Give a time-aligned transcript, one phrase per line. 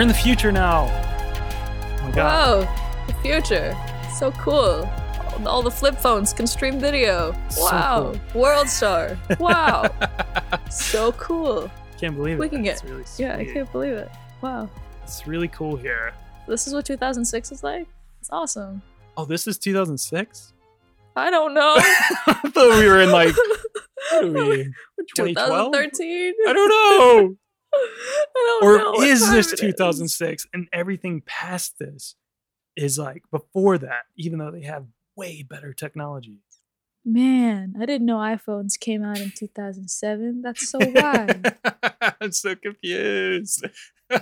[0.00, 0.84] We're in the future now.
[2.00, 2.68] Oh my god.
[3.06, 3.76] The future.
[4.16, 4.88] So cool.
[5.44, 7.36] All the flip phones can stream video.
[7.50, 8.14] So Wow.
[8.32, 9.18] World Star.
[9.38, 9.90] Wow.
[10.70, 11.70] so cool.
[11.98, 12.40] Can't believe it.
[12.40, 14.10] We can get- It's really Yeah, I can't believe it.
[14.40, 14.70] Wow.
[15.02, 16.14] It's really cool here.
[16.48, 17.86] This is what 2006 is like?
[18.22, 18.80] It's awesome.
[19.18, 20.54] Oh, this is 2006?
[21.14, 21.74] I don't know.
[21.76, 23.34] I thought we were in like
[24.12, 24.64] what are we?
[25.14, 25.72] 2012?
[25.74, 26.34] 2013?
[26.48, 27.36] I don't know.
[28.62, 32.16] Or know is this it 2006 and everything past this
[32.76, 36.38] is like before that, even though they have way better technology?
[37.04, 40.42] Man, I didn't know iPhones came out in 2007.
[40.42, 41.46] That's so wild.
[42.20, 43.66] I'm so confused.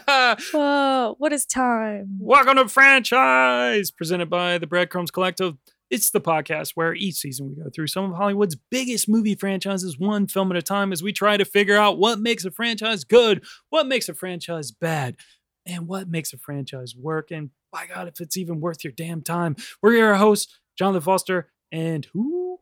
[0.53, 2.19] Whoa, what is time?
[2.21, 5.57] Welcome to Franchise, presented by the Breadcrumbs Collective.
[5.91, 9.99] It's the podcast where each season we go through some of Hollywood's biggest movie franchises,
[9.99, 13.05] one film at a time, as we try to figure out what makes a franchise
[13.05, 15.17] good, what makes a franchise bad,
[15.65, 17.31] and what makes a franchise work.
[17.31, 19.57] And by God, if it's even worth your damn time.
[19.83, 22.59] We're your hosts, Jonathan Foster, and who?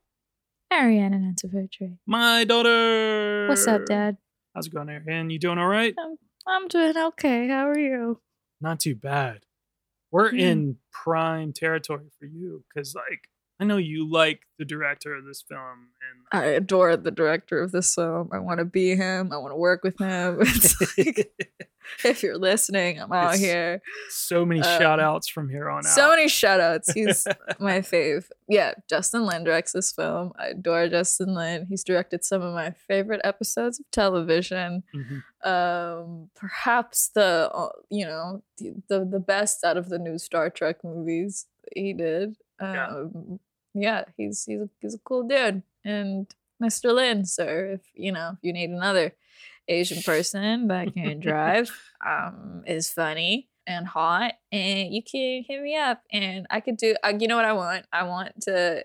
[0.73, 1.99] Ariane and Antivirtue.
[2.07, 3.47] My daughter.
[3.49, 4.19] What's up, Dad?
[4.55, 5.31] How's it going, Ariane?
[5.31, 5.95] You doing all right?
[5.99, 6.17] Um,
[6.47, 7.49] I'm doing okay.
[7.49, 8.21] How are you?
[8.61, 9.41] not too bad.
[10.17, 10.39] We're Hmm.
[10.39, 13.28] in prime territory for you because, like,
[13.59, 17.73] I know you like the director of this film, and I adore the director of
[17.73, 18.29] this film.
[18.33, 19.33] I want to be him.
[19.33, 20.39] I want to work with him.
[20.43, 21.31] It's like,
[22.05, 23.80] if you're listening, I'm out It's here.
[24.11, 25.92] so many Um, shout outs from here on out.
[25.92, 26.92] So many shout outs.
[26.92, 27.27] He's
[27.58, 28.27] my fave.
[28.48, 30.33] Yeah, Justin Lin directs this film.
[30.39, 31.64] I adore Justin Lin.
[31.69, 34.83] He's directed some of my favorite episodes of television.
[34.95, 35.23] Mhm.
[35.47, 40.51] Um, perhaps the uh, you know the, the the best out of the new Star
[40.51, 42.36] Trek movies he did.
[42.61, 42.89] Yeah.
[42.89, 43.39] Um,
[43.77, 45.63] yeah, he's he's a, he's a cool dude.
[45.85, 46.27] And
[46.63, 46.95] Mr.
[46.95, 49.13] Lin, sir, if you know if you need another
[49.69, 51.70] Asian person that can drive,
[52.07, 56.95] um, is funny and hot, and you can hit me up, and I could do.
[57.05, 57.86] Uh, you know what I want?
[57.92, 58.83] I want to.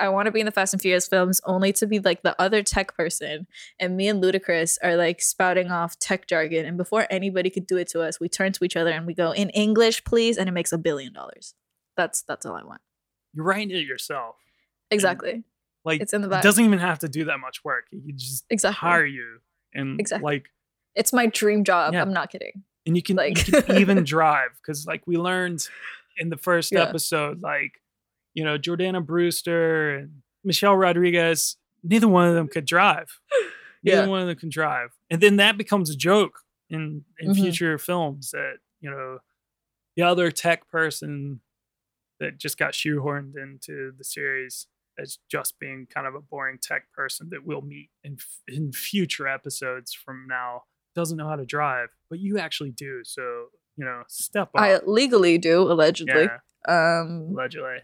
[0.00, 2.40] I want to be in the Fast and Furious films only to be like the
[2.40, 3.46] other tech person,
[3.78, 7.76] and me and Ludacris are like spouting off tech jargon, and before anybody could do
[7.76, 10.48] it to us, we turn to each other and we go in English, please, and
[10.48, 11.54] it makes a billion dollars.
[11.96, 12.80] That's that's all I want.
[13.34, 14.36] You're writing it yourself.
[14.90, 15.42] Exactly.
[15.84, 16.44] Like, It's in the back.
[16.44, 17.86] it doesn't even have to do that much work.
[17.90, 18.76] You just Exactly.
[18.88, 19.40] hire you,
[19.74, 20.24] and Exactly.
[20.24, 20.50] like,
[20.94, 21.94] It's my dream job.
[21.94, 22.02] Yeah.
[22.02, 22.64] I'm not kidding.
[22.84, 25.66] and you can Like- you can even drive because, like, we learned
[26.18, 26.82] in the first Yeah.
[26.82, 27.80] episode, like,
[28.34, 33.18] you know, Jordana Brewster and Michelle Rodriguez, neither one of them could drive.
[33.84, 34.06] Neither Yeah.
[34.06, 34.90] one of them can drive.
[35.10, 37.34] And then that becomes a joke in in Mhm.
[37.36, 39.18] future films that, you know,
[39.96, 41.40] the other tech person
[42.22, 44.66] that just got shoehorned into the series
[44.98, 48.16] as just being kind of a boring tech person that we'll meet in
[48.48, 50.62] in future episodes from now
[50.94, 53.00] doesn't know how to drive, but you actually do.
[53.04, 53.22] So,
[53.76, 54.60] you know, step up.
[54.62, 56.28] I legally do, allegedly.
[56.28, 56.38] yeah,
[57.00, 57.78] Um, allegedly.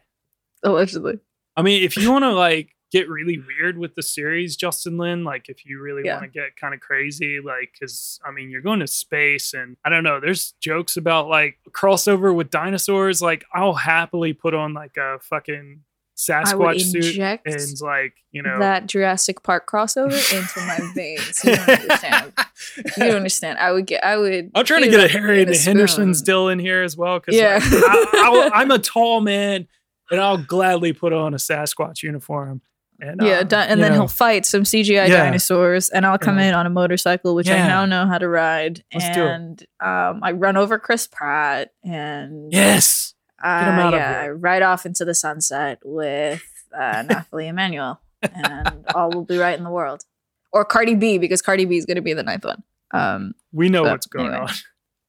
[0.63, 1.19] allegedly.
[1.57, 5.23] I mean, if you want to like get really weird with the series, Justin Lin,
[5.25, 6.15] like if you really Yeah.
[6.21, 9.77] want to get kind of crazy, like, because I mean, you're going to space and
[9.85, 13.21] I don't know, there's jokes about like crossover with dinosaurs.
[13.21, 15.81] Like, I'll happily put on like a fucking
[16.17, 17.17] Sasquatch suit
[17.47, 21.45] and like, you know, that Jurassic Park crossover into my veins.
[21.45, 22.33] You don't understand.
[22.77, 23.59] You don't understand.
[23.59, 24.03] I would get.
[24.05, 24.51] I would.
[24.55, 25.77] I'm trying to get a Harry and the spoon.
[25.77, 27.61] Hendersons still in here as well because Yeah.
[27.63, 29.69] I, am a tall man
[30.11, 32.63] and I'll gladly put on a Sasquatch uniform.
[33.01, 35.25] And Yeah, um, di- and then know, he'll fight some CGI Yeah.
[35.25, 36.49] dinosaurs, and I'll come Yeah.
[36.49, 38.83] in on a motorcycle, which I now know how to ride.
[38.93, 39.29] Let's do it.
[39.31, 43.15] and um, I run over Chris Pratt, and yes.
[43.43, 44.31] uh, him out of yeah, here.
[44.33, 46.43] I ride off into the sunset with
[46.77, 50.05] uh, Nathalie Emmanuel, and all will be right in the world.
[50.53, 52.63] Or Cardi B, because Cardi B is going to be the ninth one.
[52.91, 54.41] Um, We know what's going anyway.
[54.41, 54.51] on.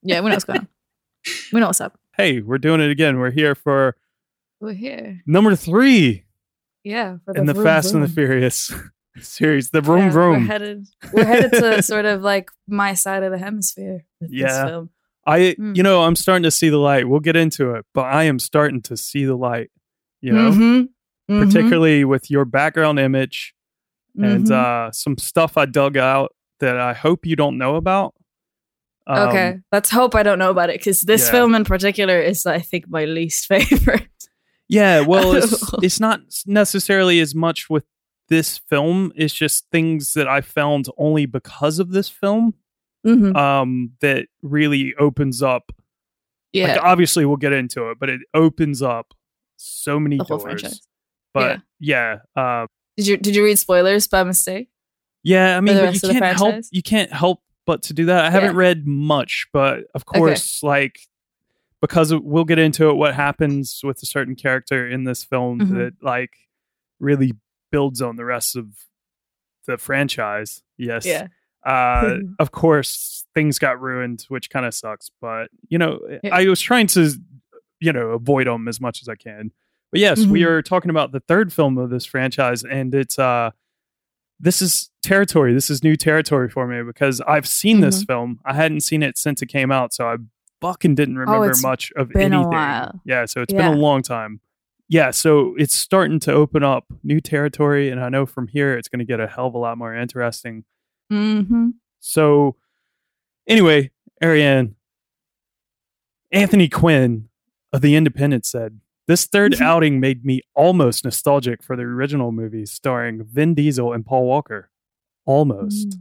[0.04, 0.68] yeah, we know what's going on.
[1.52, 1.98] We know what's up.
[2.16, 3.18] Hey, we're doing it again.
[3.20, 3.96] We're here for
[4.62, 5.22] We're here.
[5.26, 6.24] number three
[6.84, 8.08] Yeah, for in the vroom Fast and the.
[8.08, 8.72] Furious
[9.20, 10.34] series, the Vroom Yeah, Vroom.
[10.42, 10.88] We're headed.
[11.14, 14.06] We're headed to sort of like my side of the hemisphere.
[14.22, 14.66] With this Yeah.
[14.66, 14.90] film.
[15.28, 15.76] I, Mm.
[15.76, 17.08] you know, I'm starting to see the light.
[17.08, 19.70] We'll get into it, but I am starting to see the light.
[20.22, 20.88] You know, Mhm.
[21.30, 21.46] Mhm.
[21.46, 23.54] particularly with your background image
[24.18, 24.52] and Mhm.
[24.52, 28.16] uh, some stuff I dug out that I hope you don't know about.
[29.08, 31.32] Um, okay, let's hope I don't know about it because this yeah.
[31.32, 34.08] film in particular is, I think, my least favorite.
[34.70, 37.84] Yeah, well, it's it's not necessarily as much with
[38.30, 39.12] this film.
[39.16, 42.54] It's just things that I found only because of this film.
[43.06, 43.36] Mhm.
[43.36, 45.72] Um, that really opens up.
[46.52, 49.14] Yeah, Like, obviously, we'll get into it, but it opens up
[49.58, 50.62] so many the whole doors.
[50.62, 50.82] franchise.
[51.34, 52.68] But yeah, uh,
[52.98, 54.70] Did you did you read spoilers by mistake?
[55.24, 55.58] yeah.
[55.58, 58.26] I mean, the but rest you can't help you can't help but to do that,
[58.26, 58.60] I haven't Yeah.
[58.62, 61.00] read much, but of course, like
[61.82, 65.70] because we'll get into it, what happens with a certain character in this film Mhm.
[65.76, 66.34] that like
[67.00, 67.34] really
[67.72, 68.68] builds on the rest of
[69.68, 70.62] the franchise.
[70.78, 71.06] Yes.
[71.06, 71.28] Yeah.
[71.66, 75.12] Uh, of course, things got ruined, which kind of sucks.
[75.22, 76.36] But you know, Yeah.
[76.36, 77.12] I was trying to,
[77.80, 79.52] you know, avoid them as much as I can.
[79.92, 80.48] But yes, we Mhm.
[80.48, 83.52] are talking about the third film of this franchise, and it's uh,
[84.40, 85.54] this is territory.
[85.54, 88.40] This is new territory for me because I've seen this film.
[88.46, 90.18] I hadn't seen it since it came out, so I
[90.62, 92.52] fucking didn't remember Oh, much of anything.
[93.06, 93.70] Yeah, so it's Yeah.
[93.70, 94.42] been a long time.
[94.88, 98.88] Yeah, so it's starting to open up new territory, and I know from here it's
[98.88, 100.64] going to get a hell of a lot more interesting.
[101.12, 101.70] Mm-hmm.
[102.00, 102.56] So,
[103.48, 103.92] anyway,
[104.24, 104.76] Ariane,
[106.32, 107.30] Anthony Quinn
[107.72, 112.72] of The Independent said, This third outing made me almost nostalgic for the original movies
[112.72, 114.72] starring Vin Diesel and Paul Walker.
[115.26, 115.98] Almost.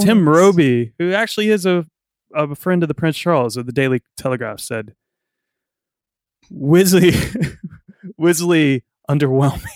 [0.00, 1.86] Tim Robey, who actually is a,
[2.34, 4.94] a friend of the Prince Charles of the Daily Telegraph, said,
[6.52, 7.12] Wisley,
[8.20, 9.66] Wisley underwhelming.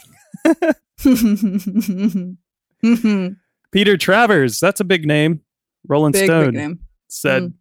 [3.72, 5.40] Peter Travers, that's a big name.
[5.86, 6.80] Rolling big, Stone big name.
[7.08, 7.52] said, Mm.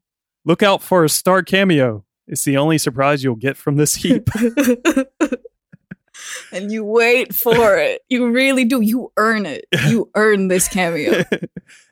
[0.46, 2.04] Look out for a star cameo.
[2.28, 4.28] It's the only surprise you'll get from this heap.
[6.52, 8.02] and you wait for it.
[8.10, 8.82] You really do.
[8.82, 9.64] You earn it.
[9.88, 11.24] You earn this cameo.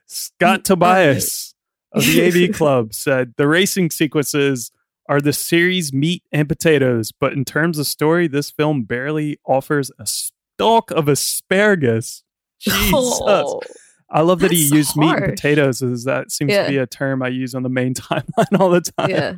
[0.06, 1.51] Scott Tobias
[1.94, 4.72] of the AV Club said the racing sequences
[5.10, 9.92] are the series meat and potatoes, but in terms of story, this film barely offers
[10.00, 12.24] a stalk of asparagus.
[12.60, 12.92] Jesus.
[13.24, 13.62] Oh.
[14.14, 16.64] I love that he used meat and potatoes as that seems Yeah.
[16.64, 19.10] to be a term I use on the main timeline all the time.
[19.10, 19.36] yeah.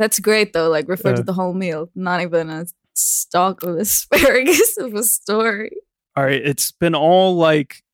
[0.00, 0.68] That's great though.
[0.68, 1.16] Like refer Yeah.
[1.16, 5.70] to the whole meal, not even a stalk of asparagus of a story.
[6.16, 7.84] All right, it's been all like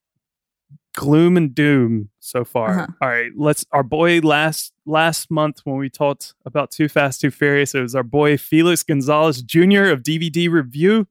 [0.97, 2.71] gloom and doom so far.
[2.71, 2.87] Uh-huh.
[3.01, 7.31] All right, let's our boy last last month when we talked about Too Fast Too
[7.31, 9.85] Furious, it was our boy Felix Gonzalez Jr.
[9.85, 11.07] of DVD Review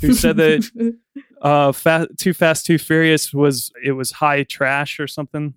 [0.00, 0.94] who said that
[1.42, 5.54] uh fa- Too Fast Too Furious was it was high trash or something.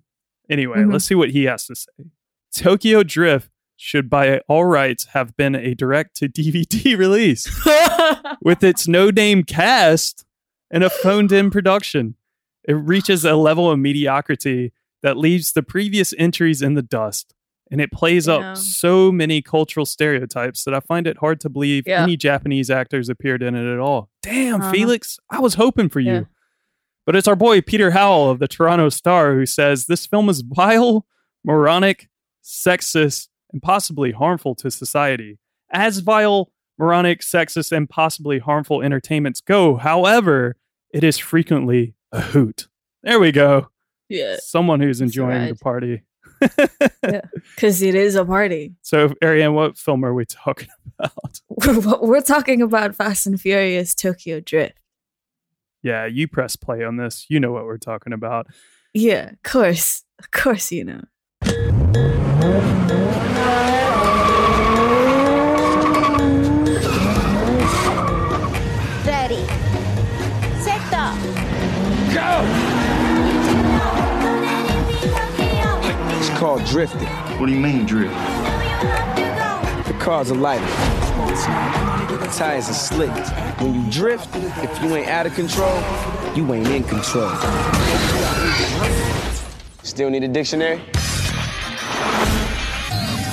[0.48, 0.92] Anyway, Mhm.
[0.92, 1.92] let's see what he has to say.
[2.54, 7.48] Tokyo Drift should by all rights have been a direct to DVD release
[8.42, 10.24] with its no name cast
[10.70, 12.14] and a phoned in production.
[12.66, 14.72] It reaches a level of mediocrity
[15.02, 17.34] that leaves the previous entries in the dust.
[17.70, 18.34] And it plays Yeah.
[18.34, 22.02] up so many cultural stereotypes that I find it hard to believe Yeah.
[22.02, 24.10] any Japanese actors appeared in it at all.
[24.22, 24.70] Damn, Uh-huh.
[24.72, 26.12] Felix, I was hoping for you.
[26.12, 26.24] Yeah.
[27.06, 30.40] But it's our boy Peter Howell of the Toronto Star who says this film is
[30.42, 31.06] vile,
[31.44, 32.08] moronic,
[32.42, 35.38] sexist, and possibly harmful to society.
[35.70, 40.56] As vile, moronic, sexist, and possibly harmful entertainments go, however,
[40.92, 42.68] it is frequently a hoot.
[43.02, 43.68] There we go.
[44.08, 44.36] yeah.
[44.38, 46.02] Someone who's enjoying the party.
[46.40, 48.72] Because it is a party.
[48.82, 51.40] So, Ariane, what film are we talking about?
[51.48, 54.78] We're, we're talking about Fast and Furious Tokyo Drift.
[55.82, 57.26] Yeah, you press play on this.
[57.28, 58.46] You know what we're talking about.
[58.94, 60.02] Yeah, of course.
[60.18, 61.02] Of course you know.
[76.44, 77.08] Called drifting.
[77.38, 78.12] What do you mean, drift?
[79.86, 80.66] The cars are lighter.
[82.18, 83.08] The tires are slick.
[83.62, 85.74] When you drift, if you ain't out of control,
[86.36, 87.30] you ain't in control.
[89.82, 90.80] Still need a dictionary?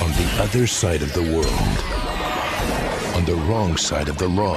[0.00, 1.68] On the other side of the world,
[3.14, 4.56] on the wrong side of the law,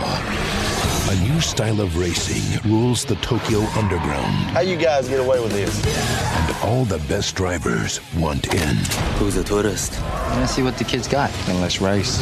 [1.08, 5.52] a new style of racing rules the Tokyo underground, How you guys get away with
[5.52, 5.86] this?
[5.86, 8.76] and all the best drivers want in.
[9.20, 10.00] Who's a tourist?
[10.36, 11.32] Let's see what the kids got.
[11.46, 12.22] Then let's race.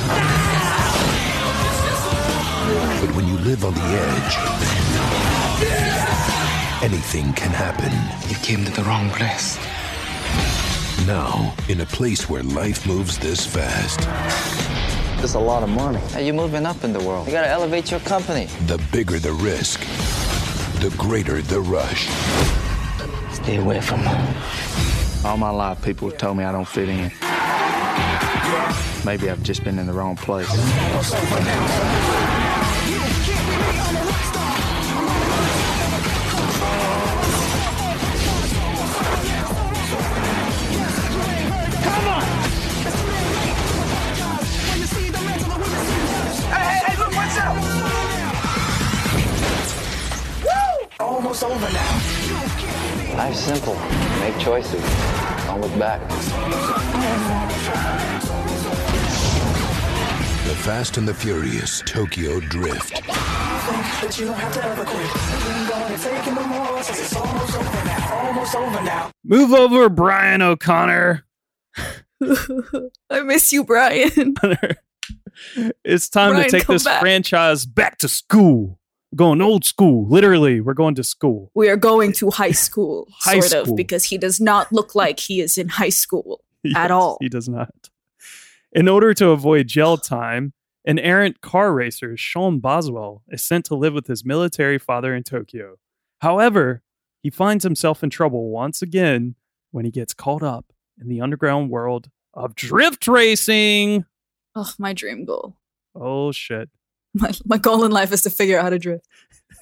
[3.02, 4.36] But when you live on the edge,
[6.84, 7.92] anything can happen.
[8.30, 9.58] You came to the wrong place.
[11.08, 14.02] Now, in a place where life moves this fast,
[15.24, 16.00] That's a lot of money.
[16.10, 17.28] Hey, you're moving up in the world.
[17.28, 18.48] You gotta elevate your company.
[18.68, 19.80] the bigger the risk,
[20.82, 22.10] the greater the rush.
[23.32, 24.36] Stay away from them.
[25.24, 27.10] All my life, people have told me I don't fit in.
[29.06, 30.50] Maybe I've just been in the wrong place.
[53.24, 53.76] Life's simple.
[54.20, 54.84] Make choices.
[55.46, 56.02] Don't look back.
[60.44, 63.02] The Fast and the Furious Tokyo Drift.
[69.24, 71.26] Move over, Brian O'Connor.
[73.10, 74.36] I miss you, Brian.
[75.86, 77.00] it's time Brian, to take this back.
[77.00, 78.82] franchise back to school.
[79.16, 80.08] Going old school.
[80.08, 81.52] Literally, we're going to school.
[81.54, 83.74] We are going to high school, High sort school.
[83.74, 87.18] of, because he does not look like he is in high school Yes, at all.
[87.22, 87.90] He does not.
[88.72, 90.54] In order to avoid jail time,
[90.86, 95.24] an errant car racer, Sean Boswell, is sent to live with his military father in
[95.24, 95.78] Tokyo.
[96.22, 96.82] However,
[97.22, 99.36] he finds himself in trouble once again
[99.72, 104.06] when he gets caught up in the underground world of drift racing.
[104.56, 105.56] Oh, my dream goal.
[105.96, 106.70] Oh, shit.
[107.20, 109.06] My, my goal in life is to figure out how to drift.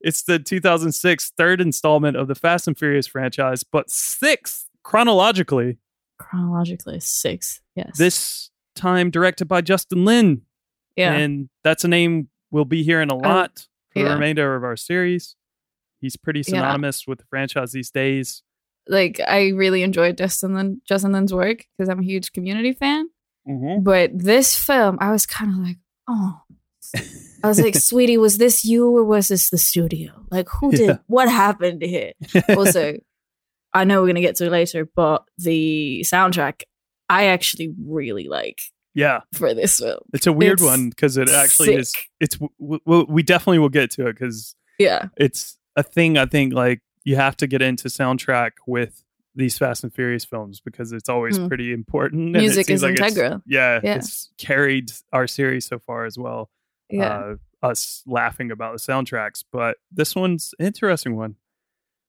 [0.00, 5.78] it's the 2006 third installment of the Fast and Furious franchise, but sixth chronologically.
[6.18, 7.60] Chronologically, six.
[7.74, 7.98] Yes.
[7.98, 10.42] This time directed by Justin Lin.
[10.96, 11.12] yeah.
[11.12, 15.36] And that's a name we'll be hearing a lot for the remainder of our series.
[16.00, 16.44] He's pretty Yeah.
[16.60, 18.42] synonymous with the franchise these days.
[18.88, 23.08] like I really enjoyed Justin Lin, Justin Lin's work because I'm a huge community fan.
[23.48, 23.82] Mm-hmm.
[23.82, 25.76] But this film, I was kind of like,
[26.08, 26.40] oh.
[27.42, 30.12] I was like, sweetie, was this you or was this the studio?
[30.30, 30.96] Like, who did Yeah.
[31.06, 32.12] what happened here?
[32.50, 32.94] Also,
[33.72, 36.62] I know we're gonna get to it later, but the soundtrack
[37.08, 38.60] I actually really like
[38.94, 40.00] yeah, for this film.
[40.14, 41.92] it's a weird It's one because it actually is.
[42.20, 45.08] It's w- w- we definitely will get to it because Yeah.
[45.16, 46.16] it's a thing.
[46.16, 49.02] I think like you have to get into soundtrack with
[49.36, 51.48] these Fast and Furious films because it's always Mm.
[51.48, 52.32] pretty important.
[52.32, 53.42] Music is like integral.
[53.46, 53.96] Yeah, Yeah.
[53.96, 56.50] it's carried our series so far as well.
[56.90, 57.08] Yeah.
[57.18, 61.36] uh, us laughing about the soundtracks, but this one's an interesting one.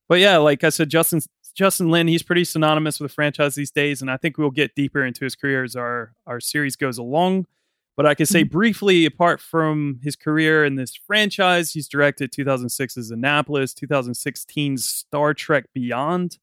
[0.08, 1.22] But yeah, like I said, Justin
[1.56, 4.76] Justin Lin, he's pretty synonymous with the franchise these days, and I think we'll get
[4.76, 7.48] deeper into his career as our our series goes along.
[7.96, 13.10] But I can say briefly, apart from his career in this franchise, he's directed 2006's
[13.10, 16.38] Annapolis, 2016's Star Trek Beyond,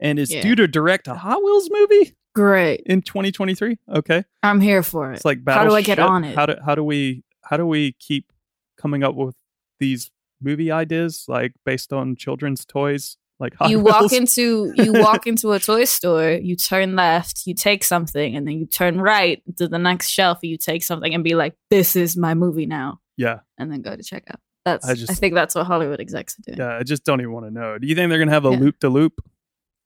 [0.00, 0.42] and is Yeah.
[0.42, 2.82] due to direct a Hot Wheels movie Great.
[2.86, 3.78] in 2023.
[3.96, 5.16] Okay, I'm here for it.
[5.16, 6.34] it's like How do I get on it?
[6.34, 8.32] How do how do we how do we keep
[8.76, 9.34] coming up with
[9.80, 10.10] these
[10.42, 13.16] movie ideas like based on children's toys?
[13.38, 17.54] Like Hot you walk into you walk into a toy store, you turn left, you
[17.54, 21.22] take something, and then you turn right to the next shelf, you take something and
[21.22, 24.36] be like, "This is my movie now," yeah, and then go to checkout.
[24.64, 26.58] That's I I, just- think that's what Hollywood execs are doing.
[26.58, 26.78] yeah.
[26.78, 27.76] I just don't even want to know.
[27.78, 29.22] Do you think they're gonna have a loop to loop?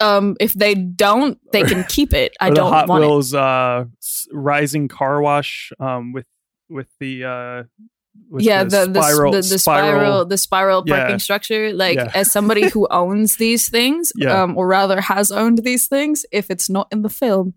[0.01, 2.37] Um, if they don't, they can keep it.
[2.41, 3.07] I don't Hot want it.
[3.07, 6.27] Wheels uh, s- rising car wash um, with
[6.69, 7.63] with the uh,
[8.31, 10.97] with yeah, the the spiral, the, the spiral the spiral Yeah.
[11.01, 11.73] parking structure.
[11.73, 12.11] Like Yeah.
[12.15, 14.43] as somebody who owns these things, Yeah.
[14.43, 17.55] um, or rather has owned these things, if it's not in the film,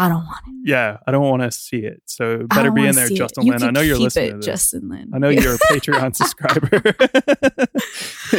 [0.00, 0.54] I don't want it.
[0.70, 2.02] Yeah, I don't want to see it.
[2.06, 3.08] So better be in there.
[3.10, 3.62] Justin Lin.
[3.62, 4.46] I know you're listening it, to this.
[4.46, 5.10] Justin Lin.
[5.12, 6.94] I know you're a Patreon subscriber.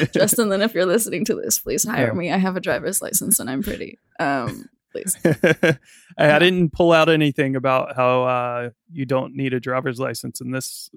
[0.13, 2.13] Justin Lin, if you're listening to this, please hire Yeah.
[2.13, 2.31] me.
[2.31, 3.99] I have a driver's license and I'm pretty.
[4.19, 5.15] Um, please.
[5.25, 5.77] I,
[6.17, 10.51] I didn't pull out anything about how uh, you don't need a driver's license in
[10.51, 10.89] this.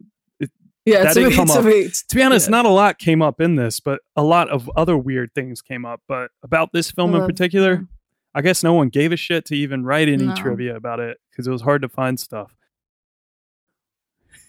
[0.87, 1.65] Yeah, That to didn't me, come to up.
[1.65, 1.89] me.
[2.09, 2.51] To be honest, Yeah.
[2.53, 5.85] not a lot came up in this, but a lot of other weird things came
[5.87, 6.03] up.
[6.09, 7.87] But about this film in particular,
[8.35, 10.35] I guess no one gave a shit to even write any No.
[10.35, 12.57] trivia about it because it was hard to find stuff.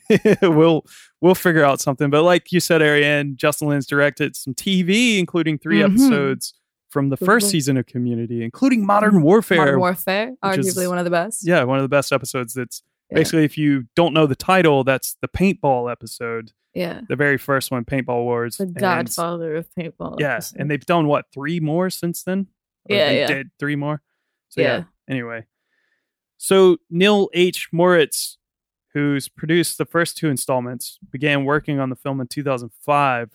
[0.41, 0.85] we'll
[1.21, 2.09] we'll figure out something.
[2.09, 5.85] But like you said, Ariane, Justin Lin's directed some TV, including 3 Mhm.
[5.85, 6.53] episodes
[6.89, 9.57] from the first season of Community, including Modern Warfare.
[9.57, 11.45] Modern Warfare, arguably is- one of the best.
[11.45, 12.53] Yeah, one of the best episodes.
[12.53, 13.15] That's Yeah.
[13.15, 17.01] basically if you don't know the title, that's the paintball episode, Yeah.
[17.09, 18.57] the very first one, Paintball Wars.
[18.57, 20.19] The And- godfather of paintball.
[20.19, 22.47] yeah, and they've done what three more since then?
[22.89, 23.27] Yeah, yeah.
[23.27, 24.01] did three more.
[24.49, 24.77] So yeah.
[24.77, 24.83] Yeah.
[25.09, 25.45] Anyway,
[26.37, 27.69] so Neil H.
[27.71, 28.37] Moritz,
[28.93, 33.31] who's produced the first two installments, began working on the film in 2005,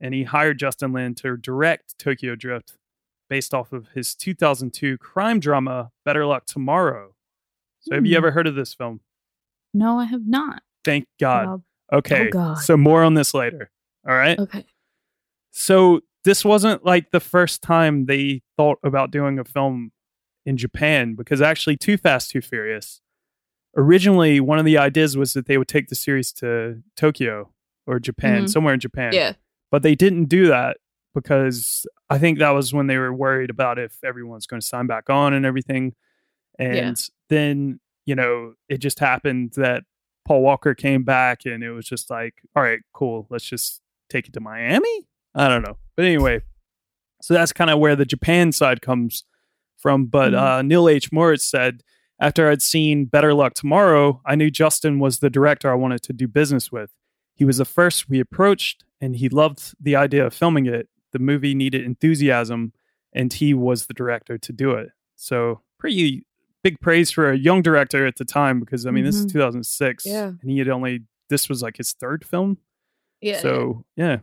[0.00, 2.76] and he hired Justin Lin to direct Tokyo Drift,
[3.28, 7.14] based off of his 2002 crime drama Better Luck Tomorrow.
[7.80, 8.18] So have you Hmm.
[8.18, 9.00] ever heard of this film?
[9.72, 10.62] No, I have not.
[10.84, 11.62] Thank God.
[11.92, 12.28] Okay.
[12.28, 12.58] Oh, God.
[12.58, 13.70] So more on this later.
[14.08, 14.38] All right.
[14.38, 14.64] Okay.
[15.50, 19.92] So this wasn't like the first time they thought about doing a film
[20.46, 23.00] in Japan because actually Too Fast, Too Furious.
[23.76, 27.52] Originally, one of the ideas was that they would take the series to Tokyo
[27.86, 28.48] or Japan, Mhm.
[28.50, 29.12] somewhere in Japan.
[29.12, 29.34] Yeah.
[29.70, 30.78] But they didn't do that
[31.14, 34.86] because I think that was when they were worried about if everyone's going to sign
[34.86, 35.94] back on and everything.
[36.58, 36.94] And Yeah.
[37.28, 39.84] then, you know, it just happened that
[40.24, 44.26] Paul Walker came back and it was just like, all right, cool, let's just take
[44.28, 45.06] it to Miami.
[45.34, 45.76] I don't know.
[45.96, 46.40] But anyway,
[47.22, 49.24] so that's kind of where the Japan side comes
[49.76, 50.38] from, but Mhm.
[50.58, 51.10] uh, Neil H.
[51.12, 51.82] Moritz said,
[52.18, 56.12] after I'd seen Better Luck Tomorrow, I knew Justin was the director I wanted to
[56.12, 56.90] do business with.
[57.34, 60.88] He was the first we approached, and he loved the idea of filming it.
[61.12, 62.72] The movie needed enthusiasm,
[63.12, 64.90] and he was the director to do it.
[65.16, 66.26] So, pretty
[66.62, 69.32] big praise for a young director at the time because, I mean, this is Mhm.
[69.32, 70.32] 2006, Yeah.
[70.40, 72.58] and he had only, this was like his third film.
[73.22, 73.40] Yeah.
[73.40, 74.18] So yeah,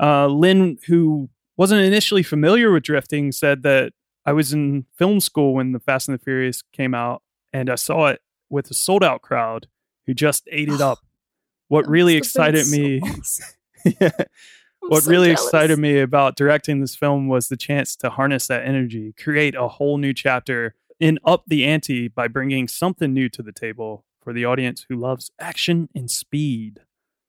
[0.00, 3.92] uh, Lin, who wasn't initially familiar with drifting, said that
[4.24, 7.76] I was in film school when the Fast and the Furious came out, and I
[7.76, 9.66] saw it with a sold out crowd
[10.06, 10.98] who just ate it up.
[11.68, 13.00] What really excited me,
[14.00, 14.10] yeah,
[14.80, 15.44] what so really jealous.
[15.44, 19.68] excited me about directing this film was the chance to harness that energy, create a
[19.68, 24.32] whole new chapter, and up the ante by bringing something new to the table for
[24.32, 26.80] the audience who loves action and speed.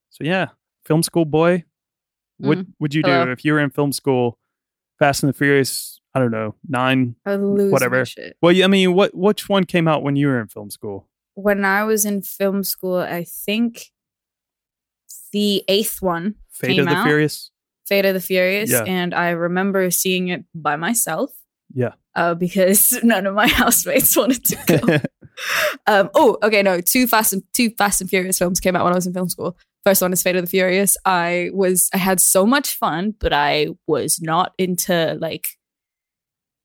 [0.09, 0.47] So yeah,
[0.85, 1.65] film school boy,
[2.39, 2.67] what Mm.
[2.79, 3.31] would you do Hello.
[3.31, 4.38] if you were in film school?
[4.98, 8.03] Fast and the Furious, I don't know, nine, I lose whatever.
[8.05, 8.36] shit.
[8.41, 11.08] Well, I mean, what which one came out when you were in film school?
[11.36, 13.91] When I was in film school, I think
[15.31, 17.51] the eighth one Fate of the out, Furious.
[17.88, 18.84] Fate of the Furious, Yeah.
[18.84, 21.31] and I remember seeing it by myself
[21.74, 21.93] Yeah.
[22.15, 24.98] uh, because none of my housemates wanted to go.
[25.88, 28.93] um, oh, okay, no, two Fast and two Fast and Furious films came out when
[28.93, 29.58] I was in film school.
[29.86, 30.98] First one is Fate of the Furious.
[31.05, 35.50] I was I had so much fun, but I was not into like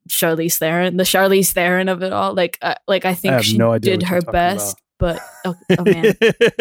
[0.09, 2.35] Charlize Theron, the Charlize Theron of it all.
[2.35, 6.15] Like, uh, like I think have she no did her best, but oh, oh man,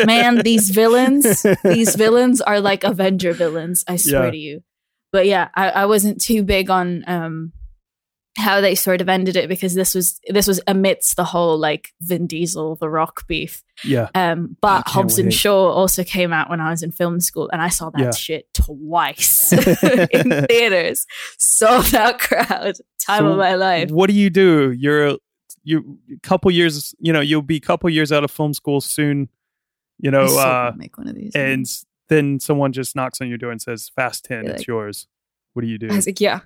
[0.06, 3.84] man, these villains, these villains are like Avenger villains.
[3.88, 4.32] I swear Yeah.
[4.32, 4.64] to you.
[5.12, 7.52] But yeah, I, I wasn't too big on um
[8.38, 11.94] how they sort of ended it because this was this was amidst the whole like
[12.02, 13.64] Vin Diesel, The Rock beef.
[13.84, 15.32] yeah, Um, but Hobbs and.
[15.34, 18.12] Shaw also came out when I was in film school, and I saw that Yeah.
[18.12, 19.52] shit twice
[20.12, 21.06] in theaters.
[21.38, 23.92] Sold out crowd, time So of my life.
[23.92, 24.72] What do you do?
[24.72, 25.18] You're
[25.64, 28.82] you a couple years, you know, you'll be a couple years out of film school
[28.82, 29.30] soon,
[30.00, 31.34] you know, uh, make one of these.
[31.36, 31.66] and
[32.10, 35.08] then someone just knocks on your door and says, "Fast 10, You're it's like- yours."
[35.54, 35.88] What do you do?
[35.92, 36.40] I was like, yeah.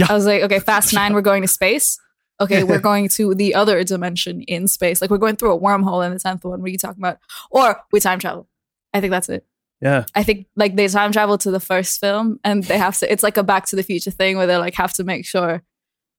[0.00, 0.06] Yeah.
[0.08, 1.98] I was like, okay, Fast Nine, we're going to space.
[2.40, 5.00] Okay, we're going to the other dimension in space.
[5.00, 6.60] Like we're going through a wormhole in the tenth one.
[6.60, 7.18] What are you talking about?
[7.50, 8.48] Or we time travel.
[8.94, 9.46] I think that's it.
[9.80, 13.12] yeah, I think like they time travel to the first film and they have to
[13.12, 15.62] it's like a back to the future thing where they like have to make sure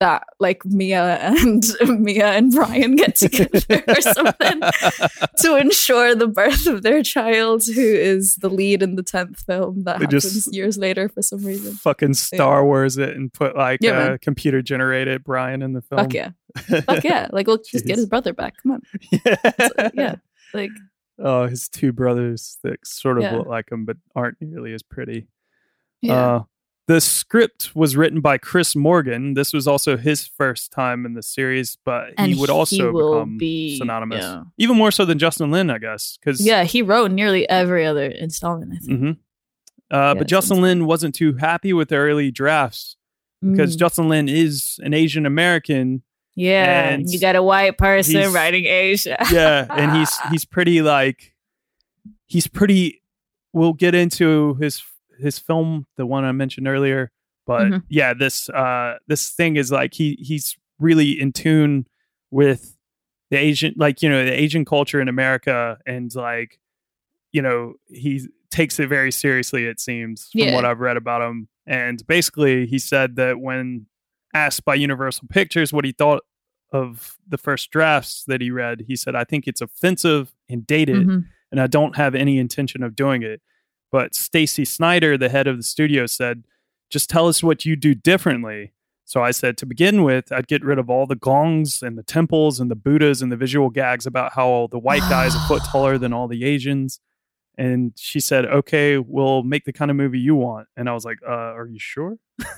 [0.02, 1.64] that like Mia and
[2.02, 4.62] Mia and Brian get together or something
[5.40, 9.84] to ensure the birth of their child who is the lead in the 10th film
[9.84, 11.74] that They happens years later for some reason.
[11.76, 16.02] fucking Star Wars it and put like Yeah, uh, computer generated Brian in the film.
[16.02, 16.32] Fuck yeah.
[16.58, 17.28] Fuck yeah.
[17.32, 18.56] Like we'll just get his brother back.
[18.62, 18.82] Come on.
[19.12, 19.90] yeah.
[19.94, 20.16] Yeah.
[20.54, 20.72] Like
[21.24, 23.36] Oh, his two brothers that sort of Yeah.
[23.38, 25.28] look like him but aren't nearly as pretty.
[26.02, 26.14] yeah.
[26.38, 26.44] Uh,
[26.92, 29.34] the script was written by Chris Morgan.
[29.34, 33.14] This was also his first time in the series, but And he would also will
[33.20, 34.44] become be- synonymous, yeah.
[34.58, 36.18] even more so than Justin Lin, I guess.
[36.18, 39.00] Because yeah, he wrote nearly every other installment, I think.
[39.00, 39.14] hmm Uh,
[39.98, 42.98] Yeah, but Justin sounds- Lin wasn't too happy with the early drafts
[43.42, 43.80] because Mm.
[43.80, 46.04] Justin Lin is an Asian American.
[46.36, 49.18] Yeah, and you got a white person writing Asia.
[49.32, 51.34] Yeah, and he's he's pretty like
[52.28, 53.02] he's pretty.
[53.54, 54.82] We'll get into his
[55.22, 57.12] his film, the one I mentioned earlier,
[57.46, 57.84] but Mhm.
[57.90, 61.88] yeah, this uh this thing is like he he's really in tune
[62.32, 62.78] with
[63.30, 66.60] the Asian, like you know, the Asian culture in America, and like
[67.32, 69.66] you know he takes it very seriously.
[69.66, 70.56] It seems from Yeah.
[70.56, 73.86] what I've read about him, and basically he said that when
[74.34, 76.24] asked by Universal Pictures what he thought
[76.74, 81.06] of the first drafts that he read, he said, I think it's offensive and dated,
[81.06, 81.26] Mhm.
[81.52, 83.42] and I don't have any intention of doing it.
[83.92, 86.44] But Stacey Snider, the head of the studio, said,
[86.90, 88.74] just tell us what you do differently.
[89.06, 92.04] So I said, to begin with, I'd get rid of all the gongs and the
[92.04, 95.40] temples and the Buddhas and the visual gags about how the white guy is a
[95.48, 97.00] foot taller than all the Asians.
[97.58, 100.68] And she said, okay, we'll make the kind of movie you want.
[100.78, 102.18] And I was like, uh, are you sure?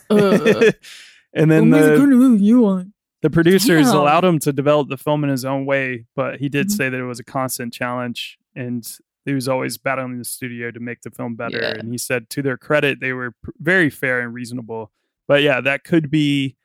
[0.10, 0.72] Uh,
[1.34, 2.90] and then the, the kind of movie you want.
[3.24, 3.96] the producers Damn.
[3.96, 6.72] allowed him to develop the film in his own way, but he did Mhm.
[6.72, 8.88] say that it was a constant challenge and
[9.26, 11.60] he was always battling the studio to make the film better.
[11.62, 11.74] Yeah.
[11.80, 14.92] And he said, to their credit, they were pr- very fair and reasonable.
[15.28, 16.56] But yeah, that could be,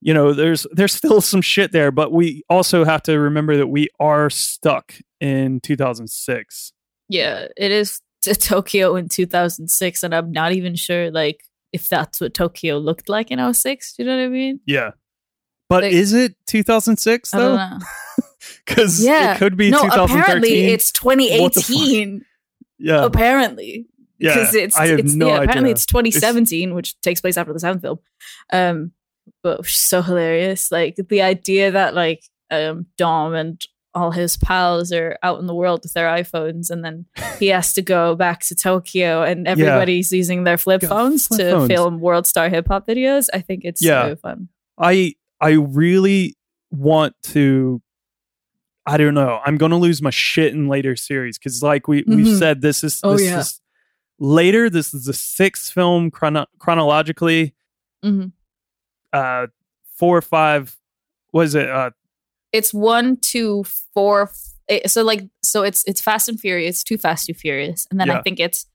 [0.00, 3.68] you know, there's there's still some shit there, but we also have to remember that
[3.68, 6.72] we are stuck in 2006.
[7.08, 12.20] Yeah, it is to Tokyo in 2006, and I'm not even sure like if that's
[12.20, 13.94] what Tokyo looked like in 06.
[13.94, 14.60] Do you know what I mean?
[14.66, 14.90] Yeah.
[15.68, 17.78] But Like- is it 2006 I don't though?
[18.66, 20.18] Because Yeah, it could be no, 2013.
[20.20, 21.66] apparently it's What the fuck?
[21.66, 22.24] 2018.
[22.78, 23.04] yeah.
[23.04, 23.86] apparently,
[24.18, 27.52] Yeah, because it's I have it's no yeah, apparently it's 2017, which takes place after
[27.52, 27.98] the seventh film.
[28.52, 28.92] Um,
[29.42, 30.70] but so hilarious.
[30.72, 33.60] Like the idea that like um Dom and
[33.94, 37.04] all his pals are out in the world with their iPhones, and then
[37.38, 41.50] he has to go back to Tokyo, and everybody's using their flip phones flip to
[41.50, 41.68] phones.
[41.68, 43.26] film world star hip hop videos.
[43.34, 44.08] I think it's Yeah.
[44.08, 44.48] so fun.
[44.78, 46.36] I I really
[46.70, 47.82] want to
[48.86, 49.40] I don't know.
[49.44, 52.38] I'm going to lose my shit in later series cuz like we we've Mhm.
[52.38, 53.38] said this is Oh, this yeah.
[53.40, 53.60] is
[54.18, 57.54] later this is the sixth film chrono- chronologically
[58.04, 58.32] Mhm.
[59.12, 59.46] uh
[59.96, 60.76] 4 or 5
[61.32, 61.90] was it uh
[62.52, 63.64] It's one, two,
[63.94, 64.22] four.
[64.24, 64.36] f-
[64.68, 67.98] it- so like, so it's it's Fast and Furious, it's Too Fast, Too Furious, and
[68.00, 68.18] then Yeah.
[68.18, 68.66] I think it's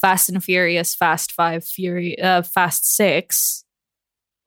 [0.00, 3.64] Fast and Furious, Fast Five, Fury, uh, Fast Six,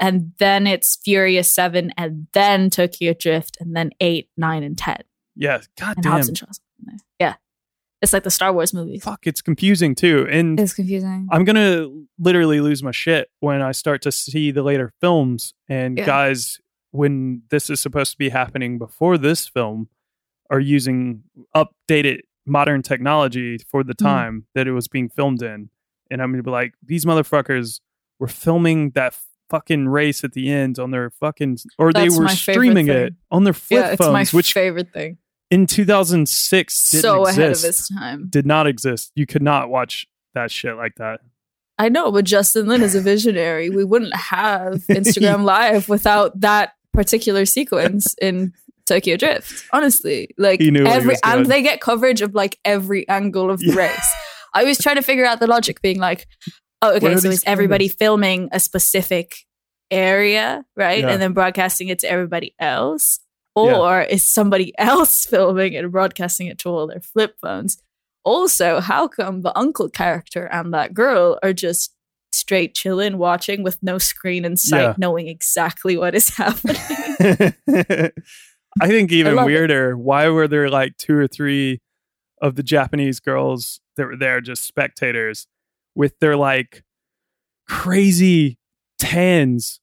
[0.01, 5.01] and then it's Furious Seven, and then Tokyo Drift, and then Eight, Nine, and Ten,
[5.35, 6.11] yeah, god and damn.
[6.13, 6.59] Hobbs and Shaw's.
[7.19, 7.35] Yeah,
[8.01, 9.03] it's like the Star Wars movies.
[9.03, 10.27] Fuck, it's confusing too.
[10.29, 11.27] And It's confusing.
[11.31, 11.87] I'm gonna
[12.19, 15.53] literally lose my shit when I start to see the later films.
[15.69, 16.05] And Yeah.
[16.05, 16.59] guys,
[16.89, 19.87] when this is supposed to be happening before this film,
[20.49, 21.23] are using
[21.55, 23.97] updated modern technology for the Mhm.
[24.03, 25.69] time that it was being filmed in.
[26.09, 27.79] And I'm gonna be like, these motherfuckers
[28.19, 29.17] were filming that
[29.51, 33.43] fucking race at the end on their fucking, or That's they were streaming it on
[33.43, 35.17] their flip yeah, it's my phones, which favorite thing.
[35.51, 38.27] in 2006 didn't So exist, ahead of its time.
[38.29, 39.11] did not exist.
[39.15, 41.19] You could not watch that shit like that.
[41.77, 43.69] I know, but Justin Lin is a visionary.
[43.69, 48.53] We wouldn't have Instagram Live without that particular sequence in
[48.85, 49.65] Tokyo Drift.
[49.73, 53.49] Honestly, like He knew what he every and they get coverage of like every angle
[53.49, 53.75] of the Yeah.
[53.87, 54.13] race.
[54.53, 56.27] I was trying to figure out the logic, being like,
[56.81, 57.97] oh, okay, so is everybody cameras?
[57.97, 59.35] filming a specific
[59.89, 61.09] area, right, Yeah.
[61.09, 63.19] and then broadcasting it to everybody else,
[63.57, 63.77] Yeah.
[63.77, 67.77] or is somebody else filming and broadcasting it to all their flip phones?
[68.23, 71.93] Also, how come the uncle character and that girl are just
[72.31, 74.93] straight chilling, watching with no screen in sight, Yeah.
[74.97, 76.75] knowing exactly what is happening?
[78.79, 79.43] I think even it.
[79.45, 79.97] weirder.
[79.97, 81.81] Why were there like two or three
[82.41, 85.45] of the Japanese girls that were there just spectators
[85.95, 86.83] with their like
[87.67, 88.57] crazy
[88.99, 89.79] tans?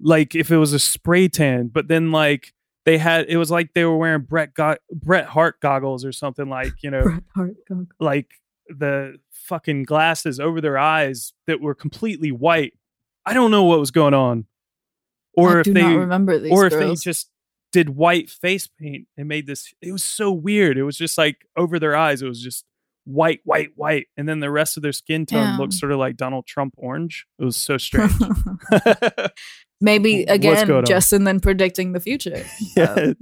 [0.00, 2.52] Like if it was a spray tan, but then like
[2.84, 6.48] they had it was like they were wearing Brett Go- Bret Hart goggles or something
[6.48, 7.86] like you know Bret Hart goggle.
[8.00, 8.30] like
[8.68, 12.74] the fucking glasses over their eyes that were completely white.
[13.26, 14.46] I don't know what was going on.
[15.34, 17.30] Or I if they remember these or if they just
[17.72, 20.78] did white face paint and made this it was so weird.
[20.78, 22.64] It was just like over their eyes it was just
[23.10, 25.56] white white white and then the rest of their skin tone Yeah.
[25.56, 27.26] looked sort of like Donald Trump orange.
[27.38, 28.12] It was so strange.
[29.80, 30.84] Maybe again?
[30.84, 32.44] Justin then predicting the future.
[32.76, 33.12] yeah.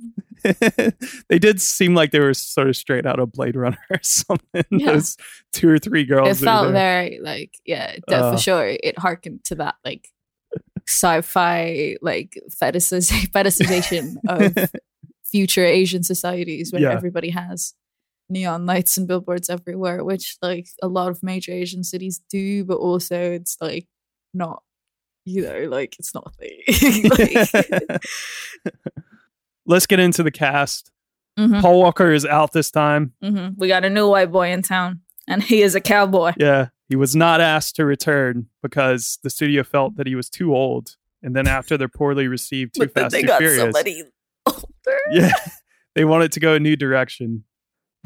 [1.28, 4.64] they did seem like they were sort of straight out of Blade Runner or something.
[4.70, 4.92] Yeah.
[4.92, 5.16] Those
[5.52, 6.40] two or three girls.
[6.40, 8.32] it felt very like yeah, Uh.
[8.32, 8.66] for sure.
[8.66, 10.08] It harkened to that like
[10.88, 14.70] sci-fi like fetishiz- fetishization of
[15.24, 16.92] future Asian societies where Yeah.
[16.92, 17.74] everybody has
[18.28, 22.76] neon lights and billboards everywhere, which like a lot of major Asian cities do, but
[22.76, 23.86] also it's like
[24.34, 24.62] not
[25.28, 27.10] you know, like it's not a thing.
[27.90, 28.00] like,
[29.66, 30.92] Let's get into the cast.
[31.38, 33.12] Mhm, Paul Walker is out this time.
[33.22, 33.54] mhm.
[33.58, 36.32] We got a new white boy in town, and he is a cowboy.
[36.38, 40.54] Yeah, he was not asked to return because the studio felt that he was too
[40.54, 40.96] old.
[41.22, 44.04] And then after their poorly received Too Fast they Too got Furious, somebody
[44.46, 44.98] older.
[45.10, 45.32] yeah,
[45.94, 47.42] they wanted to go a new direction.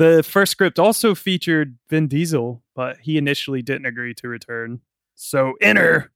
[0.01, 4.81] The first script also featured Vin Diesel, but he initially didn't agree to return.
[5.15, 6.11] So enter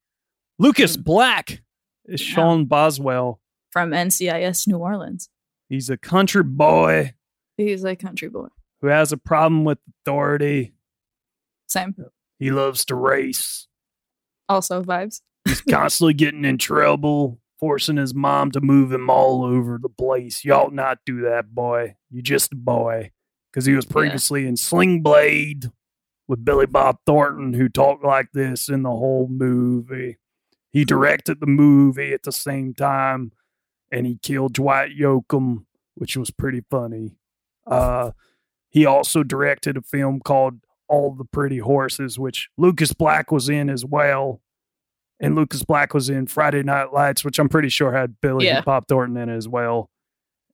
[0.58, 1.02] Lucas hmm.
[1.02, 1.62] Black
[2.06, 2.34] is Yeah.
[2.34, 3.42] Sean Boswell.
[3.70, 5.28] from NCIS New Orleans.
[5.68, 7.12] He's a country boy
[7.58, 8.46] He's a country boy.
[8.80, 10.72] who has a problem with authority.
[11.68, 11.94] Same.
[12.38, 13.68] He loves to race.
[14.48, 15.20] Also vibes.
[15.44, 20.42] He's constantly getting in trouble, forcing his mom to move him all over the place.
[20.42, 21.96] You ought not do that, boy.
[22.10, 23.10] You just a boy.
[23.54, 25.70] Because he was previously in Sling Blade
[26.26, 30.16] with Billy Bob Thornton, who talked like this in the whole movie.
[30.72, 33.30] He directed the movie at the same time,
[33.92, 37.12] and he killed Dwight Yoakam, which was pretty funny.
[37.64, 38.10] Uh,
[38.70, 40.54] he also directed a film called
[40.88, 44.40] All the Pretty Horses, which Lucas Black was in as well.
[45.20, 48.62] And Lucas Black was in Friday Night Lights, which I'm pretty sure had Billy Yeah.
[48.62, 49.90] Bob Thornton in it as well.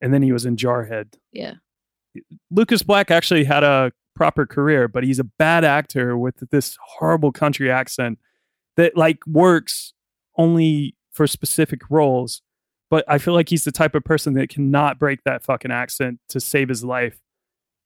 [0.02, 1.14] And then he was in Jarhead.
[1.32, 1.54] Yeah.
[2.50, 7.32] Lucas Black actually had a proper career, but he's a bad actor with this horrible
[7.32, 8.18] country accent
[8.76, 9.92] that like works
[10.36, 12.42] only for specific roles.
[12.90, 16.18] But I feel like he's the type of person that cannot break that fucking accent
[16.30, 17.20] to save his life.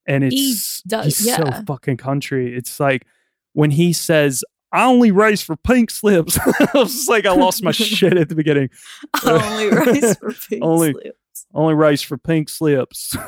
[0.07, 1.63] And He it's does- he's so yeah.
[1.67, 2.57] fucking country.
[2.57, 3.07] It's like
[3.53, 6.37] when he says I only race for pink slips.
[6.47, 8.71] I was just like, I lost my shit at the beginning.
[9.15, 9.31] I
[9.71, 11.19] Only race for pink Only- slips.
[11.55, 13.17] Only race for pink slips.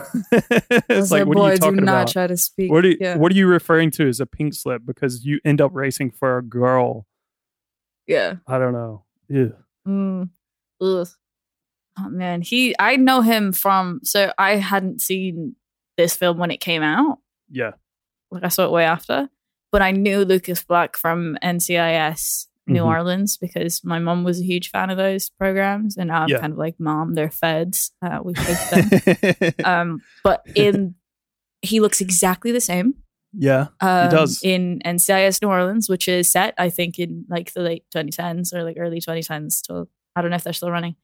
[0.88, 2.12] It's like, what boy, are you talking do not about?
[2.12, 2.70] try to speak.
[2.70, 3.16] What are you, yeah.
[3.16, 4.82] what are you referring to as a pink slip?
[4.86, 7.06] Because you end up racing for a girl.
[8.06, 8.36] yeah.
[8.46, 9.04] I don't know.
[9.28, 9.48] Yeah.
[9.86, 10.30] Mm.
[10.80, 11.08] Ugh.
[11.98, 12.74] Oh man, he.
[12.78, 14.00] I know him from.
[14.04, 15.56] So I hadn't seen
[15.96, 17.18] this film when it came out.
[17.50, 17.72] Yeah.
[18.30, 19.28] Like I saw it way after,
[19.72, 22.86] but I knew Lucas Black from NCIS New Mhm.
[22.86, 26.40] Orleans because my mom was a huge fan of those programs, and I'm Yeah.
[26.40, 27.92] kind of like, "Mom, they're feds.
[28.02, 30.94] Uh, we hate them." um, but in
[31.62, 32.94] he looks exactly the same.
[33.38, 33.68] yeah.
[33.80, 34.40] Um, does.
[34.42, 38.62] in NCIS New Orleans, which is set, I think, in like the late 2010s or
[38.64, 39.52] like early 2010s.
[39.52, 40.96] Still, I don't know if they're still running,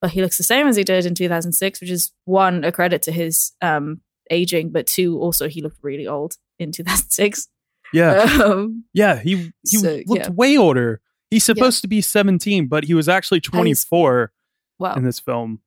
[0.00, 3.02] but he looks the same as he did in 2006, which is one a credit
[3.02, 7.48] to his um, aging, but two also he looked really old in 2006.
[7.92, 8.22] Yeah.
[8.44, 9.20] Um, Yeah.
[9.20, 10.30] He, he So, looked yeah.
[10.30, 11.00] way older.
[11.30, 14.32] He's supposed to be 17, but he was actually 24
[14.78, 14.94] wow.
[14.94, 15.60] in this film.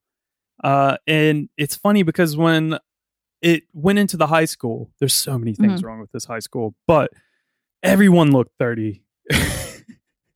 [0.62, 2.78] Uh, and it's funny because when
[3.42, 5.84] it went into the high school, there's so many things Mhm.
[5.84, 7.10] wrong with this high school, but
[7.82, 9.02] everyone looked 30.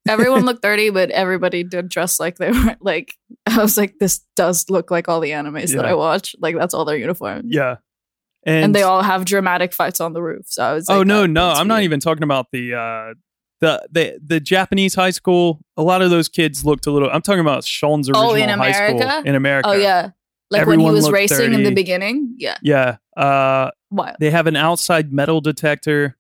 [0.09, 3.15] Everyone looked 30, but everybody did dress like they were like.
[3.47, 6.35] I was like, this does look like all the animes that I watch.
[6.41, 7.45] Like that's all their uniforms.
[7.47, 7.77] yeah.
[8.45, 10.47] And, they all have dramatic fights on the roof.
[10.47, 13.15] So I was like, oh no, no, I'm not even talking about the uh
[13.61, 15.61] the the the Japanese high school.
[15.77, 17.11] A lot of those kids looked a little.
[17.13, 19.69] I'm talking about Sean's original Oh, in high school in America.
[19.69, 20.11] Oh yeah,
[20.51, 22.35] like Everyone when he was racing in the beginning.
[22.39, 22.97] Yeah, yeah.
[23.17, 24.17] Uh, wild.
[24.21, 26.17] they have an outside metal detector.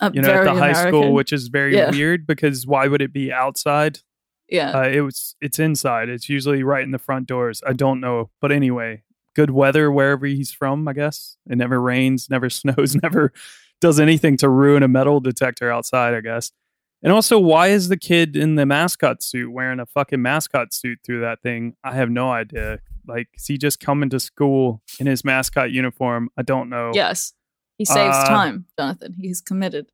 [0.00, 1.90] Uh, You know, at the high school, which is very Yeah.
[1.92, 4.00] weird because why would it be outside?
[4.48, 5.36] yeah, Uh, it was.
[5.40, 6.08] It's inside.
[6.08, 7.62] It's usually right in the front doors.
[7.64, 9.02] I don't know, but anyway,
[9.34, 10.86] good weather wherever he's from.
[10.88, 13.32] I guess it never rains, never snows, never
[13.80, 16.14] does anything to ruin a metal detector outside.
[16.14, 16.52] I guess.
[17.04, 21.00] And also, why is the kid in the mascot suit wearing a fucking mascot suit
[21.04, 21.74] through that thing?
[21.82, 22.78] I have no idea.
[23.08, 26.28] Like, is he just coming to school in his mascot uniform?
[26.36, 26.92] I don't know.
[26.94, 27.32] yes.
[27.78, 29.14] He saves Uh, time, Jonathan.
[29.20, 29.90] He's committed.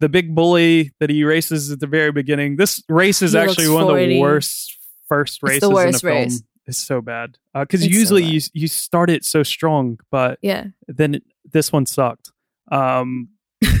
[0.00, 2.56] the big bully that he races at the very beginning.
[2.56, 4.76] This race is He actually one of the worst
[5.08, 6.28] first It's the races in a worst film.
[6.66, 8.32] It's so bad because so usually bad.
[8.32, 11.22] you you start it so strong, but Yeah, then it,
[11.52, 12.30] this one sucked.
[12.72, 13.28] Um,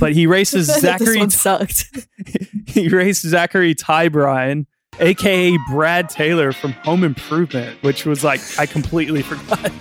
[0.00, 1.18] but he races Zachary.
[1.18, 1.86] one sucked.
[2.66, 4.66] he raced Zachary Ty Bryan,
[5.00, 9.72] aka Brad Taylor from Home Improvement, which was like I completely forgot.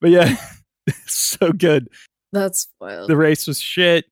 [0.00, 0.36] but yeah,
[1.06, 1.88] so good.
[2.32, 3.08] That's wild.
[3.08, 4.04] The race was shit.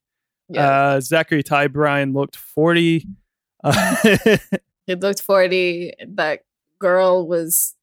[0.49, 3.05] yeah, Uh, Zachary Ty Bryan looked 40.
[3.63, 3.95] Uh,
[4.87, 5.93] he looked forty.
[6.07, 6.41] That
[6.83, 7.75] girl was.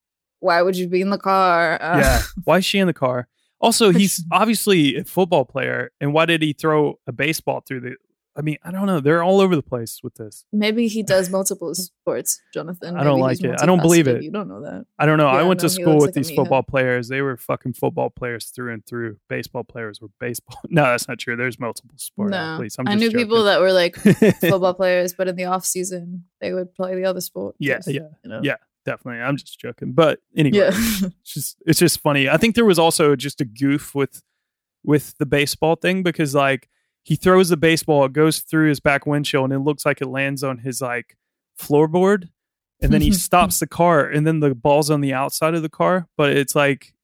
[0.42, 1.74] Why would you be in the car?
[1.82, 2.22] Uh, yeah.
[2.44, 3.28] Why is she in the car?
[3.60, 5.90] Also, he's obviously a football player.
[6.00, 7.96] And why did he throw a baseball through the.
[8.36, 9.00] I mean, I don't know.
[9.00, 10.46] They're all over the place with this.
[10.52, 12.96] Maybe he does multiple sports, Jonathan.
[12.96, 13.60] I don't like it.
[13.60, 14.22] I don't believe it.
[14.22, 14.86] You don't know that.
[14.98, 15.26] I don't know.
[15.26, 17.08] I went no, to school with like these football players.
[17.08, 19.18] They were fucking football players through and through.
[19.28, 20.58] Baseball players were baseball.
[20.72, 21.36] No, that's not true.
[21.36, 22.76] There's multiple sport no, athletes.
[22.78, 26.72] I knew people that were like football players, but in the off season they would
[26.74, 27.56] play the other sport.
[27.58, 28.40] Yeah, yeah, you know.
[28.42, 28.56] yeah.
[28.84, 29.20] Definitely.
[29.20, 29.92] I'm just joking.
[29.92, 30.70] But anyway, yeah.
[30.72, 32.28] it's just it's just funny.
[32.28, 34.22] I think there was also just a goof with
[34.82, 36.68] with the baseball thing because like
[37.02, 40.06] he throws the baseball, it goes through his back windshield, and it looks like it
[40.06, 41.16] lands on his like
[41.58, 42.28] floorboard,
[42.80, 45.68] and then he stops the car, and then the ball's on the outside of the
[45.68, 46.94] car, but it's like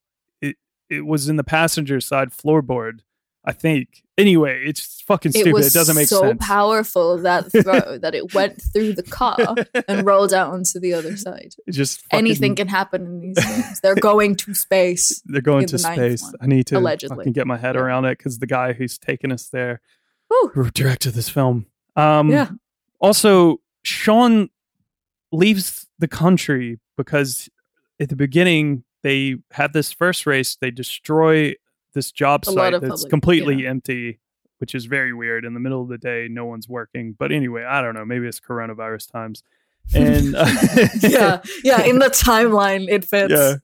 [0.40, 0.56] it
[0.88, 3.00] it was in the passenger side floorboard.
[3.46, 4.02] I think.
[4.18, 5.50] Anyway, it's fucking stupid.
[5.50, 6.40] It was it doesn't make so sense.
[6.42, 9.54] So powerful that throw that it went through the car
[9.86, 11.54] and rolled out onto the other side.
[11.66, 13.80] It just fucking- Anything can happen in these things.
[13.80, 15.22] They're going to space.
[15.26, 16.22] They're going to the space.
[16.22, 17.16] one, I need to allegedly.
[17.18, 19.80] fucking get my head around it because the guy who's taking us there
[20.28, 20.50] Whew.
[20.54, 21.66] who directed this film.
[21.94, 22.48] Um, Yeah.
[23.00, 24.48] Also, Sean
[25.30, 27.48] leaves the country because
[28.00, 30.56] at the beginning they have this first race.
[30.56, 31.54] They destroy
[31.96, 34.20] this job A site that's public- completely empty,
[34.58, 35.44] which is very weird.
[35.44, 37.16] In the middle of the day, no one's working.
[37.18, 38.04] But anyway, I don't know.
[38.04, 39.42] Maybe it's coronavirus times.
[39.94, 40.46] And uh,
[41.00, 41.82] yeah, yeah.
[41.82, 43.32] In the timeline, it fits.
[43.32, 43.54] Yeah.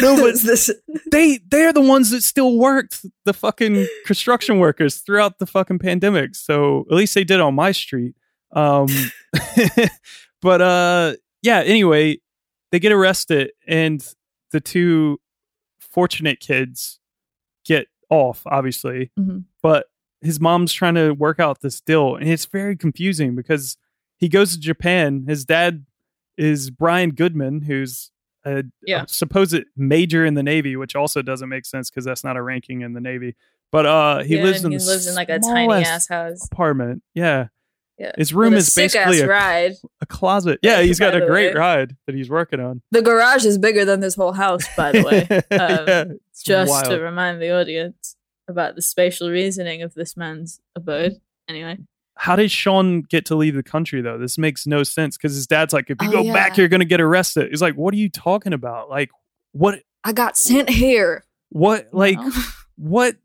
[0.00, 0.70] No, but- this.
[1.10, 6.34] they they're the ones that still worked the fucking construction workers throughout the fucking pandemic
[6.34, 8.14] so at least they did on my street
[8.52, 8.86] um
[10.40, 12.16] but uh yeah anyway
[12.70, 14.14] they get arrested and
[14.52, 15.20] the two
[15.78, 16.98] fortunate kids
[18.12, 19.44] off obviously Mhm.
[19.62, 19.86] but
[20.20, 23.76] his mom's trying to work out this deal and it's very confusing because
[24.18, 25.86] he goes to japan his dad
[26.36, 28.10] is brian goodman who's
[28.44, 29.04] a, Yeah.
[29.04, 32.42] a supposed major in the navy which also doesn't make sense because that's not a
[32.42, 33.34] ranking in the navy
[33.72, 36.46] But uh, he Yeah, lives in he lives in like a tiny ass house.
[36.52, 37.02] apartment.
[37.14, 37.48] Yeah,
[38.02, 38.12] Yeah.
[38.18, 39.74] his room is basically a, ride.
[40.00, 40.58] a closet.
[40.62, 41.60] Yeah, he's got a great way.
[41.60, 42.82] ride that he's working on.
[42.90, 45.42] The garage is bigger than this whole house, by the way.
[45.52, 48.16] Um, Yeah, just to remind the audience
[48.48, 51.20] about the spatial reasoning of this man's abode.
[51.48, 51.78] Anyway,
[52.16, 54.18] How did Sean get to leave the country though?
[54.18, 56.32] This makes no sense because his dad's like, if you Oh, go yeah.
[56.32, 57.50] back, you're gonna get arrested.
[57.50, 58.90] He's like, what are you talking about?
[58.90, 59.10] Like,
[59.52, 59.80] what?
[60.02, 61.24] I got sent here.
[61.50, 61.90] What?
[61.92, 62.30] Like, know?
[62.76, 63.16] what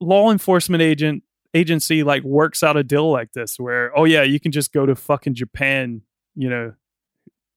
[0.00, 1.22] law enforcement agent
[1.58, 4.86] agency like works out a deal like this where oh yeah you can just go
[4.86, 6.00] to fucking japan
[6.34, 6.72] you know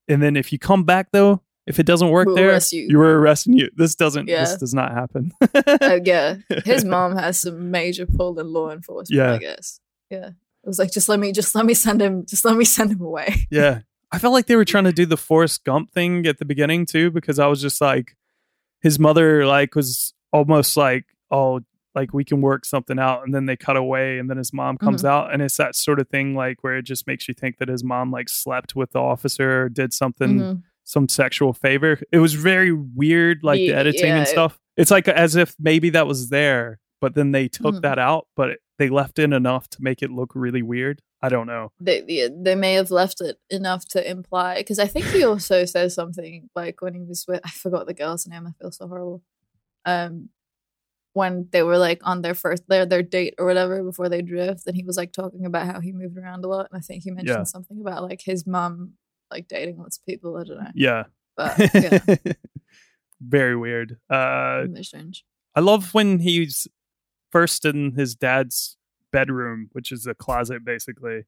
[0.07, 2.87] and then if you come back though if it doesn't work We'll there you.
[2.89, 6.35] you were arresting you this doesn't this does not happen Uh, yeah,
[6.65, 9.17] his mom has some major pull in law enforcement.
[9.17, 9.33] Yeah.
[9.33, 9.79] I guess.
[10.09, 12.65] Yeah, it was like just let me, just let me send him, just let me
[12.65, 13.47] send him away.
[13.51, 16.45] yeah i felt like they were trying to do the forrest gump thing at the
[16.45, 18.17] beginning too because i was just like
[18.81, 21.61] his mother like was almost like oh
[21.95, 24.77] like we can work something out and then they cut away and then his mom
[24.77, 27.57] comes out and it's that sort of thing like where it just makes you think
[27.57, 30.63] that his mom like slept with the officer or did something Mhm.
[30.83, 34.91] some sexual favor it was very weird like the editing yeah, and it- stuff it's
[34.91, 37.81] like as if maybe that was there but then they took Mhm.
[37.81, 41.29] that out but it, they left in enough to make it look really weird i
[41.29, 45.05] don't know They, they they may have left it enough to imply because I think
[45.07, 48.47] he also says something like when he was with I forgot the girl's name.
[48.47, 49.21] I feel so horrible.
[49.85, 50.29] Um,
[51.13, 54.65] when they were like on their first their their date or whatever before they drift,
[54.67, 57.03] and he was like talking about how he moved around a lot, and I think
[57.03, 57.43] he mentioned Yeah.
[57.43, 58.93] something about like his mom
[59.29, 60.37] like dating lots of people.
[60.37, 61.03] I don't know, yeah
[61.37, 61.99] but yeah,
[63.21, 65.23] very weird uh very strange.
[65.55, 66.67] I love when he's
[67.31, 68.77] first in his dad's
[69.11, 71.23] bedroom, which is a closet basically,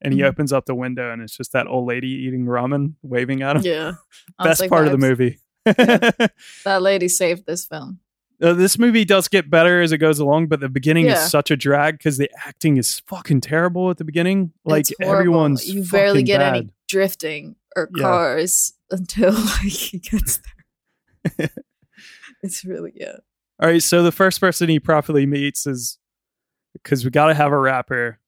[0.00, 0.26] and he Mhm.
[0.28, 3.62] opens up the window and it's just that old lady eating ramen, waving at him.
[3.62, 3.92] Yeah,
[4.42, 5.08] Best like, part of the vibes.
[5.08, 5.38] movie.
[6.64, 8.00] That lady saved this film.
[8.42, 11.14] Uh, this movie does get better as it goes along, but the beginning Yeah.
[11.24, 14.52] is such a drag because the acting is fucking terrible at the beginning.
[14.64, 18.02] Like everyone's you barely get any drifting or Yeah.
[18.02, 20.40] cars until like he gets
[21.38, 21.48] there.
[22.42, 23.16] it's really yeah.
[23.60, 25.98] All right, so the first person he properly meets is
[26.74, 28.18] because we got to have a rapper.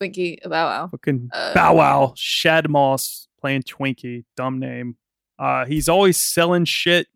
[0.00, 0.88] Twinkie Bow Wow.
[0.88, 4.96] Fucking Uh, Bow Wow, Shad Moss playing Twinkie, dumb name.
[5.38, 7.08] Uh, he's always selling shit.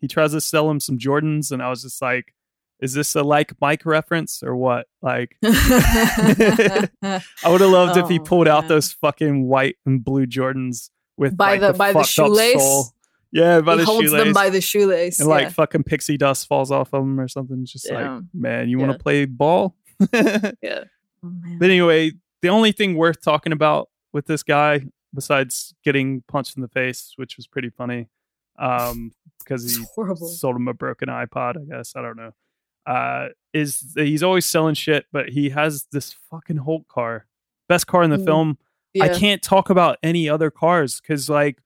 [0.00, 2.34] He tries to sell him some Jordans, and I was just like,
[2.80, 8.18] "Is this a like Mike reference or what?" Like, I would have loved if he
[8.18, 12.02] Oh, pulled out those fucking white and blue Jordans with By like, the- by the
[12.02, 12.92] shoelace?
[13.32, 14.24] Yeah, by he the holds shoelace.
[14.24, 15.20] them by the shoelace.
[15.20, 17.60] and like fucking pixie dust falls off of him or something.
[17.62, 18.96] It's just like, man, you want Yeah.
[18.96, 19.76] to play ball?
[19.98, 20.84] but yeah.
[21.22, 21.62] Oh, man.
[21.62, 26.68] anyway, the only thing worth talking about with this guy, besides getting punched in the
[26.68, 28.08] face, which was pretty funny,
[28.60, 30.28] um, because he horrible.
[30.28, 31.94] sold him a broken iPod, I guess.
[31.96, 32.32] I don't know.
[32.86, 37.26] Uh, is he's always selling shit, but he has this fucking Hulk car,
[37.68, 38.58] best car in the Mm, film.
[39.00, 41.58] I can't talk about any other cars because, like,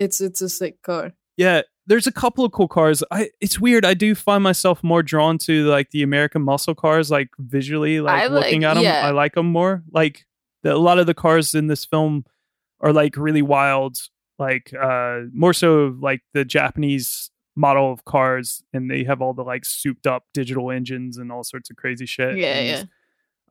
[0.00, 1.12] It's it's a sick car.
[1.36, 3.04] yeah, there's a couple of cool cars.
[3.10, 3.84] I it's weird.
[3.84, 8.22] I do find myself more drawn to like the American muscle cars, like visually, like
[8.22, 8.82] like- looking at them.
[8.84, 9.06] yeah.
[9.06, 9.82] I like them more.
[9.92, 10.26] Like
[10.62, 12.24] the, a lot of the cars in this film
[12.80, 13.96] are like really wild,
[14.38, 19.44] like uh more so like the Japanese model of cars, and they have all the
[19.44, 22.36] like souped up digital engines and all sorts of crazy shit.
[22.38, 22.84] Yeah, and, yeah.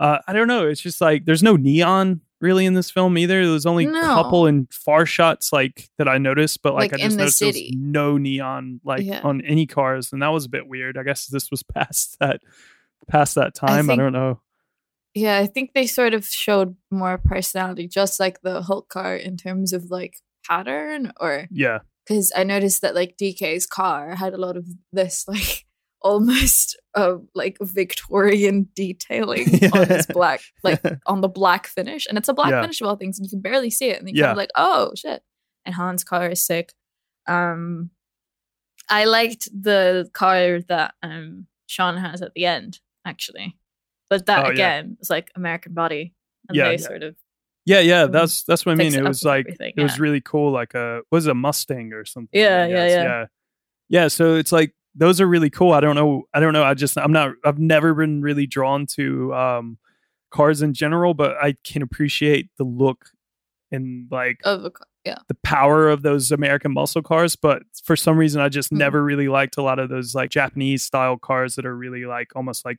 [0.06, 0.68] Uh, I don't know.
[0.68, 3.46] It's just like there's no neon really in this film either.
[3.48, 4.02] There's only a No.
[4.02, 7.42] couple in far shots like that I noticed, but like, Like I just the noticed
[7.44, 9.22] was no neon like Yeah.
[9.24, 10.98] on any cars, and that was a bit weird.
[10.98, 12.42] I guess this was past that
[13.08, 13.86] past that time.
[13.86, 14.40] I, think- don't know.
[15.14, 19.38] Yeah, I think they sort of showed more personality, just like the Hulk car in
[19.38, 20.18] terms of like
[20.48, 25.26] pattern or Yeah, because I noticed that like DK's car had a lot of this
[25.28, 25.66] like
[26.02, 32.30] almost uh, like Victorian detailing on his black like on the black finish, and it's
[32.30, 32.62] a black Yeah.
[32.62, 34.24] finish of all things, and you can barely see it, and you Yeah.
[34.26, 35.22] kind of like, oh shit.
[35.66, 36.74] And Han's car is sick.
[37.28, 37.92] Um,
[38.90, 43.58] I liked the car that um Sean has at the end, actually,
[44.10, 44.54] but that Oh, yeah.
[44.54, 46.14] again was like American Body,
[46.50, 46.88] and Yeah, they yeah.
[46.88, 47.16] sort of
[47.66, 48.04] yeah, yeah.
[48.04, 48.94] Um, That's that's what I mean.
[48.94, 50.52] It was like everything, it was really cool.
[50.52, 52.40] Like a was a Mustang or something.
[52.40, 53.04] Yeah, yeah, yeah.
[53.04, 53.26] yeah,
[53.90, 54.08] yeah.
[54.08, 55.72] So it's like those are really cool.
[55.74, 56.24] I don't know.
[56.34, 56.64] I don't know.
[56.64, 57.34] I just I'm not.
[57.46, 59.78] I've never been really drawn to um
[60.32, 63.06] cars in general, but I can appreciate the look
[63.72, 64.72] and like of a.
[65.04, 68.78] Yeah, the power of those American muscle cars, but for some reason I just Mhm.
[68.78, 72.36] never really liked a lot of those like Japanese style cars that are really like
[72.36, 72.78] almost like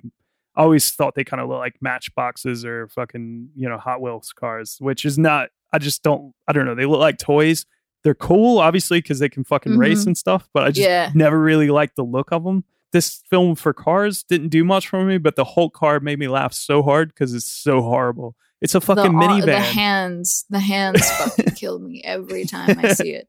[0.57, 4.33] I always thought they kind of look like matchboxes or fucking, you know, Hot Wheels
[4.33, 7.65] cars, which is not I just don't I don't know, they look like toys.
[8.05, 10.09] They're cool obviously cuz they can fucking race Mhm.
[10.09, 11.11] and stuff, but I just Yeah.
[11.15, 12.65] never really liked the look of them.
[12.93, 16.29] this film for cars didn't do much for me, but the Hulk car made me
[16.29, 18.37] laugh so hard because it's so horrible.
[18.61, 19.45] It's a fucking the, minivan.
[19.47, 23.29] The hands, the hands fucking kill me every time I see it.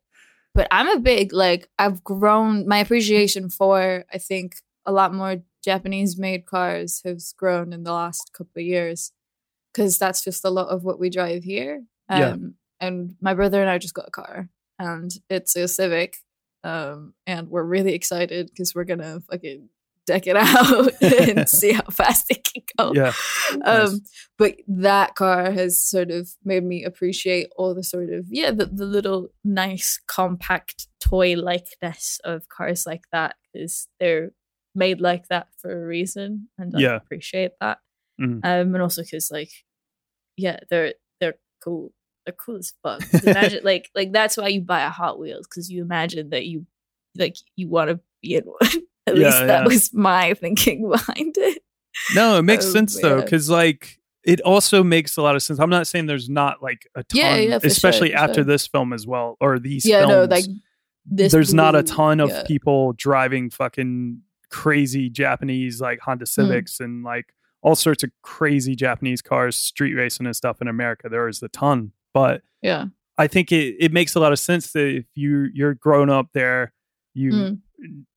[0.53, 5.38] But I'm a big like I've grown my appreciation for I think a lot more
[5.64, 9.11] Japanese made cars has grown in the last couple of years
[9.74, 11.84] because that's just a lot of what we drive here.
[12.09, 12.36] Um, Yeah.
[12.88, 16.18] And my brother and I just got a car, and it's a Civic,
[16.66, 19.70] um, and we're really excited because we're gonna fucking
[20.05, 22.93] deck it out and see how fast it can go.
[22.93, 23.14] yeah.
[23.53, 23.99] Um, Nice.
[24.38, 28.66] but that car has sort of made me appreciate all the sort of yeah the,
[28.66, 34.32] the little nice compact toy likeness of cars like that because they're
[34.76, 36.95] made like that for a reason and I Yeah.
[36.95, 37.80] appreciate that
[38.19, 38.41] Mhm.
[38.43, 39.51] um and also because like
[40.38, 41.91] yeah they're they're cool
[42.26, 45.69] they're cool as fuck imagine like like that's why you buy a Hot Wheels because
[45.71, 46.65] you imagine that you
[47.17, 48.57] like you want to be in one
[49.07, 49.65] at Yeah, least that yeah.
[49.65, 51.61] was my thinking behind it
[52.15, 55.59] No, it makes Um, sense though, because like it also makes a lot of sense.
[55.59, 58.43] I'm not saying there's not like a ton, Yeah, yeah, especially sure, after sure.
[58.45, 60.11] this film as well, or these yeah films.
[60.30, 60.45] no like
[61.05, 62.43] this there's not a ton of yeah.
[62.47, 64.21] people driving fucking
[64.54, 66.12] crazy Japanese like Hmm.
[66.12, 70.68] Honda Civics and like all sorts of crazy Japanese cars, street racing and stuff in
[70.68, 71.08] America.
[71.10, 72.86] There is a ton, but yeah
[73.18, 76.28] I think it, it makes a lot of sense that if you you're grown up
[76.34, 76.74] there,
[77.14, 77.60] you Mm.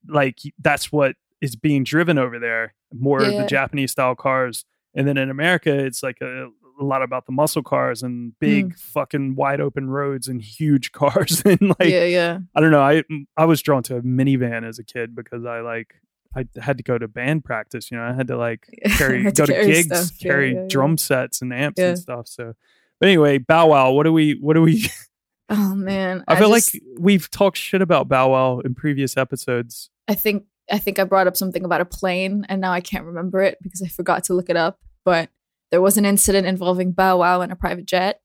[0.08, 4.64] like that's what is being driven over there more of the Japanese style cars,
[4.94, 6.48] and then in America it's like a,
[6.80, 8.78] a lot about the muscle cars and big Mm.
[8.78, 13.02] fucking wide open roads and huge cars and like yeah yeah I don't know I
[13.36, 15.94] I was drawn to a minivan as a kid because I like
[16.36, 19.36] I had to go to band practice you know I had to like carry Had
[19.36, 20.18] go to carry gigs stuff.
[20.20, 20.68] Carry yeah, yeah.
[20.68, 22.54] drum sets and amps and stuff so
[23.00, 24.86] but anyway Bow Wow what do we what do we
[25.48, 29.90] oh man I feel just- like we've talked shit about Bow Wow in previous episodes.
[30.08, 33.04] I think I think I brought up something about a plane and now I can't
[33.04, 34.78] remember it because I forgot to look it up.
[35.04, 35.30] But
[35.70, 38.20] there was an incident involving Bow Wow and a private jet.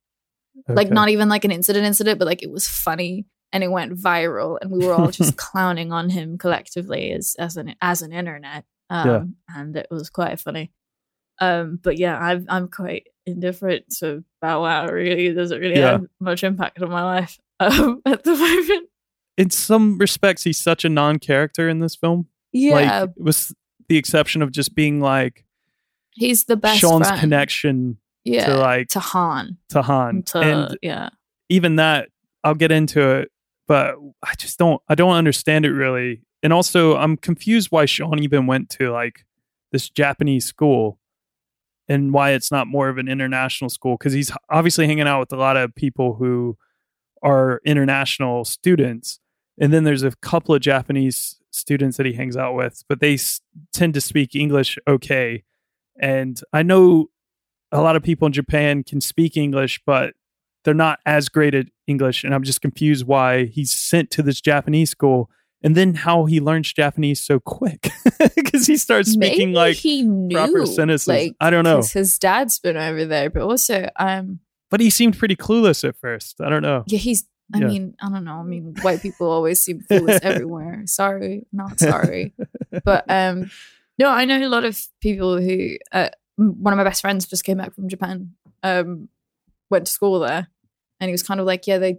[0.67, 3.93] Like not even like an incident incident, but like it was funny and it went
[3.97, 8.13] viral and we were all just clowning on him collectively as as an as an
[8.13, 8.65] internet.
[8.89, 9.23] Um Yeah.
[9.59, 10.71] and it was quite funny.
[11.39, 15.91] Um but yeah, I'm I'm quite indifferent to Bow Wow really it doesn't really Yeah.
[15.91, 18.89] have much impact on my life um at the moment.
[19.37, 22.27] In some respects, he's such a non-character in this film.
[22.51, 23.53] Yeah, like, with
[23.87, 25.45] the exception of just being like
[26.13, 27.19] he's the best Sean's friend.
[27.21, 29.57] connection yeah, to like to Han.
[29.69, 31.09] to Han, To, and yeah.
[31.49, 32.09] even that,
[32.43, 33.31] I'll get into it,
[33.71, 36.23] but I just don't, I don't understand it really.
[36.43, 39.23] And also, I'm confused why Sean even went to like
[39.71, 40.99] this Japanese school
[41.87, 45.31] and why it's not more of an international school because he's obviously hanging out with
[45.31, 46.57] a lot of people who
[47.23, 49.21] are international students.
[49.57, 53.13] And then there's a couple of Japanese students that he hangs out with, but they
[53.13, 53.39] s-
[53.71, 55.45] tend to speak English okay.
[55.97, 57.05] And I know
[57.71, 60.13] a lot of people in Japan can speak English, but
[60.65, 62.23] they're not as great at English.
[62.23, 65.29] And I'm just confused why he's sent to this Japanese school
[65.63, 67.89] and then how he learns Japanese so quick
[68.35, 71.07] because he starts speaking Maybe like he knew, proper sentences.
[71.07, 71.83] Like, I don't know.
[71.83, 74.39] His dad's been over there, but also, um,
[74.71, 76.41] but he seemed pretty clueless at first.
[76.41, 76.83] I don't know.
[76.87, 77.25] yeah, he's.
[77.53, 77.67] I Yeah.
[77.67, 78.35] mean, I don't know.
[78.39, 80.83] I mean, white people always seem clueless everywhere.
[80.85, 82.33] Sorry, not sorry,
[82.85, 83.51] but um,
[83.99, 85.75] no, I know a lot of people who.
[85.91, 88.31] Uh, one of my best friends just came back from Japan.
[88.63, 89.09] Um,
[89.69, 90.47] went to school there,
[91.01, 91.97] and he was kind of like, yeah, they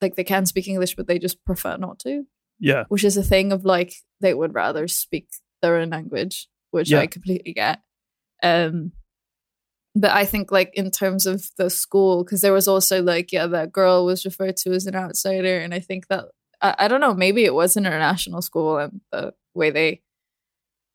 [0.00, 2.24] like they can speak English, but they just prefer not to.
[2.58, 2.84] Yeah.
[2.88, 3.92] which is a thing of like
[4.22, 5.28] they would rather speak
[5.60, 7.00] their own language, which Yeah.
[7.00, 7.80] I completely get.
[8.42, 8.92] Um,
[9.94, 13.46] but I think like in terms of the school, because there was also like yeah,
[13.48, 16.26] that girl was referred to as an outsider, and I think that
[16.62, 20.00] I, I don't know, maybe it was an international school, and the way they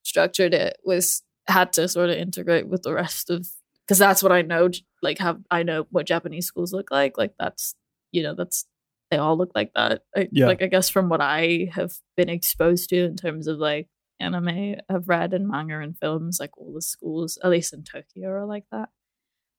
[0.04, 3.48] structured it was had to sort of integrate with the rest of
[3.86, 4.70] because that's what I know.
[5.02, 7.18] Like have I know what Japanese schools look like?
[7.18, 7.74] Like that's
[8.12, 8.66] you know that's
[9.10, 10.02] they all look like that.
[10.16, 10.46] I, Yeah.
[10.46, 14.76] Like I guess from what I have been exposed to in terms of like anime,
[14.88, 18.46] I've read and manga and films, like all the schools, at least in Tokyo, are
[18.46, 18.88] like that.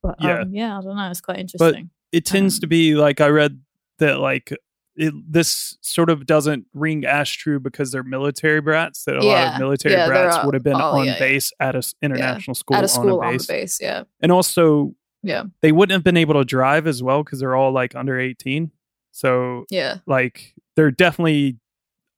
[0.01, 0.39] But Yeah.
[0.41, 1.09] um, yeah, I don't know.
[1.11, 1.59] It's quite interesting.
[1.59, 1.89] But interesting.
[2.11, 3.61] it tends to be like I read
[3.99, 4.51] that like
[4.95, 9.03] it, this sort of doesn't ring as true because they're military brats.
[9.05, 11.19] That a lot of military Yeah, brats all- would have been all- on yeah, yeah.
[11.19, 13.47] base at a s- international school, At a school on a on base.
[13.47, 14.03] the base, yeah.
[14.21, 15.43] and also Yeah.
[15.61, 18.71] they wouldn't have been able to drive as well because they're all like under 18
[19.11, 19.97] so Yeah.
[20.05, 21.57] like they're definitely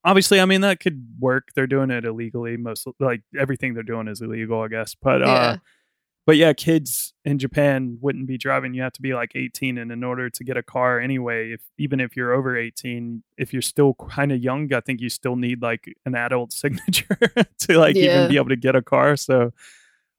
[0.04, 4.08] obviously i mean that could work they're doing it illegally most like everything they're doing
[4.08, 5.58] is illegal i guess but uh Yeah.
[6.26, 8.74] But yeah, kids in Japan wouldn't be driving.
[8.74, 11.62] You have to be like 18, and in order to get a car anyway, if
[11.78, 15.36] even if you're over 18, if you're still kind of young, I think you still
[15.36, 17.18] need like an adult signature
[17.60, 18.04] to like Yeah.
[18.04, 19.16] even be able to get a car.
[19.16, 19.52] So,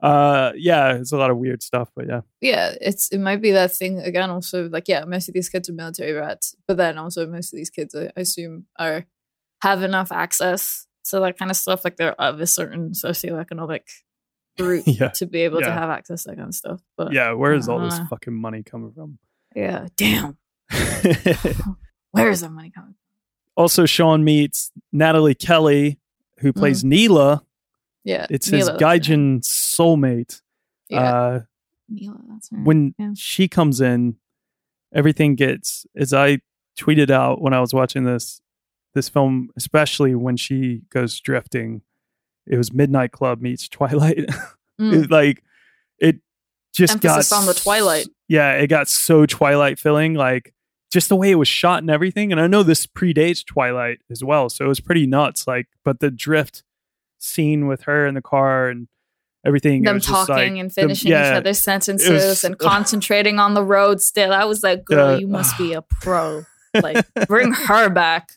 [0.01, 3.51] uh, yeah, it's a lot of weird stuff, but yeah, yeah, it's it might be
[3.53, 4.31] that thing again.
[4.31, 7.57] Also, like yeah, most of these kids are military rats, but then also most of
[7.57, 9.07] these kids, I I assume, are
[9.63, 11.83] have enough access to that kind of stuff.
[11.83, 13.83] Like they're of a certain socioeconomic
[14.59, 16.81] group Yeah, to be able to have access to that kind of stuff.
[16.97, 17.33] But yeah.
[17.33, 19.19] Where is all this uh, fucking money coming from?
[19.55, 20.37] yeah, damn,
[22.11, 22.91] where is that money coming?
[22.91, 22.97] From?
[23.57, 25.99] Also, Sean meets Nathalie Kelley,
[26.41, 27.43] who plays Neela.
[28.05, 29.09] Yeah, It's his Mila, that's.
[29.09, 30.43] Gaijin soulmate.
[30.89, 31.41] Yeah, Uh,
[31.89, 32.59] Mila, that's her.
[32.59, 33.13] when yeah.
[33.17, 34.17] she comes in,
[34.95, 36.39] everything gets as I
[36.79, 38.41] tweeted out when I was watching this
[38.95, 41.83] this film, especially when she goes drifting.
[42.47, 44.27] It was Midnight Club meets Twilight.
[44.79, 45.05] Mm.
[45.05, 45.43] It, like
[45.99, 46.17] it
[46.75, 48.09] just Emphasis got on the Twilight.
[48.29, 50.53] Yeah, it got so Twilight filling, like
[50.93, 52.31] just the way it was shot and everything.
[52.31, 55.47] And I know this predates Twilight as well, so it was pretty nuts.
[55.47, 56.63] Like, but the drift
[57.19, 58.89] scene with her in the car and
[59.47, 62.61] everything, it them was talking like, and finishing yeah, each other's sentences and ugh.
[62.61, 64.35] concentrating on the road still.
[64.35, 65.19] I was like, girl, Yeah.
[65.21, 66.45] you must be a pro.
[66.75, 68.29] Like, bring her back.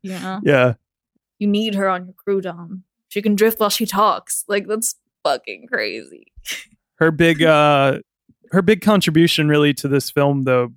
[0.00, 0.40] You know?
[0.42, 0.74] Yeah,
[1.38, 2.84] You need her on your crew, Dom.
[3.12, 4.42] She can drift while she talks.
[4.48, 6.32] Like, that's fucking crazy.
[6.96, 7.98] her big uh
[8.52, 10.72] her big contribution really to this film though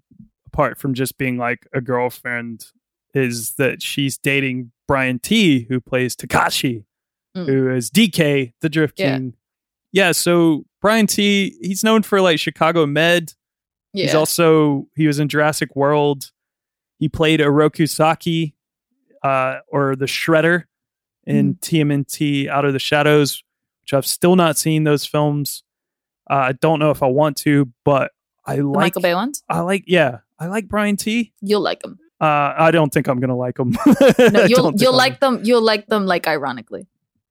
[0.48, 2.66] apart from just being like a girlfriend
[3.14, 6.84] is that she's dating Brian Tee who plays Takashi
[7.36, 7.48] Mm.
[7.48, 9.18] who is DK the Drift Yeah.
[9.18, 9.34] King
[9.92, 13.34] yeah so Brian Tee he's known for like Chicago Med
[13.94, 14.06] Yeah.
[14.06, 16.32] he's also he was in Jurassic World
[17.00, 18.56] he played Oroku Saki
[19.24, 20.64] uh or the Shredder
[21.26, 23.42] in TMNT Out of the Shadows
[23.82, 25.62] which I've still not seen those films.
[26.28, 28.12] Uh, I don't know if I want to, but
[28.44, 28.80] I the like.
[28.86, 29.44] Michael Bay ones?
[29.48, 29.84] I like.
[29.86, 31.34] Yeah, I like Brian Tee.
[31.40, 32.00] You'll like them.
[32.20, 33.78] Uh, I don't think I'm gonna like him.
[34.32, 35.42] No, you'll you'll like them.
[35.44, 36.88] You'll like them like ironically.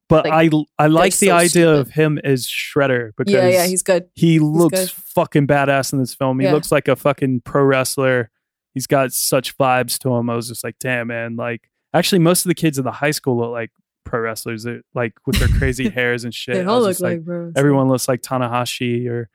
[0.08, 1.80] But like, I I like the so idea stupid.
[1.80, 4.08] of him as Shredder because Yeah, yeah, he's good.
[4.14, 4.90] he looks good.
[4.92, 6.38] fucking badass in this film.
[6.38, 6.52] He Yeah.
[6.52, 8.30] looks like a fucking pro wrestler.
[8.74, 10.30] He's got such vibes to him.
[10.30, 11.34] I was just like, damn man.
[11.34, 13.72] Like, actually, most of the kids in the high school look like
[14.04, 14.62] pro wrestlers.
[14.64, 16.54] They're, like with their crazy hairs and shit.
[16.56, 17.52] They all look just like bros.
[17.56, 19.28] everyone looks like Tanahashi or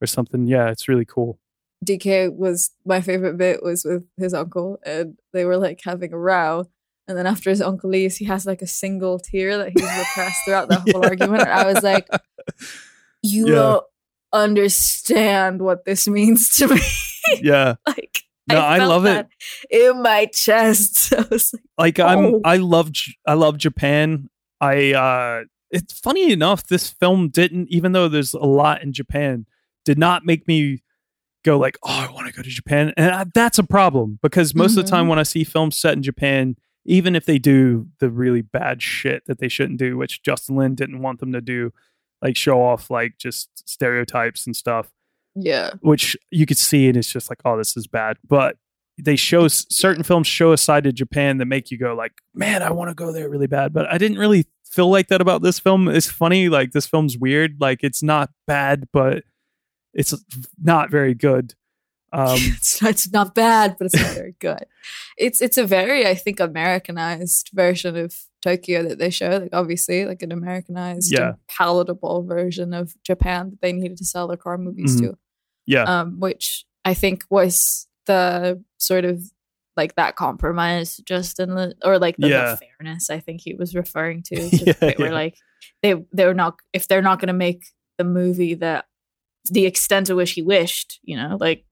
[0.00, 0.46] or something.
[0.46, 1.38] Yeah, it's really cool.
[1.84, 6.18] DK was my favorite bit was with his uncle, and they were like having a
[6.18, 6.64] row.
[7.08, 10.44] And then after his uncle leaves, he has like a single tear that he's repressed
[10.44, 11.42] throughout the whole argument.
[11.42, 12.06] And I was like,
[13.22, 13.54] "You Yeah.
[13.54, 13.84] don't
[14.32, 16.80] understand what this means to me."
[17.42, 17.74] Yeah.
[17.86, 18.22] like,
[18.54, 19.26] No, I felt love it.
[19.70, 21.12] in my chest.
[21.18, 22.40] I was like, like i'm Oh.
[22.44, 22.90] i love
[23.26, 24.28] i love japan
[24.60, 29.46] i uh it's funny enough this film didn't even though there's a lot in japan
[29.84, 30.82] did not make me
[31.44, 34.54] go like oh i want to go to japan and I, that's a problem because
[34.54, 35.08] most of the time Mhm.
[35.10, 39.24] when i see films set in japan even if they do the really bad shit
[39.26, 41.72] that they shouldn't do which justin lin didn't want them to do
[42.22, 44.90] like show off like just stereotypes and stuff
[45.34, 48.16] "Yeah, which you could see and it's just like oh this is bad.
[48.26, 48.56] But
[49.02, 52.62] they show certain films show a side of japan that make you go like man
[52.62, 53.72] i want to go there really bad.
[53.72, 55.88] But i didn't really feel like that about this film.
[55.88, 57.56] It's funny like this film's weird.
[57.60, 59.24] Like it's not bad but
[59.92, 60.14] it's
[60.62, 61.54] not very good.
[62.12, 64.64] Um it's, it's not bad, but it's not very good.
[65.18, 69.28] It's it's a very, I think, Americanized version of Tokyo that they show.
[69.38, 71.32] Like obviously, like an Americanized, Yeah.
[71.48, 75.00] palatable version of Japan that they needed to sell their car movies Mhm.
[75.10, 75.18] to.
[75.66, 79.22] yeah Um, which I think was the sort of
[79.76, 83.08] like that compromise, just in the or like the, the fairness.
[83.10, 84.36] I think he was referring to.
[84.50, 85.36] to Yeah, they were like
[85.82, 87.64] they they're not if they're not going to make
[87.98, 88.86] the movie that
[89.50, 91.64] the extent to which he wished, you know, like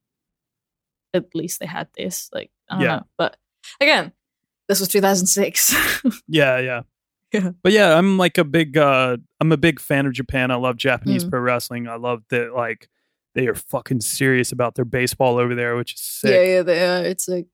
[1.15, 2.29] at least they had this.
[2.33, 2.97] Like I don't Yeah.
[2.97, 3.37] know, but
[3.81, 4.13] again,
[4.69, 5.75] this was 2006.
[6.29, 6.81] yeah yeah
[7.33, 7.51] Yeah.
[7.63, 10.77] but yeah i'm like a big uh i'm a big fan of japan i love
[10.77, 11.31] japanese Mm.
[11.31, 12.89] pro wrestling i love that like
[13.35, 16.85] they are fucking serious about their baseball over there which is sick yeah, yeah, they
[16.87, 17.05] are.
[17.05, 17.47] It's like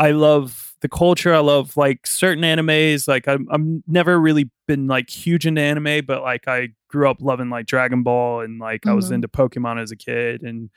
[0.00, 1.34] I love the culture.
[1.34, 3.08] I love like certain animes.
[3.08, 7.16] Like I'm, I'm never really been like huge into anime, but like I grew up
[7.20, 9.14] loving like Dragon Ball and like I was Mhm.
[9.14, 10.70] into Pokemon as a kid and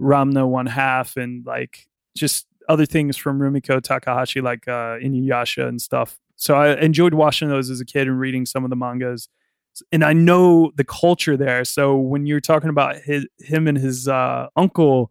[0.00, 1.86] Ranma One Half and like
[2.16, 6.18] just other things from Rumiko Takahashi, like uh, Inuyasha and stuff.
[6.36, 9.28] So I enjoyed watching those as a kid and reading some of the mangas.
[9.90, 11.64] And I know the culture there.
[11.64, 15.10] So when you're talking about his, him and his uh, uncle,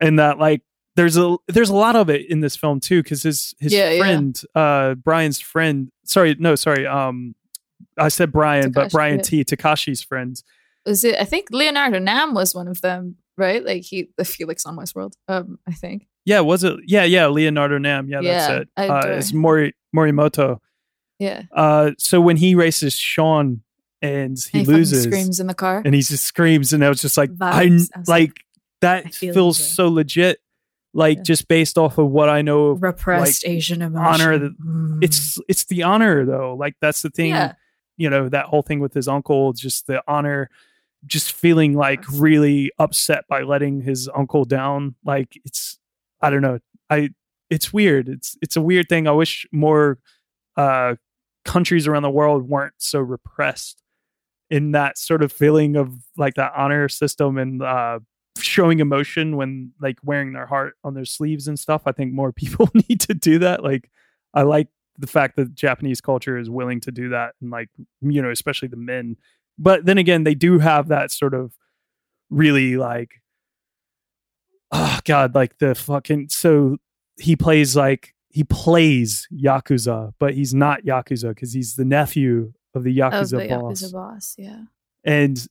[0.00, 0.62] and that like
[0.96, 3.90] there's a there's a lot of it in this film too because his his Yeah,
[3.90, 3.98] yeah.
[4.00, 7.34] friend uh brian's friend sorry no sorry um
[7.96, 9.22] i said brian but brian yeah.
[9.22, 10.40] t takashi's friend
[10.88, 11.16] was it?
[11.20, 13.64] I think Leonardo Nam was one of them, right?
[13.64, 15.12] Like he, the Felix on Westworld.
[15.28, 16.07] Um, I think.
[16.28, 16.76] Yeah, was it?
[16.86, 18.08] Yeah, yeah, Leonardo Nam.
[18.08, 18.68] Yeah, that's it.
[18.76, 20.58] Uh, it's Mori Morimoto.
[21.18, 21.42] Yeah.
[21.52, 23.62] Uh, so when he races Sean
[24.02, 25.82] and he, And fucking loses, screams in the car.
[25.84, 27.88] and he just screams, and I was just like, I Vibes.
[27.94, 28.40] I like like,
[28.82, 30.38] that feel feels so legit.
[30.94, 31.22] Like Yeah.
[31.24, 34.06] just based off of what I know of repressed like, Asian emotion.
[34.06, 34.98] honor that- Mm.
[35.02, 37.52] it's it's the honor though like that's the thing Yeah.
[37.98, 40.48] you know that whole thing with his uncle just the honor
[41.06, 45.78] just feeling like really upset by letting his uncle down like it's
[46.20, 46.58] i don't know.
[46.90, 47.10] I
[47.50, 48.08] it's weird.
[48.08, 49.06] It's it's a weird thing.
[49.06, 49.98] I wish more
[50.56, 50.96] uh
[51.44, 53.82] countries around the world weren't so repressed
[54.50, 57.98] in that sort of feeling of like that honor system and uh
[58.38, 61.82] showing emotion when like wearing their heart on their sleeves and stuff.
[61.86, 63.62] I think more people need to do that.
[63.62, 63.90] Like
[64.34, 67.68] i like the fact that japanese culture is willing to do that and like
[68.00, 69.16] you know especially the men.
[69.58, 71.52] But then again they do have that sort of
[72.30, 73.22] really like
[74.72, 76.76] oh god like the fucking so
[77.18, 82.84] he plays like he plays yakuza but he's not yakuza because he's the nephew of
[82.84, 84.34] the of yakuza the boss Yakuza boss.
[84.38, 84.60] Yeah.
[85.04, 85.46] and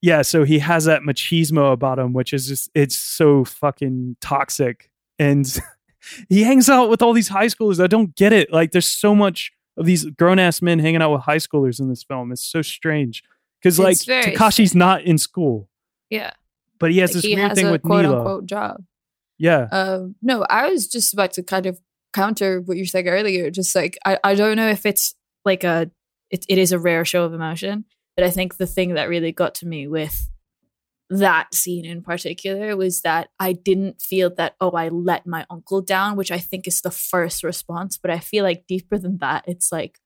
[0.00, 4.90] yeah so he has that machismo about him which is just it's so fucking toxic
[5.18, 5.58] and
[6.28, 9.14] he hangs out with all these high schoolers i don't get it like there's so
[9.14, 12.62] much of these grown-ass men hanging out with high schoolers in this film it's so
[12.62, 13.22] strange
[13.60, 15.68] because like takashi's not in school
[16.08, 16.32] Yeah.
[16.80, 18.82] But he has Like, this weird thing a with quote unquote job.
[19.38, 21.78] yeah Um, no, I was just about to kind of
[22.12, 23.50] counter what you said earlier.
[23.50, 25.14] Just like I, I don't know if it's
[25.44, 25.90] like a
[26.30, 27.84] it, it is a rare show of emotion,
[28.16, 30.28] but I think the thing that really got to me with
[31.12, 35.80] that scene in particular was that I didn't feel that oh I let my uncle
[35.82, 37.98] down, which I think is the first response.
[37.98, 39.98] But I feel like deeper than that, it's like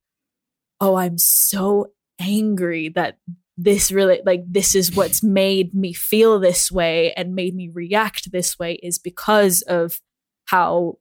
[0.80, 3.18] oh I'm so angry that
[3.56, 8.32] this really like this is what's made me feel this way and made me react
[8.32, 10.00] this way is because of
[10.46, 10.98] how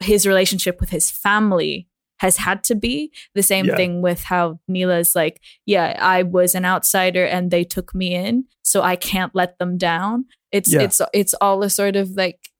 [0.00, 1.86] his relationship with his family
[2.18, 3.76] has had to be the same Yeah.
[3.76, 8.44] thing with how Neela's like yeah I was an outsider and they took me in
[8.62, 10.82] so I can't let them down it's Yeah.
[10.82, 12.50] it's it's all a sort of like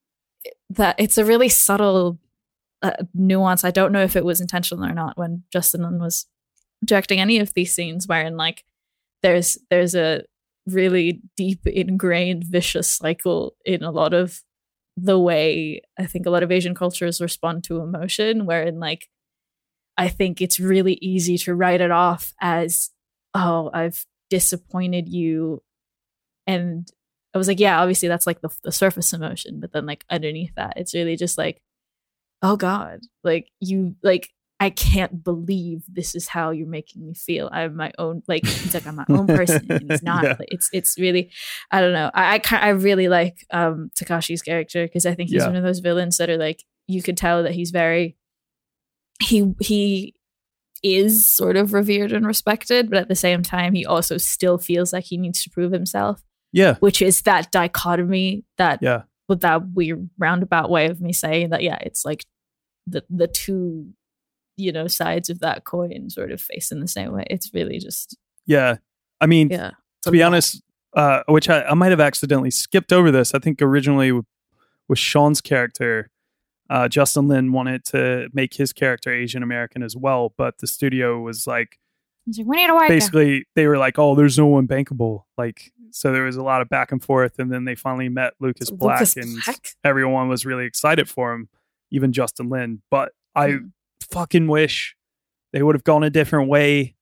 [0.70, 2.18] that it's a really subtle
[2.82, 6.26] uh, nuance I don't know if it was intentional or not when Justin was
[6.84, 8.64] directing any of these scenes wherein like
[9.22, 10.22] there's there's a
[10.66, 14.42] really deep ingrained vicious cycle in a lot of
[14.96, 19.08] the way I think a lot of Asian cultures respond to emotion wherein like
[19.96, 22.90] I think it's really easy to write it off as
[23.34, 25.62] oh I've disappointed you.
[26.46, 26.90] And
[27.34, 30.54] I was like yeah obviously that's like the, the surface emotion but then like underneath
[30.56, 31.60] that it's really just like
[32.42, 34.30] oh god like you like
[34.61, 37.48] I can't believe this is how you're making me feel.
[37.52, 40.24] I'm my own, like he's like I'm my own person, and he's not.
[40.24, 40.36] Yeah.
[40.38, 41.30] Like, it's it's really,
[41.70, 42.11] I don't know.
[42.12, 45.46] I I, I really like um Takashi's character because I think he's Yeah.
[45.46, 48.16] one of those villains that are like you could tell that he's very,
[49.22, 50.14] he he
[50.82, 54.92] is sort of revered and respected, but at the same time he also still feels
[54.92, 59.68] like he needs to prove himself, yeah which is that dichotomy that yeah with that
[59.74, 62.24] weird roundabout way of me saying that yeah it's like
[62.86, 63.88] the the two
[64.59, 67.78] you know sides of that coin sort of face in the same way it's really
[67.78, 68.76] just yeah
[69.20, 69.70] i mean yeah
[70.02, 70.26] to be lot.
[70.28, 70.62] honest,
[70.94, 73.34] uh, which I, I might have accidentally skipped over this.
[73.34, 74.26] I think originally with,
[74.88, 76.11] with Sean's character,
[76.70, 81.20] uh, Justin Lin wanted to make his character Asian American as well, but the studio
[81.20, 81.78] was like,
[82.26, 85.22] like, we need a white guy." basically, they were like, "Oh, there's no one bankable."
[85.38, 88.34] Like, so there was a lot of back and forth, and then they finally met
[88.38, 89.68] Lucas Black, Lucas and Black?
[89.82, 91.48] everyone was really excited for him,
[91.90, 92.82] even Justin Lin.
[92.90, 93.66] But I Hmm.
[94.18, 94.96] Fucking wish
[95.52, 96.94] they would have gone a different way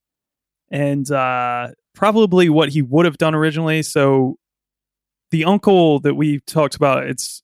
[0.70, 3.82] and uh probably what he would have done originally.
[3.82, 4.38] So
[5.30, 7.42] the uncle that we talked about it's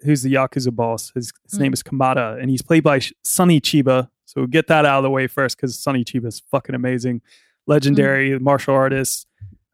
[0.00, 1.12] who's the yakuza boss?
[1.14, 1.74] His, his name Mm.
[1.74, 4.08] is kamata and he's played by sonny chiba.
[4.24, 7.22] So get that out of the way first because sonny chiba is fucking amazing.
[7.66, 9.26] Legendary martial artist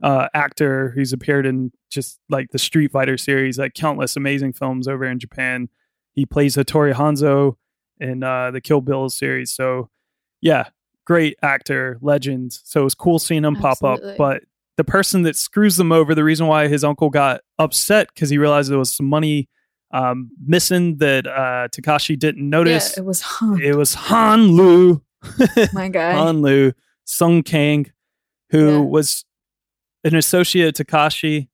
[0.03, 4.87] uh actor who's appeared in just like the street fighter series like countless amazing films
[4.87, 5.69] over in japan.
[6.13, 7.57] He plays Hattori Hanzo
[8.01, 9.53] in uh, the Kill Bill series.
[9.53, 9.91] So,
[10.41, 10.69] yeah,
[11.05, 12.53] great actor, legend.
[12.53, 14.01] So it was cool seeing him pop up.
[14.17, 14.43] But
[14.77, 18.39] the person that screws them over, the reason why his uncle got upset because he
[18.39, 19.49] realized there was some money
[19.91, 22.97] um, missing that uh, Takashi didn't yeah notice.
[22.99, 25.03] it was Han, it was Han Lu.
[25.73, 26.73] my guy Han Lu,
[27.05, 27.91] Sung Kang,
[28.51, 28.79] who Yeah.
[28.81, 29.25] was
[30.05, 31.49] an associate of Takashi.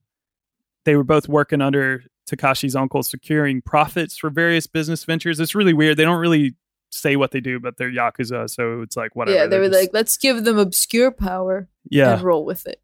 [0.83, 5.39] They were both working under Takashi's uncle, securing profits for various business ventures.
[5.39, 5.97] It's really weird.
[5.97, 6.55] They don't really
[6.91, 9.37] say what they do, but they're yakuza, so it's like whatever.
[9.37, 12.81] yeah they were just- like let's give them obscure power yeah, and roll with it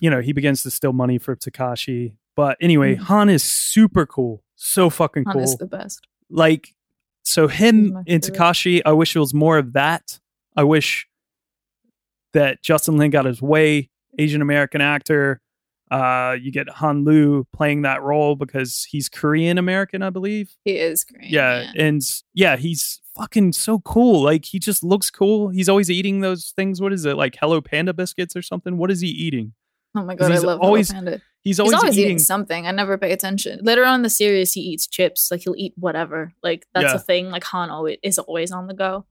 [0.00, 2.14] you know, he begins to steal money for Takashi.
[2.34, 3.00] But anyway, Mhm.
[3.00, 4.42] Han is super cool.
[4.56, 5.42] So fucking Han cool.
[5.42, 6.06] is the best.
[6.30, 6.74] like
[7.22, 8.22] so him and.
[8.22, 10.20] Takashi, I wish it was more of that.
[10.56, 11.06] I wish
[12.32, 15.40] that Justin Lin got his way, Asian American actor.
[15.90, 20.54] Uh, you get Han Lu playing that role because he's Korean American, I believe.
[20.64, 21.30] He is great.
[21.30, 22.02] Yeah, and
[22.34, 24.22] yeah, he's fucking so cool.
[24.22, 25.48] Like he just looks cool.
[25.48, 26.80] He's always eating those things.
[26.80, 27.36] What is it like?
[27.40, 28.76] Hello Panda biscuits or something?
[28.78, 29.54] What is he eating?
[29.96, 31.22] Oh my god, I love always- Hello Panda.
[31.42, 32.18] He's always, He's always eating, eating.
[32.18, 32.66] something.
[32.66, 33.60] I never pay attention.
[33.62, 35.30] Later on in the series, he eats chips.
[35.30, 36.32] Like he'll eat whatever.
[36.42, 36.94] Like that's Yeah.
[36.96, 37.30] a thing.
[37.30, 39.06] Like Han always is always on the go.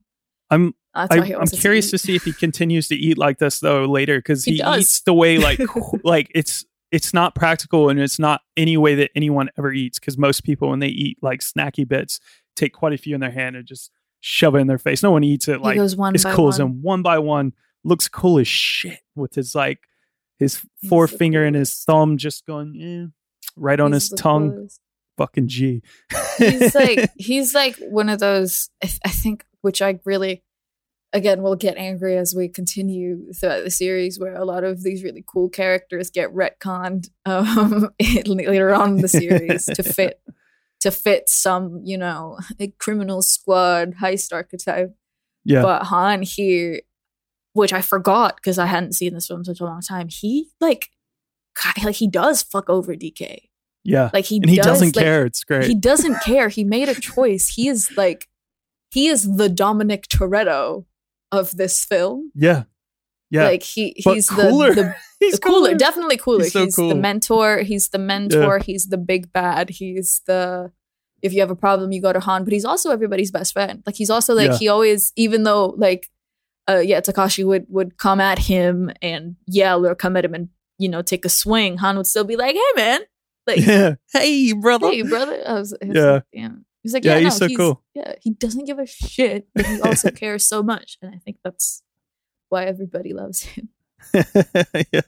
[0.50, 1.90] I'm That's I, I'm curious eat.
[1.90, 5.00] to see if he continues to eat like this though later because He he, eats
[5.00, 5.58] the way like
[6.04, 10.16] like it's it's not practical and it's not any way that anyone ever eats because
[10.16, 12.18] most people when they eat like snacky bits
[12.56, 15.02] take quite a few in their hand and just shove it in their face.
[15.02, 16.68] No one eats it He like goes one as cool as one.
[16.70, 17.52] him one by one.
[17.84, 19.80] Looks cool as shit with his like
[20.38, 23.12] his He's forefinger and his thumb just going eh,
[23.56, 24.50] right on He's his tongue.
[24.52, 24.80] coolest.
[25.18, 25.82] Fucking G.
[26.38, 28.70] He's like he's like one of those.
[28.82, 30.42] I, th- I think, which I really,
[31.12, 35.02] again, we'll get angry as we continue throughout the series, where a lot of these
[35.02, 37.90] really cool characters get retconned um,
[38.26, 40.20] later on in the series to fit
[40.80, 44.94] to fit some, you know, a criminal squad heist archetype.
[45.44, 45.62] yeah.
[45.62, 46.82] But Han here,
[47.52, 50.50] which I forgot because I hadn't seen this film in such a long time, he
[50.60, 50.90] like,
[51.60, 53.48] ki- like he does fuck over DK.
[53.82, 54.10] yeah.
[54.12, 55.26] Like he and he does, doesn't like, care.
[55.26, 55.66] It's great.
[55.66, 56.48] He doesn't care.
[56.48, 57.48] He made a choice.
[57.48, 58.28] He is like,
[58.92, 60.84] he is the Dominic Toretto
[61.32, 62.30] of this film.
[62.34, 62.64] yeah.
[63.30, 63.44] Yeah.
[63.44, 64.74] Like he, he's cooler.
[64.74, 66.44] the, the He's the cooler, definitely cooler.
[66.44, 66.88] He's He's, cool.
[66.88, 67.58] the mentor.
[67.58, 68.58] He's the mentor.
[68.58, 69.68] He's the big bad.
[69.68, 70.72] He's the
[71.20, 72.44] if you have a problem, you go to Han.
[72.44, 73.82] But he's also everybody's best friend.
[73.84, 74.56] Like he's also like Yeah.
[74.58, 76.08] he always, even though like,
[76.70, 80.48] uh, yeah, Takashi would would come at him and yell or come at him and
[80.78, 81.76] you know take a swing.
[81.76, 83.00] Han would still be like, "Hey, man,
[83.46, 83.94] like, Yeah.
[84.14, 84.88] Hey, brother.
[84.90, 86.10] hey, brother." I was, I was Yeah.
[86.12, 86.64] like, damn.
[86.82, 87.82] He's like, Yeah, yeah, he's no, so cool.
[87.94, 91.38] Yeah, he doesn't give a shit, but he also cares so much, and I think
[91.44, 91.82] that's
[92.48, 93.68] why everybody loves him.
[94.92, 95.00] yeah.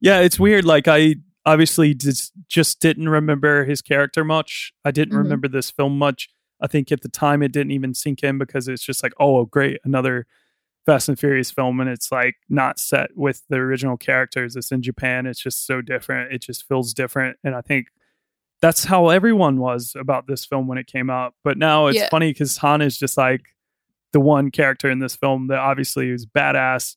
[0.00, 0.64] Yeah, it's weird.
[0.64, 4.72] Like I obviously just just didn't remember his character much.
[4.84, 5.18] I didn't Mhm.
[5.24, 6.28] remember this film much.
[6.60, 9.44] I think at the time it didn't even sink in because it's just like, oh
[9.46, 10.26] great, another
[10.86, 14.56] Fast and Furious film and it's like not set with the original characters.
[14.56, 15.26] It's in Japan.
[15.26, 16.32] It's just so different.
[16.32, 17.36] It just feels different.
[17.44, 17.88] And I think
[18.60, 21.34] that's how everyone was about this film when it came out.
[21.44, 22.08] But now it's Yeah.
[22.10, 23.54] funny because Han is just like
[24.12, 26.96] the one character in this film that obviously is badass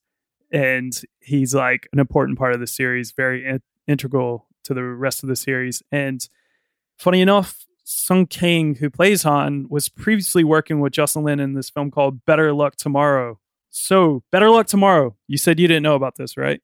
[0.51, 5.23] and he's like an important part of the series, very in- integral to the rest
[5.23, 5.81] of the series.
[5.91, 6.27] And
[6.97, 11.69] funny enough, Sung Kang, who plays Han, was previously working with Justin Lin in this
[11.69, 13.39] film called Better Luck Tomorrow.
[13.69, 15.15] So, Better Luck Tomorrow.
[15.27, 16.61] You said you didn't know about this, right?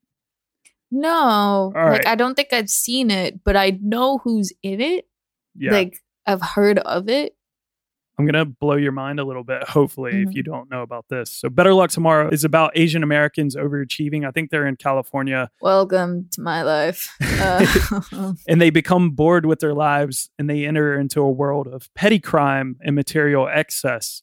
[0.92, 2.06] No, like.
[2.08, 5.08] I don't think I've seen it, but I know who's in it.
[5.56, 5.72] Yeah.
[5.72, 7.36] Like I've heard of it.
[8.18, 10.34] I'm going to blow your mind a little bit, hopefully, if Mhm.
[10.34, 11.32] you don't know about this.
[11.32, 14.28] So, Better Luck Tomorrow is about Asian Americans overachieving.
[14.28, 15.50] I think they're in California.
[15.62, 17.16] Welcome to my life.
[17.22, 17.66] Uh,
[18.50, 22.20] and they become bored with their lives and they enter into a world of petty
[22.20, 24.22] crime and material excess.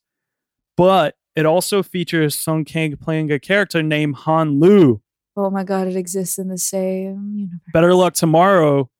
[0.77, 5.01] But it also features Sung Kang playing a character named Han Lu.
[5.37, 7.61] Oh my god, it exists in the same universe.
[7.73, 8.91] Better Luck Tomorrow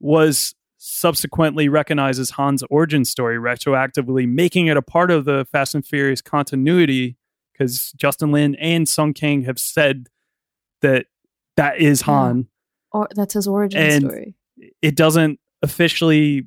[0.00, 5.74] was subsequently recognized as Han's origin story, retroactively making it a part of the Fast
[5.74, 7.16] and Furious continuity
[7.52, 10.08] because Justin Lin and Sung Kang have said
[10.82, 11.06] that
[11.56, 12.06] that is Yeah.
[12.06, 12.48] Han.
[12.92, 14.34] Or that's his origin And- story.
[14.82, 16.46] it doesn't officially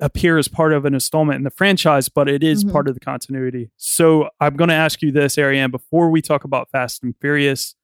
[0.00, 2.72] appear as part of an installment in the franchise, but it is Mhm.
[2.72, 3.70] part of the continuity.
[3.76, 7.74] So I'm going to ask you this, Ariane, before we talk about Fast and Furious,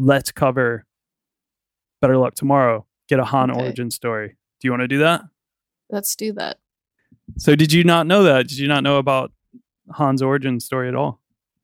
[0.00, 0.84] let's cover
[2.00, 2.86] Better Luck Tomorrow.
[3.08, 3.60] Get a Han Okay.
[3.60, 4.36] origin story.
[4.60, 5.22] Do you want to do that?
[5.90, 6.58] Let's do that.
[7.38, 8.48] So did you not know that?
[8.48, 9.32] Did you not know about
[9.96, 11.20] Han's origin story at all?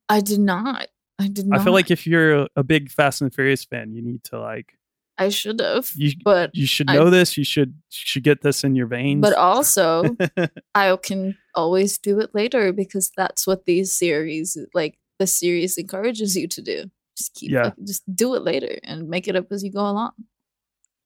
[0.09, 0.87] I did not.
[1.19, 1.59] I did not.
[1.59, 4.77] I feel like if you're a, big Fast and Furious fan, you need to like
[5.17, 7.37] I should have, you but you should I- know this.
[7.37, 9.21] You should should get this in your veins.
[9.21, 10.15] but also
[10.75, 16.37] I can always do it later because that's what these series like the series encourages
[16.37, 16.91] you to do.
[17.17, 17.63] Just keep Yeah.
[17.65, 20.11] like, just do it later and make it up as you go along.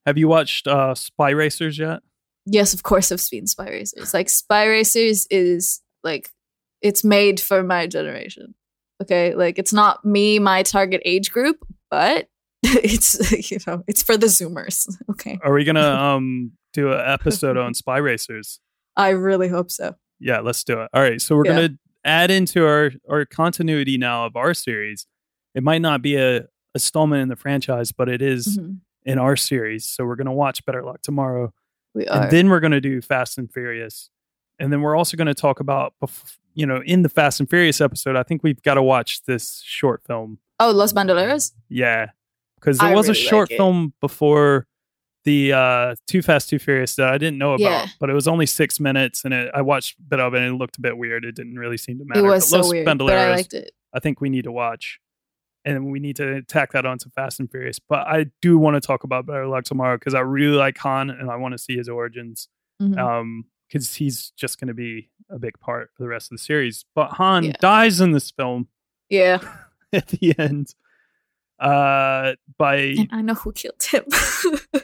[0.05, 2.01] Have you watched uh, Spy Racers yet?
[2.45, 4.13] Yes, of course I've seen Spy Racers.
[4.13, 6.29] Like Spy Racers is like
[6.81, 8.55] it's made for my generation.
[9.01, 9.35] Okay?
[9.35, 11.57] Like it's not me, my target age group,
[11.91, 12.27] but
[12.63, 14.87] it's you know, it's for the zoomers.
[15.11, 15.37] Okay.
[15.43, 15.81] Are we gonna
[16.15, 18.59] um do an episode on Spy Racers?
[18.97, 19.95] I really hope so.
[20.19, 20.89] Yeah, let's do it.
[20.93, 21.55] All right, so we're Yeah.
[21.55, 21.69] gonna
[22.03, 25.05] add into our our continuity now of our series.
[25.55, 28.77] It might not be a installment in the franchise, but it is Mhm.
[29.03, 29.85] in our series.
[29.85, 31.53] So we're gonna watch Better Luck Tomorrow,
[31.93, 32.23] We are.
[32.23, 34.09] and then we're gonna do Fast and Furious,
[34.59, 35.93] and then we're also gonna talk about,
[36.53, 38.15] you know, in the Fast and Furious episode.
[38.15, 40.39] I think we've got to watch this short film.
[40.59, 41.51] oh, Los Bandoleros.
[41.69, 42.11] Yeah,
[42.55, 44.67] because there I was a short like film before
[45.25, 47.87] the uh Too Fast Too Furious that I didn't know about, Yeah.
[47.99, 50.53] but it was only six minutes, and it, I watched a bit of it, and
[50.55, 51.25] it looked a bit weird.
[51.25, 52.21] It didn't really seem to matter.
[52.21, 53.71] It was But so Los weird, but I liked it.
[53.93, 54.99] I think we need to watch,
[55.65, 57.79] and we need to tack that onto Fast and Furious.
[57.79, 61.09] But I do want to talk about Better Luck Tomorrow because I really like Han,
[61.09, 62.47] and I want to see his origins.
[62.81, 62.97] Mhm.
[62.97, 66.43] Um, because he's just going to be a big part for the rest of the
[66.43, 66.83] series.
[66.93, 67.53] But Han Yeah.
[67.61, 68.67] dies in this film
[69.09, 69.37] yeah,
[69.93, 70.75] at the end.
[71.59, 74.03] Uh, by and I know who killed him.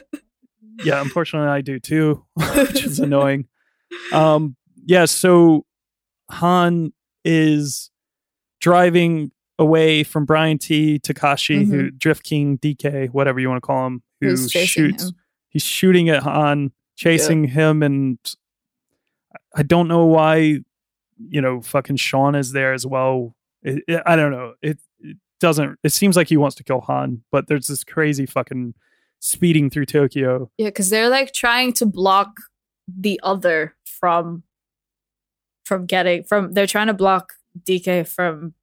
[0.84, 2.24] yeah, unfortunately, I do too,
[2.54, 3.46] which is annoying.
[4.12, 4.56] Um,
[4.86, 5.66] yeah, so
[6.30, 6.92] Han
[7.24, 7.90] is
[8.60, 10.98] driving away from Brian Tee.
[11.00, 14.46] Takashi, who Drift King, DK, whatever you want to call him, who Mm-hmm.
[14.64, 15.04] Shoots.
[15.04, 15.10] him.
[15.48, 18.18] He's shooting at Han, chasing him, and
[19.54, 20.60] I don't know why.
[21.20, 23.34] You know, fucking Sean is there as well.
[23.62, 24.54] It, it- I don't know.
[24.62, 25.78] It, it doesn't.
[25.82, 28.74] It seems like he wants to kill Han, but there's this crazy fucking
[29.18, 30.48] speeding through Tokyo.
[30.58, 32.36] Yeah, because they're like trying to block
[32.86, 34.44] the other from
[35.64, 37.32] from getting from they're trying to block
[37.66, 38.54] DK from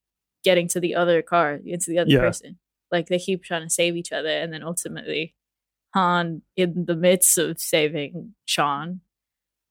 [0.45, 2.19] getting to the other car, into the other Yeah.
[2.21, 2.57] person.
[2.91, 5.35] Like they keep trying to save each other and then ultimately
[5.93, 9.01] Han in the midst of saving Sean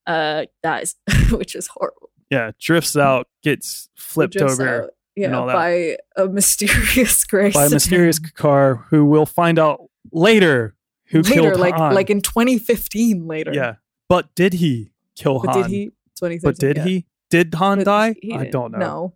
[0.06, 0.96] uh dies,
[1.30, 2.10] which is horrible.
[2.30, 7.54] Yeah, drifts out, gets flipped over out, yeah, by a mysterious grace.
[7.54, 9.80] by a mysterious car who we'll find out
[10.12, 10.74] later
[11.06, 11.94] who later, killed like Han.
[11.94, 13.52] like in 2015 later.
[13.54, 13.74] yeah,
[14.08, 15.62] but did he kill But Han?
[15.62, 15.84] did he?
[16.16, 16.84] 2013, But did yeah.
[16.84, 17.06] he?
[17.30, 18.14] Did Han But die?
[18.34, 18.78] I don't know.
[18.78, 19.14] No.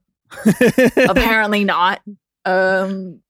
[0.96, 2.00] Apparently not.
[2.44, 3.20] Um,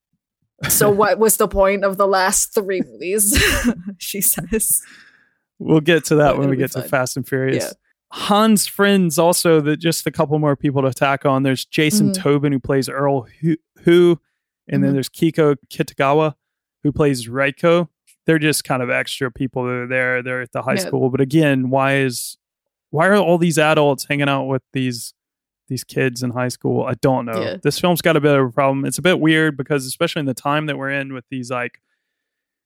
[0.69, 3.41] so what was the point of the last three movies?
[3.99, 4.83] she says.
[5.59, 6.83] we'll get to that when we get to.
[6.83, 7.65] Fast and Furious.
[7.65, 7.73] Yeah.
[8.11, 11.43] Han's friends also that just a couple more people to tack on.
[11.43, 12.15] There's Jason Mhm.
[12.23, 14.19] Tobin who plays Earl Who, who
[14.67, 14.95] and then Mhm.
[14.95, 16.35] there's Keiko Kitagawa
[16.83, 17.89] who plays Reiko.
[18.25, 20.23] They're just kind of extra people that are there.
[20.23, 20.87] They're at the high Yeah.
[20.87, 21.11] school.
[21.11, 22.39] But again, why is
[22.91, 25.13] why are all these adults hanging out with these
[25.69, 26.85] these kids in high school?
[26.85, 27.41] I don't know.
[27.41, 27.57] Yeah.
[27.63, 28.85] This film's got a bit of a problem.
[28.85, 31.81] It's a bit weird because especially in the time that we're in with these like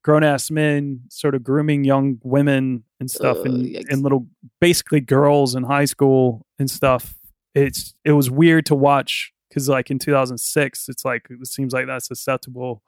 [0.02, 3.84] grown ass men sort of grooming young women and stuff Ugh, and, yikes.
[3.88, 4.26] and little
[4.60, 7.14] basically girls in high school and stuff
[7.54, 11.86] it's it was weird to watch because like in 2006 it's like it seems like
[11.86, 12.82] that's acceptable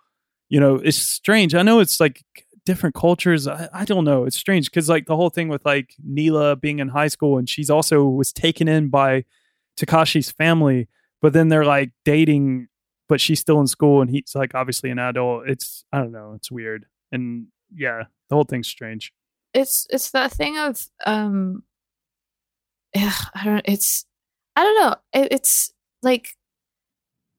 [0.48, 2.24] you know it's strange i know it's like
[2.66, 5.94] different cultures i, I don't know it's strange because like the whole thing with like
[6.02, 9.24] Neela being in high school and she's also was taken in by
[9.76, 10.88] takashi's family
[11.20, 12.68] but then they're like dating
[13.08, 16.32] but she's still in school and he's like obviously an adult it's i don't know
[16.36, 19.12] it's weird and yeah the whole thing's strange
[19.52, 21.62] It's it's that thing of um.
[22.94, 23.62] yeah, I don't.
[23.66, 24.04] It's
[24.56, 24.94] I don't know.
[25.12, 25.72] It, it's
[26.02, 26.30] like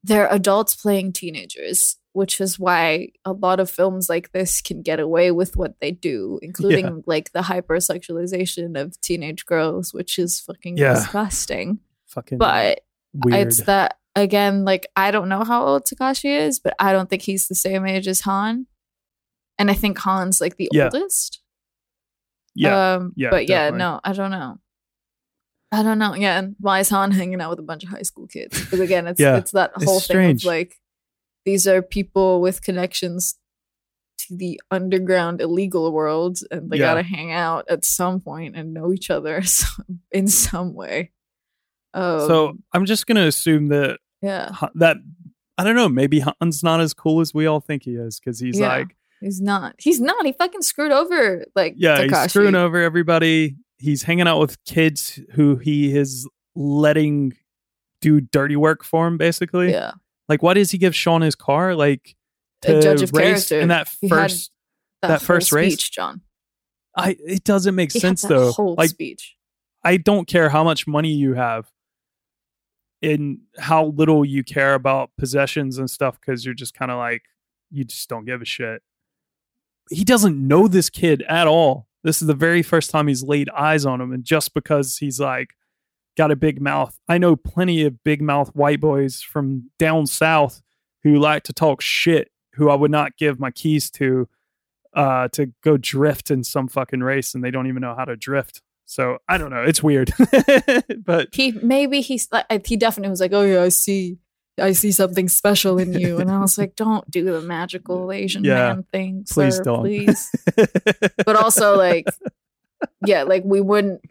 [0.04, 5.00] they're adults playing teenagers, which is why a lot of films like this can get
[5.00, 10.78] away with what they do, including like the hypersexualization of teenage girls, which is fucking
[10.78, 10.94] Yeah.
[10.94, 11.80] disgusting.
[12.16, 12.82] Fucking But
[13.14, 13.48] weird.
[13.48, 17.22] it's that again like i don't know how old takashi is but i don't think
[17.22, 18.66] he's the same age as han.
[19.60, 20.86] And i think han's like the Yeah.
[20.86, 21.42] oldest.
[22.56, 22.94] Yeah.
[22.96, 24.58] Um yeah, but yeah no i don't know.
[25.72, 26.14] I don't know.
[26.16, 28.58] Yeah and why is han hanging out with a bunch of high school kids?
[28.60, 30.44] Because again it's Yeah, it's that it's whole thing strange.
[30.44, 30.76] of like
[31.46, 33.36] these are people with connections
[34.20, 36.86] to the underground illegal world and they Yeah.
[36.94, 39.44] gotta hang out at some point and know each other
[40.12, 41.12] in some way
[41.96, 44.98] um, so i'm just gonna assume that yeah that
[45.58, 45.88] I don't know.
[45.88, 48.68] Maybe Han's not as cool as we all think he is because he's Yeah.
[48.68, 49.74] like, He's not.
[49.80, 50.26] He's not.
[50.26, 52.22] He fucking screwed over like yeah, Takashi.
[52.24, 53.56] he's screwing over everybody.
[53.78, 57.38] He's hanging out with kids who he is letting
[58.02, 59.72] do dirty work for him, basically.
[59.72, 59.92] Yeah,
[60.28, 61.74] Like, why does he give Sean his car?
[61.74, 62.18] Like,
[62.66, 64.52] a to judge of race character in that first.
[65.02, 65.72] that, that first race?
[65.76, 66.20] speech, John.
[66.98, 68.52] I it doesn't make He sense though.
[68.52, 69.38] whole Like, speech.
[69.86, 71.70] I don't care how much money you have
[73.06, 77.24] and how little you care about possessions and stuff because you're just kind of like
[77.70, 78.82] you just don't give a shit.
[79.90, 81.88] He doesn't know this kid at all.
[82.04, 85.20] This is the very first time he's laid eyes on him and just because he's
[85.20, 85.56] like
[86.18, 86.98] got a big mouth.
[87.08, 90.62] I know plenty of big mouth white boys from down south
[91.04, 94.28] who like to talk shit who I would not give my keys to
[94.94, 98.16] uh to go drift in some fucking race and they don't even know how to
[98.16, 98.62] drift.
[98.86, 99.64] So I don't know.
[99.64, 100.12] It's weird,
[101.06, 104.18] but He maybe he's like he definitely was like, oh yeah, I see.
[104.58, 106.20] I see something special in you.
[106.20, 108.56] And I was like, don't do the magical Asian Yeah.
[108.74, 109.26] man thing.
[109.30, 109.82] Please sir, don't.
[109.82, 110.32] Please.
[111.26, 112.06] But also like
[113.06, 114.02] yeah, like we wouldn't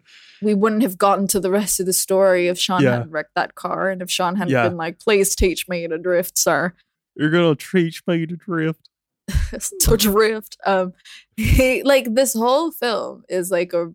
[0.41, 2.91] we wouldn't have gotten to the rest of the story if Sean Yeah.
[2.91, 4.67] hadn't wrecked that car and if Sean hadn't Yeah.
[4.67, 6.73] been like, please teach me to drift, sir.
[7.15, 8.89] You're gonna teach me to drift.
[9.79, 10.57] to drift.
[10.65, 10.93] Um
[11.37, 13.93] he, like this whole film is like a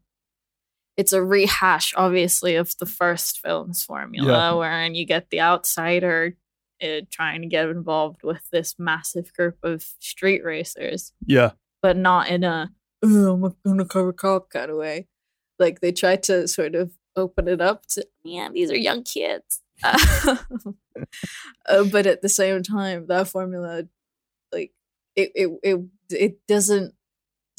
[1.01, 4.53] it's a rehash obviously of the first film's formula Yeah.
[4.53, 6.37] wherein you get the outsider
[6.83, 11.53] uh, trying to get involved with this massive group of street racers Yeah.
[11.83, 12.71] but not in a
[13.03, 15.09] oh, I'm a undercover cop kind of way.
[15.59, 19.63] Like they try to sort of open it up to yeah, these are young kids.
[21.69, 23.85] Uh, but at the same time, that formula,
[24.53, 24.73] like
[25.17, 25.81] it, it, it,
[26.11, 26.95] it doesn't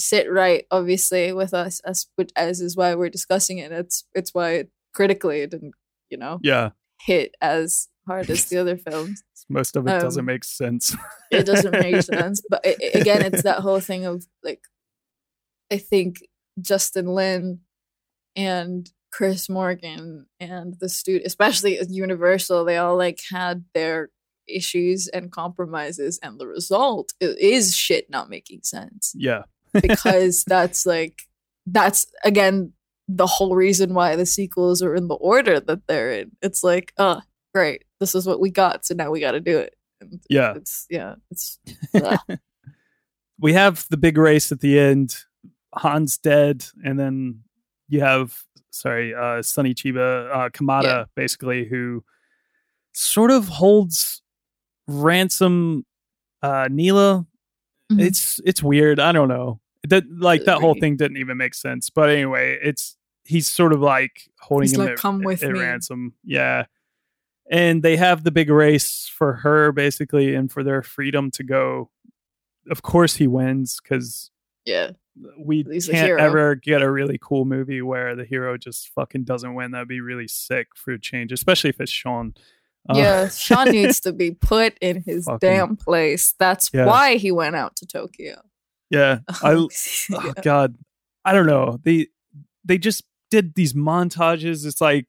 [0.01, 0.65] sit right.
[0.71, 3.71] Obviously, with us, as which as is why we're discussing it.
[3.71, 5.73] It's it's why it, critically it didn't,
[6.09, 6.71] you know, Yeah.
[7.01, 10.95] hit as hard as the other films Most of it doesn't Um, make sense.
[11.31, 12.41] it doesn't make sense.
[12.49, 14.61] But i i- again, it's that whole thing of like,
[15.71, 16.17] I think
[16.59, 17.59] Justin Lin
[18.35, 24.09] and Chris Morgan and the student, especially at Universal, they all like had their
[24.47, 29.43] issues and compromises, and the result is shit not making sense Yeah.
[29.73, 31.21] Because that's like
[31.65, 32.73] that's again
[33.07, 36.31] the whole reason why the sequels are in the order that they're in.
[36.41, 37.21] It's like, oh,
[37.53, 39.75] great, this is what we got, so now we got to do it.
[39.99, 40.53] And Yeah.
[40.55, 41.59] it's yeah, it's
[43.39, 45.15] we have the big race at the end.
[45.77, 47.41] Han's dead, and then
[47.87, 51.03] you have sorry, uh Sonny Chiba, uh Kamata, Yeah.
[51.15, 52.03] basically, who
[52.93, 54.21] sort of holds
[54.87, 55.85] ransom
[56.41, 57.25] uh Neela.
[57.91, 58.01] Mhm.
[58.01, 58.99] It's it's weird.
[58.99, 59.59] I don't know.
[59.87, 61.89] That like that whole thing didn't even make sense.
[61.89, 65.51] But anyway, it's he's sort of like holding He's him like, at, "Come with at
[65.51, 66.13] me." ransom.
[66.23, 66.65] Yeah.
[67.49, 71.89] And they have the big race for her basically and for their freedom to go.
[72.69, 74.29] Of course he wins because
[74.65, 74.91] yeah,
[75.37, 79.55] we He's can't ever get a really cool movie where the hero just fucking doesn't
[79.55, 79.71] win.
[79.71, 82.35] That'd be really sick for a change, especially if it's Sean.
[82.89, 83.27] Uh, yeah.
[83.29, 86.33] Sean needs to be put in his Fucking- damn place.
[86.39, 86.85] That's Yeah.
[86.85, 88.41] why he went out to Tokyo.
[88.89, 89.19] yeah.
[89.43, 89.69] I oh
[90.41, 90.75] god,
[91.25, 91.79] I don't know.
[91.83, 92.07] They
[92.65, 94.65] they just did these montages.
[94.65, 95.07] It's like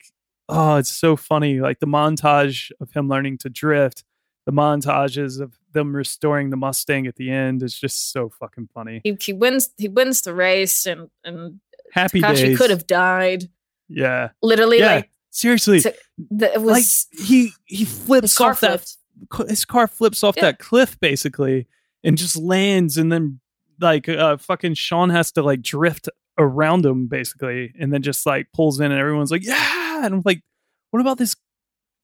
[0.48, 1.60] oh, it's so funny.
[1.60, 4.04] Like the montage of him learning to drift,
[4.44, 9.00] the montages of them restoring the Mustang at the end is just so fucking funny.
[9.02, 9.70] He, he wins.
[9.78, 11.60] He wins the race, and and
[11.92, 12.58] Happy Takashi days.
[12.58, 13.48] could have died.
[13.88, 14.30] Yeah.
[14.42, 14.94] Literally, yeah.
[14.96, 15.80] like Seriously.
[15.80, 15.90] t-
[16.30, 16.70] the, it was
[17.10, 18.96] like he he flips off that flipped.
[19.34, 20.42] cl- his car flips off Yeah.
[20.42, 21.66] that cliff basically
[22.04, 23.40] and just lands and then
[23.80, 26.08] like uh fucking Sean has to like drift
[26.38, 30.22] around him basically and then just like pulls in and everyone's like yeah and I'm
[30.24, 30.42] like
[30.90, 31.34] what about this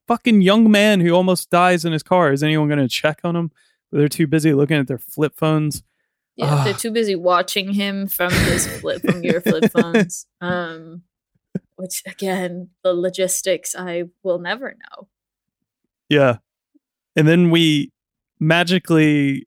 [0.07, 3.37] fucking young man who almost dies in his car is anyone going to check on
[3.37, 3.51] him
[3.93, 5.83] they're too busy looking at their flip phones
[6.37, 10.25] Yeah, they're too busy watching him from his flip from your flip phones.
[10.41, 11.03] Um,
[11.79, 15.09] which again, the logistics I will never know.
[16.09, 16.39] Yeah.
[17.15, 17.93] And then we
[18.41, 19.47] magically,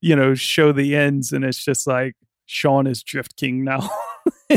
[0.00, 2.14] you know, show the ends, and it's just like
[2.46, 3.88] Sean is Drift King now.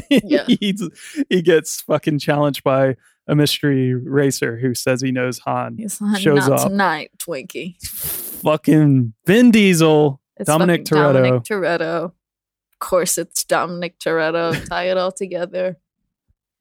[0.10, 0.44] Yeah.
[0.48, 0.84] He's,
[1.30, 2.96] he gets fucking challenged by
[3.28, 5.76] a mystery racer who says he knows Han.
[5.78, 6.68] He's like, Shows not up.
[6.70, 7.78] tonight, Twinkie.
[8.42, 11.14] Fucking Vin Diesel, It's Dominic Toretto.
[11.14, 12.04] Dominic Toretto.
[12.06, 14.68] Of course, it's Dominic Toretto.
[14.68, 15.78] Tie it all together.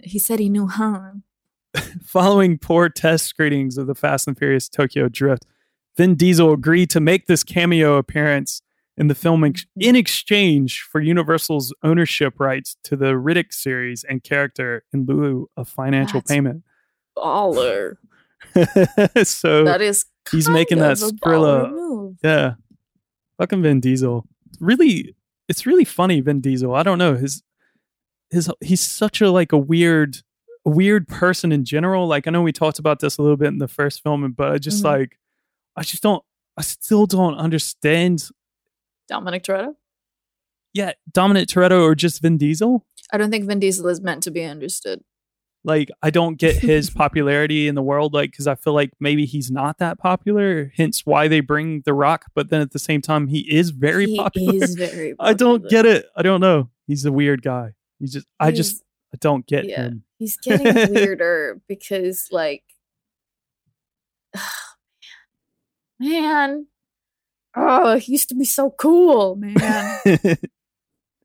[0.02, 1.22] He said he knew Han.
[2.04, 5.44] Following poor test screenings of the Fast and Furious Tokyo Drift,
[5.96, 8.62] Vin Diesel agreed to make this cameo appearance
[8.98, 14.22] in the film ex- in exchange for Universal's ownership rights to the Riddick series and
[14.22, 16.62] character in lieu of financial That's payment.
[17.16, 17.96] Baller.
[19.24, 20.06] so That is.
[20.30, 22.54] he's making that of a Skrilla- yeah,
[23.38, 24.26] fucking Vin Diesel.
[24.60, 25.14] Really,
[25.48, 26.20] it's really funny.
[26.20, 26.74] Vin Diesel.
[26.74, 27.42] I don't know his
[28.30, 28.50] his.
[28.60, 30.18] He's such a like a weird,
[30.64, 32.06] weird person in general.
[32.06, 34.52] Like I know we talked about this a little bit in the first film, but
[34.52, 34.86] I just Mhm.
[34.86, 35.18] like,
[35.76, 36.22] I just don't.
[36.56, 38.28] I still don't understand.
[39.08, 39.74] Dominic Toretto.
[40.72, 42.84] Yeah, Dominic Toretto or just Vin Diesel.
[43.12, 45.02] I don't think Vin Diesel is meant to be understood.
[45.64, 48.12] Like I don't get his popularity in the world.
[48.14, 50.72] Like because I feel like maybe he's not that popular.
[50.76, 52.26] Hence why they bring The Rock.
[52.34, 54.64] But then at the same time, he is very he popular.
[54.64, 55.14] is very.
[55.20, 56.06] I don't get it.
[56.16, 56.70] I don't know.
[56.86, 57.72] He's a weird guy.
[57.98, 58.82] He's just I just
[59.14, 59.82] I don't get yeah.
[59.82, 60.04] him.
[60.18, 62.64] He's getting weirder because, like,
[64.36, 64.50] oh,
[66.00, 66.66] man, man
[67.56, 70.00] oh, he used to be so cool, man.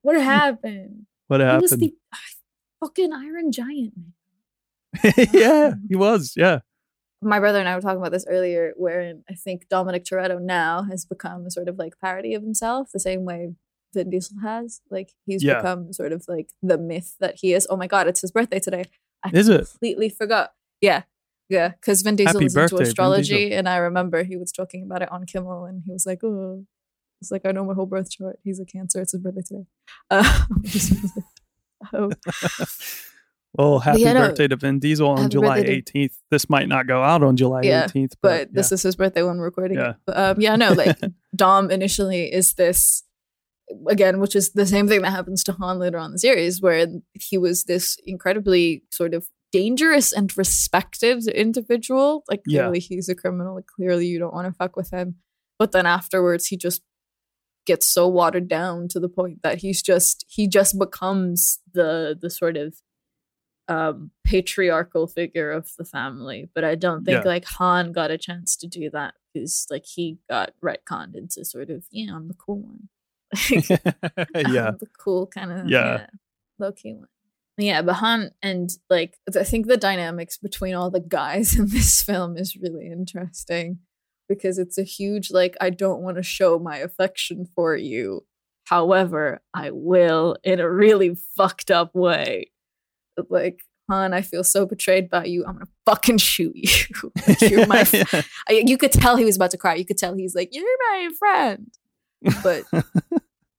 [0.01, 1.05] what happened?
[1.27, 1.61] what happened?
[1.61, 2.17] He was the ah,
[2.85, 5.13] fucking Iron Giant, man.
[5.33, 6.33] yeah, he was.
[6.35, 6.59] Yeah.
[7.21, 10.83] my brother and I were talking about this earlier, wherein I think Dominic Toretto now
[10.83, 13.53] has become a sort of like parody of himself, the same way
[13.93, 14.81] Vin Diesel has.
[14.89, 15.57] Like he's Yeah.
[15.57, 17.67] become sort of like the myth that he is.
[17.69, 18.85] Oh my god, it's his birthday today.
[19.23, 19.67] I Is it?
[19.69, 20.53] completely forgot.
[20.81, 21.03] Yeah.
[21.49, 24.83] Yeah, because Vin Diesel Happy is birthday, into astrology, and I remember he was talking
[24.83, 26.65] about it on Kimmel, and he was like, "Oh,
[27.19, 28.39] it's like I know my whole birth chart.
[28.41, 29.01] He's a Cancer.
[29.01, 29.65] It's his birthday today."
[30.11, 30.39] Uh,
[31.93, 32.11] oh,
[33.57, 36.13] well, happy yeah, birthday to Vin Diesel on July birthday 18th.
[36.29, 39.23] This might not go out on July Yeah, 18th, but but, this is his birthday
[39.23, 39.93] when we're recording Yeah.
[40.05, 40.97] But um, yeah, no, like
[41.35, 43.03] Dom initially is this
[43.87, 46.61] again, which is the same thing that happens to Han later on in the series,
[46.61, 52.23] where he was this incredibly sort of dangerous and respected individual.
[52.29, 52.61] Like Yeah.
[52.61, 53.55] clearly he's a criminal.
[53.55, 55.15] Like clearly you don't want to fuck with him.
[55.59, 56.81] But then afterwards he just
[57.65, 62.29] gets so watered down to the point that he's just he just becomes the the
[62.29, 62.75] sort of
[63.67, 67.29] um patriarchal figure of the family but i don't think Yeah.
[67.29, 71.69] like han got a chance to do that because like he got retconned into sort
[71.69, 72.89] of yeah i'm the cool one
[73.49, 74.71] yeah.
[74.79, 76.07] The cool kind of Yeah.
[76.59, 77.07] low key one
[77.57, 82.01] yeah but han and like i think the dynamics between all the guys in this
[82.01, 83.79] film is really interesting
[84.29, 88.25] because it's a huge like i don't want to show my affection for you
[88.65, 92.49] however i will in a really fucked up way
[93.29, 93.59] like
[93.89, 95.43] Han, I feel so betrayed by you.
[95.45, 96.85] I'm gonna fucking shoot you.
[97.27, 97.81] Like, you're my.
[97.81, 99.75] f- I- you could tell he was about to cry.
[99.75, 101.67] You could tell he's like, "You're my friend,"
[102.41, 102.63] but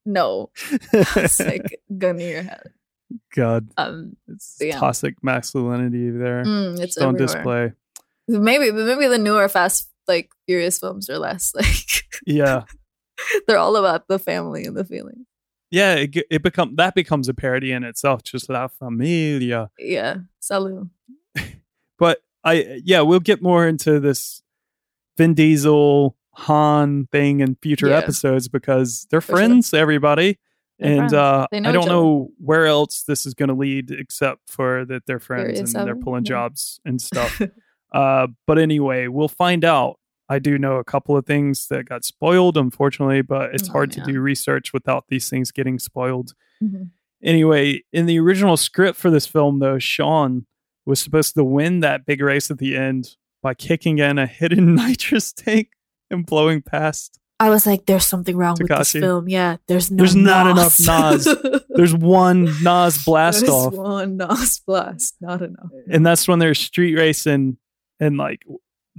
[0.06, 0.50] no,
[0.92, 2.72] it's like gun to your head.
[3.34, 4.78] God, Um, it's yeah.
[4.78, 6.44] toxic masculinity there.
[6.44, 7.72] mm, it's on display.
[8.28, 12.62] Maybe, but maybe the newer Fast like Furious films are less like Yeah.
[13.46, 15.26] they're all about the family and the feeling.
[15.70, 19.70] Yeah, it, it become that becomes a parody in itself, just La Familia.
[19.78, 20.88] Yeah, salut.
[21.98, 24.42] But I yeah, we'll get more into this
[25.16, 27.98] Vin Diesel Han thing in future Yeah.
[27.98, 29.36] episodes because they're For sure.
[29.36, 30.38] friends, everybody.
[30.78, 34.84] They're and uh, I don't know where else this is going to lead except for
[34.86, 36.30] that they're friends and they're pulling Yeah.
[36.30, 37.40] jobs and stuff.
[37.92, 39.98] uh, but anyway, we'll find out.
[40.28, 43.94] I do know a couple of things that got spoiled, unfortunately, but it's Oh, hard
[43.94, 44.04] yeah.
[44.04, 46.32] to do research without these things getting spoiled.
[46.64, 46.90] Mhm.
[47.22, 50.46] Anyway, in the original script for this film, though, Sean
[50.86, 54.74] was supposed to win that big race at the end by kicking in a hidden
[54.74, 55.68] nitrous tank
[56.12, 57.18] and blowing past.
[57.40, 59.96] I was like, "There's something wrong with this film." Yeah, there's no.
[59.96, 61.26] There's not enough NOS.
[61.70, 65.70] There's one NOS blast There's off, one NOS blast, not enough.
[65.90, 67.56] and that's when they're street racing
[67.98, 68.44] and like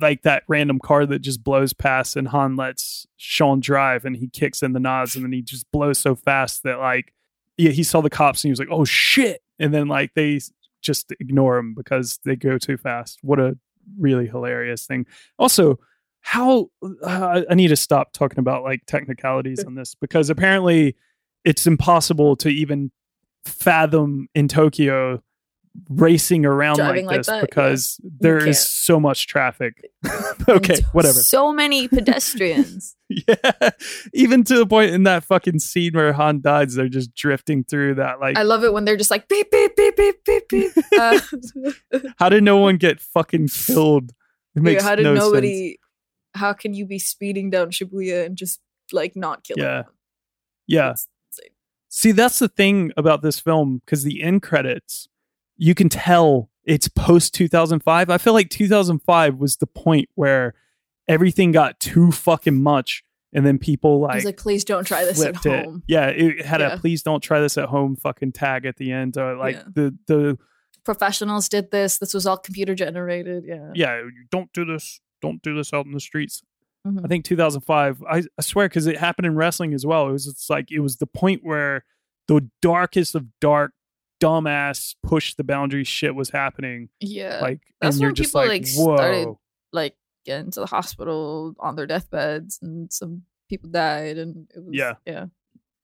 [0.02, 4.28] like that random car that just blows past, and Han lets Sean drive, and he
[4.28, 7.14] kicks in the NOS, and then he just blows so fast that like
[7.58, 10.42] yeah, he saw the cops and he was like, "Oh shit!" And then like they
[10.82, 13.20] just ignore him because they go too fast.
[13.22, 13.58] What a
[13.98, 15.06] really hilarious thing.
[15.38, 15.80] Also,
[16.24, 16.70] how
[17.04, 20.96] uh, I need to stop talking about like technicalities on this because apparently
[21.44, 22.92] it's impossible to even
[23.46, 25.22] fathom in Tokyo
[25.90, 27.42] racing around Driving like like this that, yeah.
[27.42, 29.90] because there is so much traffic.
[30.50, 31.20] okay, whatever.
[31.20, 32.96] So many pedestrians.
[33.10, 33.70] Yeah,
[34.14, 37.96] even to the point in that fucking scene where Han dies, they're just drifting through
[37.96, 38.20] that.
[38.20, 40.72] Like, I love it when they're just like beep beep beep beep beep beep.
[40.98, 41.20] Uh,
[42.18, 44.12] how did no one get fucking killed?
[44.12, 44.16] It
[44.58, 45.72] yeah, makes how did no nobody?
[45.72, 45.78] sense.
[46.36, 48.60] How can you be speeding down Shibuya and just
[48.92, 49.66] like not kill Yeah.
[49.70, 49.86] anyone?
[50.68, 50.92] Yeah.
[50.92, 51.52] It's insane.
[51.90, 55.08] See, that's the thing about this film because the end credits,
[55.58, 58.10] you can tell it's post 2005.
[58.10, 60.54] I feel like 2005 was the point where
[61.08, 63.04] everything got too fucking much,
[63.34, 65.66] and then people like, like, please don't try this at flipped it.
[65.66, 65.84] home.
[65.88, 66.74] Yeah, it had Yeah.
[66.76, 69.18] a please don't try this at home fucking tag at the end.
[69.18, 69.64] Or like Yeah.
[69.74, 70.38] the the
[70.86, 71.98] Professionals did this.
[71.98, 73.46] This was all computer generated.
[73.46, 73.72] Yeah.
[73.74, 74.02] yeah,
[74.32, 75.00] don't do this.
[75.24, 76.44] Don't do this out in the streets.
[76.86, 77.04] Mhm.
[77.04, 78.04] I think 2005.
[78.04, 80.10] I, I swear, because it happened in wrestling as well.
[80.10, 81.86] It was it's like it was the point where
[82.28, 83.72] the darkest of dark,
[84.22, 86.90] dumbass push the boundaries shit was happening.
[87.00, 87.40] Yeah.
[87.42, 89.36] Like, That's and you're when just people, like, like, started-
[89.72, 89.96] like
[90.26, 94.94] getting to the hospital on their deathbeds and some people died and it was Yeah.
[95.06, 95.26] yeah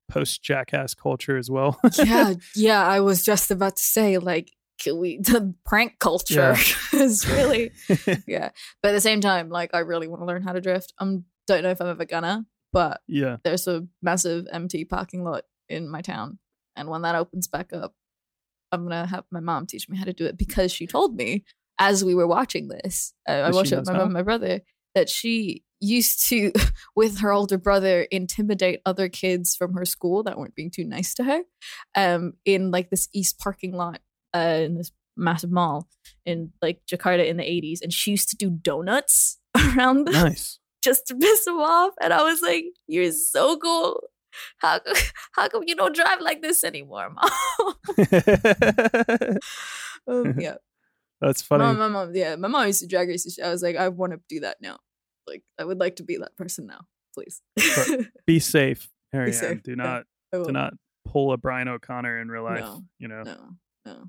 [0.10, 1.80] Post jackass culture as well.
[1.98, 4.52] yeah yeah i was just about to say like
[4.88, 6.56] we the prank culture
[6.94, 7.72] is really
[8.28, 8.50] yeah.
[8.82, 10.94] But at the same time like i really want to learn how to drift.
[11.00, 13.38] I um, don't know if i'm ever gonna but yeah.
[13.44, 16.38] there's a massive empty parking lot in my town
[16.76, 17.94] and when that opens back up
[18.72, 21.44] i'm gonna have my mom teach me how to do it because she told me
[21.80, 24.62] as we were watching this uh, i watched it with my mom my brother
[24.94, 26.52] that she used to
[26.96, 31.14] with her older brother intimidate other kids from her school that weren't being too nice
[31.14, 31.42] to her
[31.96, 34.02] um in like this east parking lot
[34.36, 35.88] uh in this massive mall
[36.26, 40.60] in like Jakarta in the 80s, and she used to do donuts around the Nice.
[40.84, 41.94] just to piss him off.
[42.02, 44.02] And I was like, "You're so cool.
[44.60, 44.80] How
[45.34, 47.76] how come you don't drive like this anymore, mom?"
[50.08, 50.56] um, yeah,
[51.22, 51.64] That's funny.
[51.64, 52.16] my, my mom.
[52.16, 53.38] Yeah, my mom used to drag race.
[53.44, 54.78] I was like, I want to do that now.
[55.28, 56.82] Like, I would like to be that person now,
[57.14, 57.42] please.
[58.26, 60.46] Be safe, safe, Do not will.
[60.46, 60.74] do not
[61.06, 62.62] pull a Brian O'Connor in real life.
[62.62, 63.24] No, you know.
[63.24, 63.38] No,
[63.86, 64.04] no.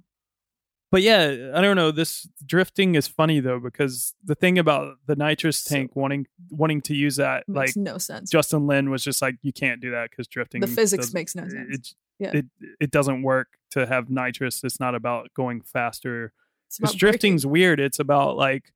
[0.90, 1.90] But yeah, I don't know.
[1.92, 6.80] This drifting is funny though because the thing about the nitrous So- tank wanting wanting
[6.82, 8.30] to use that, Makes like no sense.
[8.30, 10.60] Justin Lin was just like, you can't do that because drifting.
[10.60, 11.68] the physics makes no sense.
[11.76, 12.30] It, Yeah.
[12.34, 12.46] it
[12.80, 14.64] it doesn't work to have nitrous.
[14.64, 16.32] It's not about going faster.
[16.66, 17.78] It's Because drifting's weird.
[17.80, 18.72] It's about like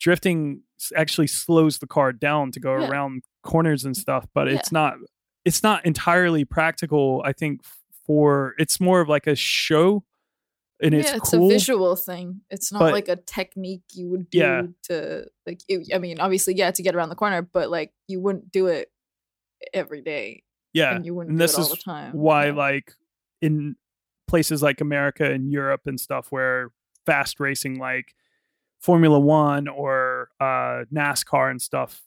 [0.00, 0.62] drifting
[0.96, 2.88] actually slows the car down to go Yeah.
[2.88, 4.54] around corners and stuff, but Yeah.
[4.58, 4.94] it's not
[5.44, 7.22] it's not entirely practical.
[7.24, 7.62] I think
[8.06, 10.04] for it's more of like a show,
[10.80, 11.46] and it's yeah, it's cool.
[11.46, 12.40] a visual thing.
[12.50, 14.62] It's not but- like a technique you would do Yeah.
[14.84, 15.60] to like.
[15.68, 18.66] It, I mean, obviously, yeah, to get around the corner, but like you wouldn't do
[18.68, 18.90] it
[19.74, 22.12] every day, yeah, and you wouldn't and do this all is the time.
[22.12, 22.52] why yeah.
[22.52, 22.92] like
[23.42, 23.76] in
[24.28, 26.70] places like America and Europe and stuff where
[27.06, 28.14] fast racing like
[28.80, 32.02] Formula One or uh, NASCAR and stuff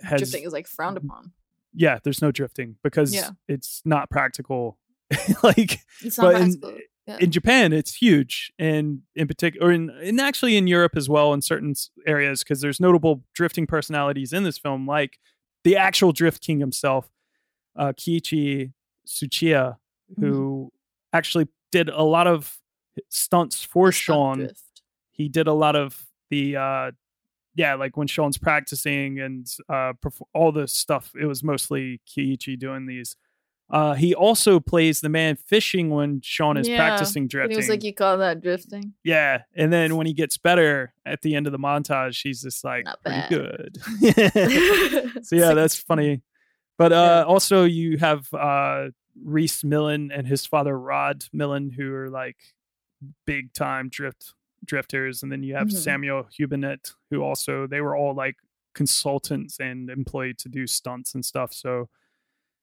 [0.00, 1.32] has drifting is like frowned upon.
[1.74, 3.30] yeah, there's no drifting because Yeah.
[3.48, 4.78] it's not practical.
[5.42, 6.78] like It's not but in, practical.
[7.06, 7.16] Yeah.
[7.20, 11.42] in Japan, it's huge, and in particular, in, and actually in Europe as well, in
[11.42, 11.74] certain
[12.06, 15.18] areas, because there's notable drifting personalities in this film, like
[15.64, 17.10] the actual Drift King himself,
[17.76, 18.72] uh, Keiichi
[19.06, 19.76] Tsuchiya,
[20.12, 20.26] Mm-hmm.
[20.30, 20.72] who
[21.14, 22.58] actually did a lot of
[23.08, 24.38] stunts for Stunt Sean.
[24.40, 24.82] drift.
[25.10, 26.90] He did a lot of the, uh,
[27.54, 31.12] yeah, like when Sean's practicing and uh, perf- all the stuff.
[31.18, 33.16] It was mostly Keiichi doing these.
[33.72, 37.52] Uh, he also plays the man fishing when Sean is Yeah, practicing drifting.
[37.52, 41.22] he was like, "You call that drifting?" yeah, and then when he gets better at
[41.22, 43.30] the end of the montage, he's just like Not pretty bad.
[43.30, 43.78] good.
[45.24, 46.20] so yeah, that's funny.
[46.76, 48.88] But uh, also you have uh,
[49.24, 52.36] Rhys Millen and his father Rod Millen, who are like
[53.26, 54.34] big time drift
[54.64, 55.72] drifters, and then you have Mhm.
[55.72, 58.36] Samuel Hubinette, who also they were all like
[58.74, 61.52] consultants and employed to do stunts and stuff.
[61.52, 61.88] So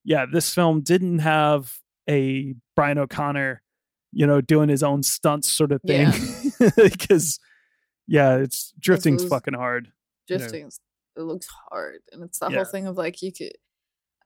[0.09, 1.77] yeah, this film didn't have
[2.09, 3.61] a Brian O'Connor,
[4.11, 6.09] you know, doing his own stunts sort of thing.
[6.75, 7.39] Because
[8.07, 9.91] yeah, it's drifting's was- fucking hard.
[10.27, 10.45] you know.
[10.45, 12.57] it looks hard and it's that Yeah.
[12.57, 13.53] whole thing of like you could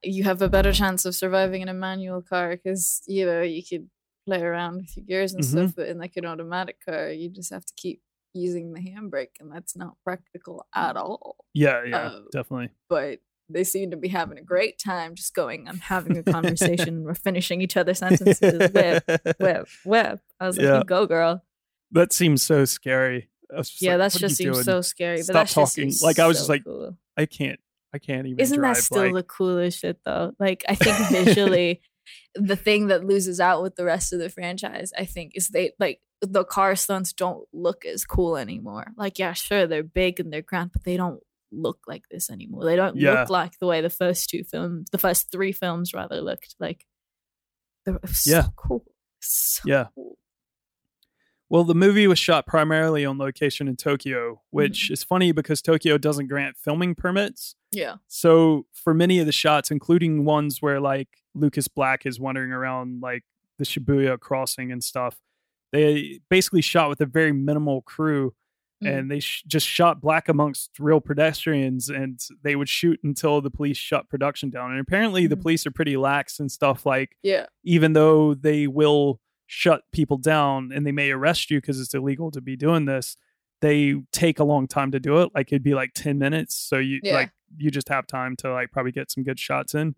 [0.04, 3.64] you have a better chance of surviving in a manual car because you know you
[3.64, 3.90] could
[4.28, 5.48] play around with your gears and Mhm.
[5.52, 8.02] stuff but in like an automatic car you just have to keep
[8.34, 12.70] using the handbrake and that's not practical at all Yeah, yeah, Uh, definitely.
[12.90, 17.04] but they seem to be having a great time just going i'm having a conversation
[17.04, 18.40] we're finishing each other's sentences
[18.74, 19.04] whip
[19.40, 20.82] whip whip i was like Yeah.
[20.86, 21.44] go girl
[21.92, 23.30] That seems so scary.
[23.54, 24.64] I was just yeah like, that just seems doing?
[24.64, 25.94] so scary but Stop that's just talking.
[26.02, 26.98] Like I was just like, cool.
[27.16, 27.60] I can't,
[27.94, 28.40] I can't even.
[28.40, 28.76] Isn't drive.
[28.78, 30.34] that still like, the coolest shit though?
[30.40, 31.82] Like I think visually
[32.34, 35.74] the thing that loses out with the rest of the franchise, I think, is they
[35.80, 38.88] like the car stunts don't look as cool anymore.
[38.98, 41.22] Like, yeah, sure, they're big and they're grand, but they don't
[41.54, 42.66] look like this anymore.
[42.66, 43.22] They don't Yeah.
[43.22, 46.86] look like the way the first two films, the first three films rather looked like.
[47.86, 48.48] They're so Yeah.
[48.56, 48.86] cool.
[49.22, 49.88] So Yeah.
[49.96, 50.18] cool.
[51.50, 54.94] Well, the movie was shot primarily on location in Tokyo, which Mm-hmm.
[54.94, 57.56] is funny because Tokyo doesn't grant filming permits.
[57.72, 57.98] Yeah.
[58.08, 63.02] So for many of the shots, including ones where like Lucas Black is wandering around
[63.02, 63.24] like
[63.60, 65.20] the Shibuya crossing and stuff,
[65.72, 68.34] they basically shot with a very minimal crew.
[68.84, 69.00] Mm.
[69.00, 73.50] And they sh- just shot black amongst real pedestrians, and they would shoot until the
[73.52, 74.72] police shut production down.
[74.72, 75.42] And apparently, the Mhm.
[75.42, 76.86] police are pretty lax and stuff.
[76.86, 77.46] Like, Yeah.
[77.64, 82.32] even though they will shut people down and they may arrest you because it's illegal
[82.32, 83.18] to be doing this,
[83.62, 85.30] they take a long time to do it.
[85.36, 86.56] Like it'd be like 10 minutes.
[86.56, 87.14] So you Yeah.
[87.14, 89.96] like you just have time to like probably get some good shots in.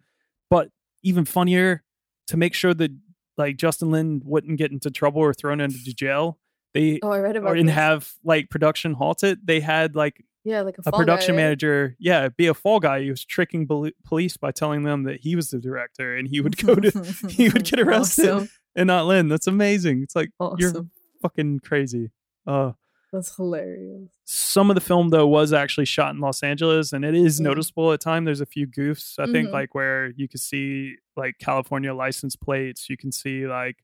[0.49, 0.71] But
[1.03, 1.83] even funnier
[2.27, 2.91] to make sure that
[3.37, 6.37] like Justin Lin wouldn't get into trouble or thrown into jail.
[6.75, 7.73] They Oh, I read or about and this.
[7.75, 9.39] have like production halted.
[9.47, 11.43] They had like yeah, like a, a production Guy, right?
[11.45, 13.01] manager, yeah, be a fall guy.
[13.01, 16.39] He was tricking bel- police by telling them that he was the director, and he
[16.41, 16.91] would go to
[17.29, 18.49] he would get arrested Awesome.
[18.75, 19.27] and not Lin.
[19.27, 20.03] That's amazing.
[20.03, 20.29] It's like
[20.59, 20.85] you're
[21.23, 22.11] fucking crazy.
[22.45, 22.73] Uh,
[23.11, 24.09] That's hilarious.
[24.25, 27.45] some of the film though was actually shot in Los Angeles, and it is Mm.
[27.45, 28.25] noticeable at time.
[28.25, 29.53] There's a few goofs, I think, Mhm.
[29.53, 32.87] like where you can see like California license plates.
[32.89, 33.77] You can see like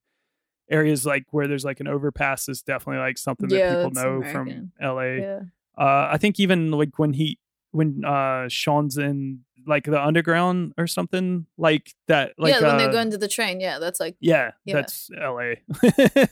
[0.71, 4.17] areas like where there's like an overpass is definitely like something that Yeah, people know
[4.17, 4.71] American.
[4.79, 5.01] from LA.
[5.03, 5.39] Yeah.
[5.77, 7.37] Uh, I think even like when he
[7.71, 12.33] when uh Sean's in like the underground or something like that.
[12.37, 13.59] Like yeah, when uh, they're going to the train.
[13.59, 14.75] Yeah, that's like yeah, Yeah.
[14.75, 15.53] that's LA.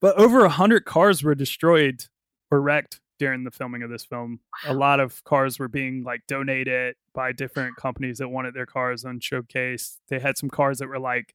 [0.00, 2.06] But over a hundred cars were destroyed
[2.50, 4.40] or wrecked during the filming of this film.
[4.66, 9.04] A lot of cars were being like donated by different companies that wanted their cars
[9.04, 9.98] on showcase.
[10.08, 11.34] They had some cars that were like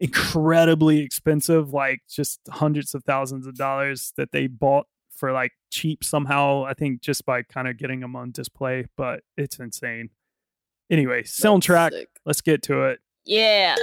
[0.00, 6.04] incredibly expensive, like just hundreds of thousands of dollars that they bought for like cheap
[6.04, 6.64] somehow.
[6.64, 10.10] I think just by kind of getting them on display, but it's insane.
[10.90, 12.04] Anyway, soundtrack.
[12.26, 13.00] Let's get to it.
[13.24, 13.76] Yeah.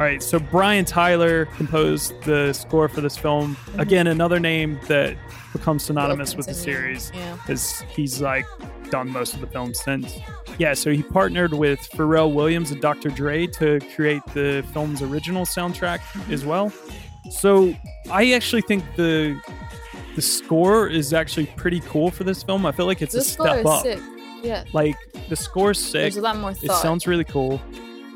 [0.00, 3.56] All right, so Brian Tyler composed the score for this film.
[3.56, 3.80] Mm-hmm.
[3.80, 5.16] Again, another name that
[5.52, 7.34] becomes synonymous with the series Yeah.
[7.34, 8.46] because he's like
[8.90, 10.16] done most of the films since.
[10.56, 13.10] Yeah, so he partnered with Pharrell Williams and Dr.
[13.10, 16.00] Dre to create the film's original soundtrack
[16.30, 16.72] as well.
[17.30, 17.74] So
[18.10, 19.40] I actually think the
[20.14, 22.66] the score is actually pretty cool for this film.
[22.66, 23.82] I feel like it's This a step up.
[23.82, 24.00] sick.
[24.42, 24.62] Yeah.
[24.72, 24.96] Like
[25.28, 26.02] the score's sick.
[26.02, 27.60] There's a lot more It sounds really cool.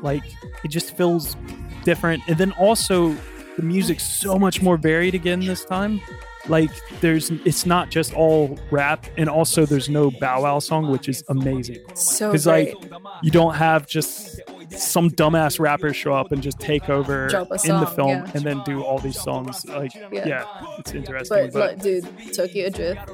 [0.01, 0.23] Like
[0.63, 1.35] it just feels
[1.83, 2.23] different.
[2.27, 3.15] And then also
[3.55, 6.01] the music's so much more varied again this time.
[6.49, 11.07] Like there's it's not just all rap and also there's no Bow Wow song, which
[11.07, 11.79] is amazing.
[11.93, 12.75] so Because like
[13.21, 17.79] you don't have just some dumbass rappers show up and just take over a in
[17.79, 18.31] the film yeah.
[18.33, 19.65] and then do all these songs.
[19.65, 20.27] Like Yeah.
[20.27, 20.45] yeah,
[20.79, 21.49] it's interesting.
[21.53, 23.09] but, look, dude, Tokyo Drift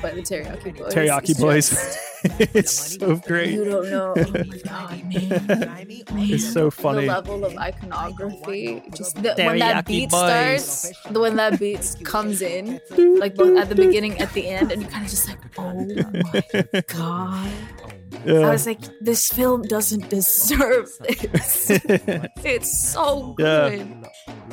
[0.00, 0.94] by the Teriyaki Boys.
[0.94, 1.98] Teriyaki Boys.
[2.54, 3.54] it's so great.
[3.54, 4.14] You don't know.
[4.16, 5.02] Oh my god.
[6.28, 7.06] It's so funny.
[7.06, 10.64] The level of iconography, just the, when that beat Boys.
[10.64, 12.80] starts, the, when that beat comes in,
[13.18, 15.72] like both at the beginning, at the end, and you kind of just like, oh
[16.32, 17.52] my god.
[18.24, 18.40] Yeah.
[18.40, 21.70] I was like, this film doesn't deserve this.
[22.44, 23.80] it's so good.
[23.80, 24.06] And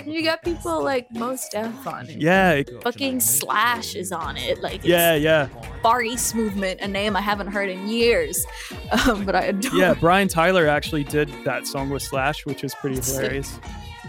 [0.05, 2.21] You got people like Mos Def on it.
[2.21, 4.61] yeah, it- Fucking Slash is on it.
[4.61, 5.47] Like, it's yeah, yeah.
[5.81, 8.45] Far East Movement, a name I haven't heard in years,
[9.07, 9.73] um, but I adore.
[9.79, 13.43] Yeah, Brian Tyler actually did that song with Slash, which is pretty Sick.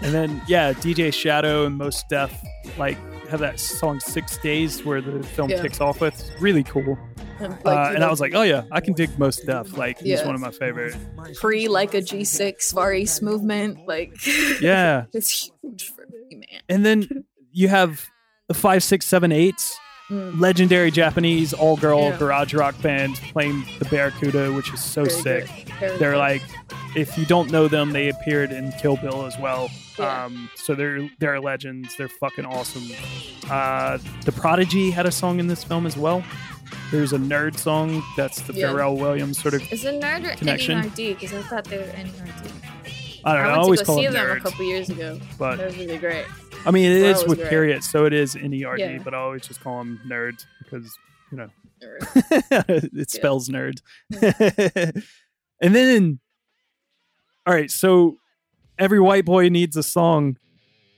[0.03, 2.33] And then yeah, DJ Shadow and Mos Def
[2.79, 2.97] like
[3.29, 5.61] have that song Six Days where the film Yeah.
[5.63, 6.31] kicks off with.
[6.41, 6.97] Really cool.
[7.41, 9.77] And, like, uh, and know, I was like, oh yeah, I can dig Mos Def.
[9.77, 10.97] Like he's one of my favorite.
[11.37, 13.87] pre like a G6 Far East Movement.
[13.87, 14.13] Like,
[14.61, 15.05] Yeah.
[15.13, 16.61] it's huge for me, man.
[16.69, 18.07] And then you have
[18.47, 19.77] the five, six, seven, eights.
[20.11, 20.41] Mm.
[20.41, 22.17] Legendary Japanese all girl Yeah.
[22.19, 25.69] garage rock band playing the Barracuda, which is so Very sick.
[25.81, 26.17] They're good.
[26.19, 26.43] like,
[26.97, 29.71] if you don't know them, they appeared in Kill Bill as well.
[29.99, 30.25] Yeah.
[30.25, 31.95] Um, so they're they're legends.
[31.97, 32.85] They're fucking awesome.
[33.51, 36.25] Uh, the Prodigy had a song in this film as well.
[36.91, 38.69] There's a nerd song that's the Yeah.
[38.69, 39.73] Pharrell Williams sort of.
[39.73, 40.81] Is it Nerd or Connection.
[40.81, 41.19] NERD?
[41.19, 42.53] Because I thought they were NERD.
[43.25, 43.49] I don't know.
[43.49, 45.19] I, went always to go see them them a couple years ago.
[45.39, 46.25] but- that was really great.
[46.67, 47.51] I mean, it is with great.
[47.51, 48.99] periods, so it is N-E-R-D, Yeah.
[49.03, 50.97] but I always just call them nerd because
[51.31, 51.49] you know
[51.81, 53.81] it spells nerd.
[55.61, 56.19] and then,
[57.47, 58.17] all right, so
[58.79, 60.37] every white boy needs a song,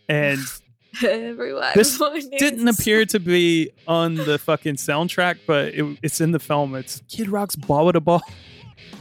[0.09, 0.39] and
[1.03, 1.71] Everyone.
[1.75, 6.41] this everyone didn't appear to be on the fucking soundtrack, but it, it's in the
[6.41, 6.75] film.
[6.75, 8.23] It's Kid Rock's "Ball to Ball."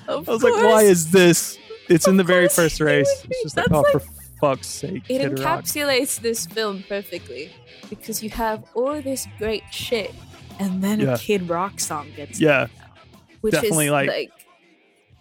[0.08, 1.58] Of I was like, why is this?
[1.88, 3.10] It's in the very first race.
[3.30, 4.02] It's just like, oh, like- for
[4.40, 5.64] fuck's sake, It Kid Rock.
[5.64, 7.52] encapsulates this film perfectly
[7.90, 10.14] because you have all this great shit,
[10.60, 11.14] and then Yeah.
[11.16, 12.68] a Kid Rock song gets Yeah,
[13.42, 14.32] which definitely, is like- like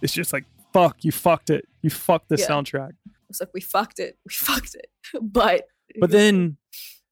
[0.03, 1.03] it's just like fuck.
[1.05, 1.67] You fucked it.
[1.83, 2.47] You fucked the Yeah.
[2.47, 2.93] soundtrack.
[3.31, 4.87] it's like we fucked it, we fucked it,
[5.21, 5.67] but
[6.01, 6.57] But then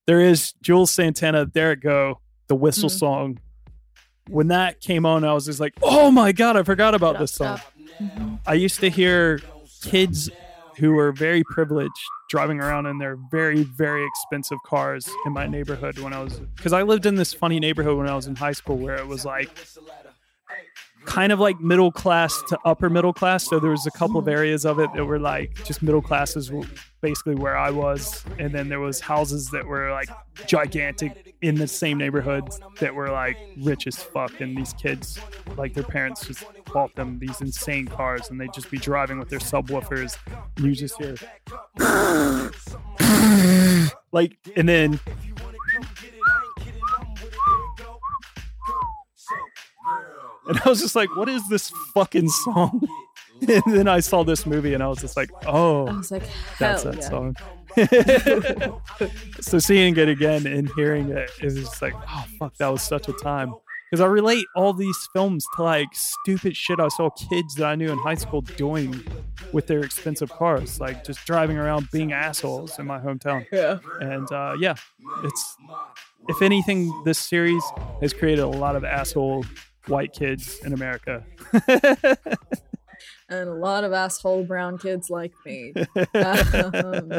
[0.07, 2.99] there is Juelz Santana, There It Go, the whistle Mhm.
[2.99, 3.39] song.
[4.29, 7.33] When that came on, I was just like, oh my God, I forgot about this
[7.33, 7.61] song.
[8.01, 8.41] Mhm.
[8.47, 9.41] I used to hear
[9.83, 10.31] kids
[10.77, 11.93] who were very privileged
[12.29, 16.73] driving around in their very, very expensive cars in my neighborhood when I was, because
[16.73, 19.25] I lived in this funny neighborhood when I was in high school where it was
[19.25, 19.51] like,
[21.07, 23.45] kind of like middle class to upper middle class.
[23.45, 26.51] So there was a couple of areas of it that were like just middle classes,
[27.01, 30.11] basically where I was, and then there was houses that were like
[30.47, 32.49] gigantic in the same neighborhood
[32.81, 35.19] that were like rich as fuck, and these kids,
[35.57, 39.29] like their parents, just bought them these insane cars, and they'd just be driving with
[39.29, 40.17] their subwoofers,
[40.59, 41.15] you just hear.
[44.13, 44.99] like and then
[50.49, 52.87] and I was just like, "What is this fucking song?"
[53.43, 56.23] And then I saw this movie, and I was just like, "Oh, I was like,
[56.59, 57.01] that's that yeah.
[57.03, 57.37] song."
[59.43, 63.09] so seeing it again and hearing it is just like, "Oh fuck, that was such
[63.09, 63.55] a time."
[63.91, 67.75] Because I relate all these films to like stupid shit I saw kids that I
[67.75, 69.05] knew in high school doing
[69.53, 73.47] with their expensive cars, like just driving around being assholes in my hometown.
[73.53, 73.79] Yeah.
[74.01, 74.77] And uh, yeah,
[75.25, 75.57] it's
[76.29, 77.63] if anything, this series
[78.01, 79.45] has created a lot of asshole
[79.89, 81.25] white kids in America.
[83.29, 85.73] and a lot of asshole brown kids like me.
[86.15, 87.13] Um,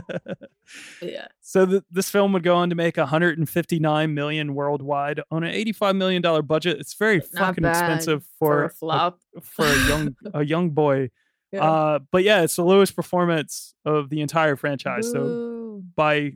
[1.02, 1.28] yeah.
[1.42, 5.96] So th- this film would go on to make 159 million worldwide on an 85
[5.96, 6.80] million dollar budget.
[6.80, 9.20] It's very Not fucking expensive for for a flop.
[9.42, 11.10] for a young a young boy.
[11.52, 11.64] Yeah.
[11.64, 15.10] Uh, but yeah, it's the lowest performance of the entire franchise.
[15.12, 16.34] So by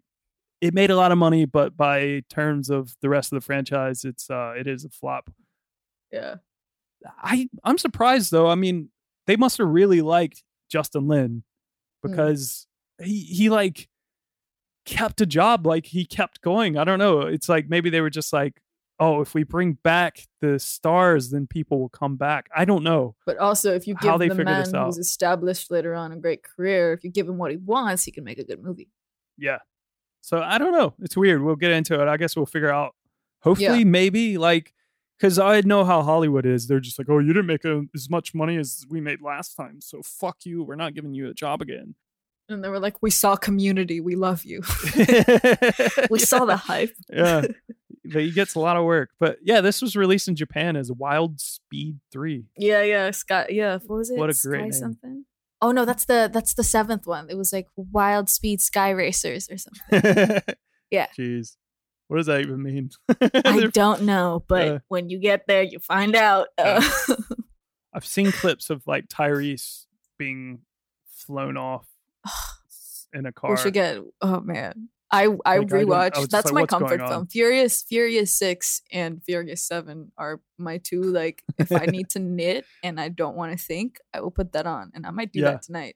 [0.61, 4.05] it made a lot of money, but by terms of the rest of the franchise,
[4.05, 5.29] it's uh it is a flop.
[6.11, 6.35] Yeah.
[7.21, 8.47] I I'm surprised though.
[8.47, 8.89] I mean,
[9.27, 11.43] they must have really liked Justin Lin
[12.03, 12.11] Hmm.
[12.11, 12.67] because
[13.01, 13.87] he he like
[14.85, 16.77] kept a job, like he kept going.
[16.77, 17.21] I don't know.
[17.21, 18.61] It's like maybe they were just like,
[18.99, 22.49] oh, if we bring back the stars, then people will come back.
[22.55, 23.15] I don't know.
[23.25, 26.93] But also, if you How give the man who's established later on a great career,
[26.93, 28.89] if you give him what he wants, he can make a good movie.
[29.37, 29.59] Yeah.
[30.21, 30.93] So I don't know.
[31.01, 31.41] It's weird.
[31.41, 32.07] We'll get into it.
[32.07, 32.95] I guess we'll figure out.
[33.41, 34.71] Hopefully, maybe like
[35.21, 36.67] because I know how Hollywood is.
[36.67, 39.55] They're just like, oh, you didn't make a, as much money as we made last
[39.55, 40.63] time, so fuck you.
[40.63, 41.93] We're not giving you a job again.
[42.49, 44.01] And they were like, "We saw Community.
[44.01, 44.61] We love you.
[46.09, 47.45] we saw the hype." yeah.
[48.03, 49.11] But he gets a lot of work.
[49.19, 52.45] But yeah, this was released in Japan as Wild Speed 3.
[52.57, 53.45] Yeah, yeah, Sky.
[53.49, 54.17] Yeah, what was it?
[54.17, 54.71] What a Sky great name.
[54.71, 55.25] something.
[55.61, 57.29] Oh no, that's the that's the seventh one.
[57.29, 60.55] It was like Wild Speed Sky Racers or something.
[60.91, 61.07] Yeah.
[61.17, 61.55] Jeez.
[62.11, 62.89] What does that even mean?
[63.21, 64.77] I don't know, but Yeah.
[64.89, 66.49] when you get there, you find out.
[66.57, 66.81] Uh,
[67.93, 69.85] I've seen clips of like Tyrese
[70.17, 70.59] being
[71.07, 71.87] flown off
[73.13, 73.51] in a car.
[73.51, 73.99] we should get.
[74.21, 76.29] Oh man, I I Like, I I rewatched.
[76.29, 77.27] that's like, my comfort film.
[77.27, 81.01] Furious Furious Six and Furious Seven are my two.
[81.03, 84.51] Like, if I need to knit and I don't want to think, I will put
[84.51, 85.51] that on, and I might do Yeah.
[85.51, 85.95] that tonight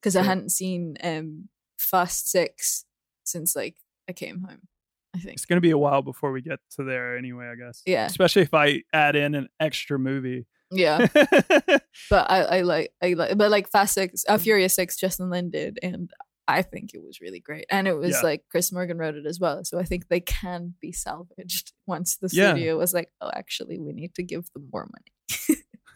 [0.00, 2.84] because I hadn't seen um Fast Six
[3.24, 3.74] since like
[4.08, 4.68] I came home.
[5.14, 5.34] I think.
[5.34, 7.82] It's gonna be a while before we get to there anyway, I guess.
[7.86, 8.06] Yeah.
[8.06, 10.46] Especially if I add in an extra movie.
[10.72, 15.28] Yeah, but I, I like I like but like Fast Six, uh, Furious Six, Justin
[15.28, 16.10] Lin did, and
[16.46, 17.64] I think it was really great.
[17.72, 18.20] And it was Yeah.
[18.22, 22.16] like Chris Morgan wrote it as well, so I think they can be salvaged once
[22.18, 22.52] the Yeah.
[22.52, 24.88] studio was like, oh, actually, we need to give them more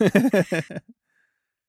[0.01, 0.11] money.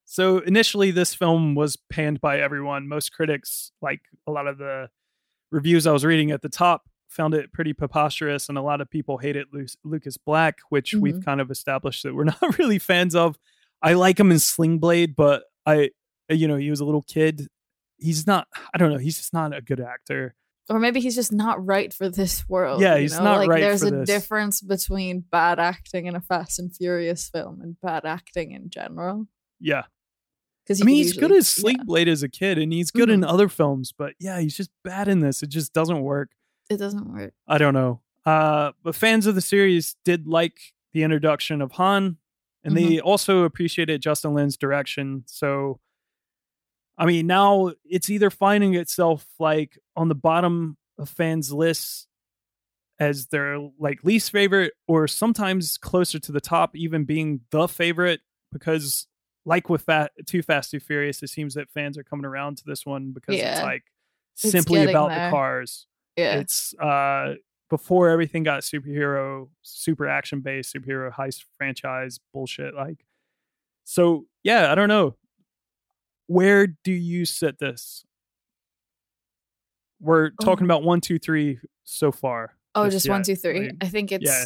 [0.06, 2.88] so initially this film was panned by everyone.
[2.88, 4.90] Most critics, like a lot of the
[5.52, 8.90] reviews I was reading at the top, found it pretty preposterous, and a lot of
[8.90, 11.26] people hated Lu- Lucas Black, which we've Mhm.
[11.26, 13.38] kind of established that we're not really fans of.
[13.82, 15.92] I like him in Sling Blade, but I,
[16.30, 17.48] you know, he was a little kid.
[17.98, 18.48] He's not.
[18.74, 18.98] I don't know.
[18.98, 20.36] He's just not a good actor.
[20.68, 22.82] Or maybe he's just not right for this world.
[22.82, 23.24] Yeah, you he's know?
[23.24, 24.08] not like, right There's a this.
[24.08, 29.28] difference between bad acting in a Fast and Furious film and bad acting in general.
[29.60, 29.84] Yeah.
[30.64, 33.22] Because I mean, he's good as Sling Blade as a kid, and he's good in
[33.22, 33.30] Mhm.
[33.30, 33.94] other films.
[33.96, 35.44] But yeah, he's just bad in this.
[35.44, 36.32] It just doesn't work.
[36.70, 37.34] It doesn't work.
[37.48, 38.02] I don't know.
[38.26, 40.58] Uh, but fans of the series did like
[40.94, 42.18] the introduction of Han,
[42.64, 45.24] and they also appreciated Justin Lin's direction.
[45.28, 45.80] So,
[46.98, 52.08] I mean, now it's either finding itself like on the bottom of fans' lists
[52.98, 58.22] as their like least favorite, or sometimes closer to the top, even being the favorite.
[58.52, 59.06] Because,
[59.46, 62.64] like with Fa- Too Fast, Too Furious, it seems that fans are coming around to
[62.66, 63.84] this one because it's like
[64.34, 65.26] simply getting about there.
[65.26, 65.86] the cars.
[66.18, 66.40] Yeah.
[66.40, 67.36] It's uh
[67.70, 72.76] before everything got superhero, super action based, superhero heist franchise bullshit.
[72.76, 73.04] Like,
[73.84, 75.16] so yeah, I don't know.
[76.28, 78.06] Where do you set this?
[80.00, 80.68] We're talking Oh.
[80.68, 82.54] about one, two, three so far.
[82.76, 83.36] Oh, just one, two.
[83.44, 84.24] Like, I think it's.
[84.26, 84.46] yeah.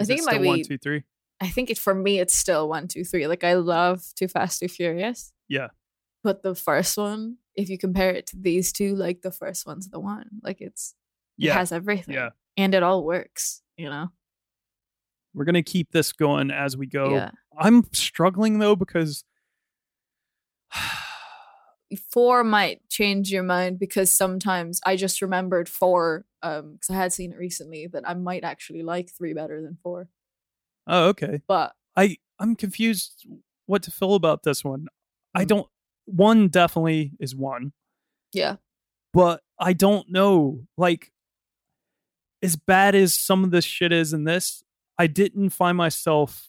[0.00, 1.02] I think it might be one, two, three.
[1.40, 3.26] I think it for me it's still one, two, three.
[3.26, 5.68] Like I love Too Fast, Too Furious, Yeah,
[6.24, 9.88] but the first one, if you compare it to these two, like the first one's
[9.88, 10.28] the one.
[10.42, 10.94] Like it's
[11.36, 11.52] yeah.
[11.52, 12.14] it has everything.
[12.14, 12.30] Yeah.
[12.56, 14.08] And it all works, you know?
[15.34, 17.10] We're gonna keep this going as we go.
[17.10, 17.30] Yeah.
[17.58, 19.24] I'm struggling though because
[22.10, 27.14] Four might change your mind because sometimes I just remembered four, um, because I had
[27.14, 30.08] seen it recently that I might actually like three better than four.
[30.86, 31.40] oh okay.
[31.48, 33.26] But I I'm confused
[33.64, 34.88] what to feel about this one.
[35.34, 35.48] I Mm.
[35.48, 35.68] don't
[36.08, 37.72] one definitely is one,
[38.32, 38.56] yeah.
[39.12, 40.60] but I don't know.
[40.76, 41.12] Like
[42.42, 44.62] as bad as some of this shit is in this,
[44.98, 46.48] I didn't find myself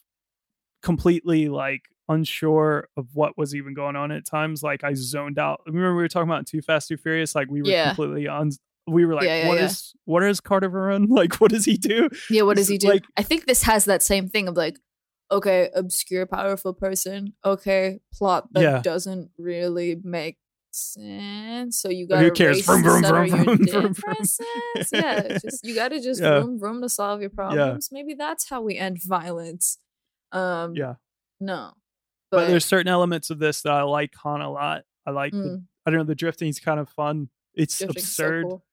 [0.81, 4.63] completely like unsure of what was even going on at times.
[4.63, 5.61] Like I zoned out.
[5.67, 7.35] Remember we were talking about Too Fast, Too Furious?
[7.35, 7.87] Like we were Yeah.
[7.89, 8.51] completely on
[8.87, 9.99] we were like, Yeah, what yeah, is yeah.
[10.05, 11.07] what is Carter Verone?
[11.09, 12.09] Like what does he do?
[12.29, 12.87] Yeah, what does he do?
[12.87, 14.79] like- I think this has that same thing of like,
[15.31, 17.33] okay, obscure, powerful person.
[17.45, 18.81] Okay, plot that Yeah.
[18.81, 20.37] doesn't really make
[20.71, 21.81] sense.
[21.81, 22.57] So you gotta cares?
[22.57, 24.85] race Vroom, to vroom, vroom, your vroom, vroom, vroom.
[24.91, 26.39] yeah, just you gotta just Yeah.
[26.39, 27.89] room room to solve your problems.
[27.91, 29.77] Maybe that's how we end violence.
[30.31, 30.95] Um, Yeah.
[31.39, 31.73] no,
[32.31, 34.83] but, But, there's certain elements of this that I like Han a lot.
[35.05, 35.63] I like the, Mm.
[35.85, 37.29] I don't know the drifting's kind of fun.
[37.55, 38.43] It's drifting's so absurd.
[38.45, 38.65] cool.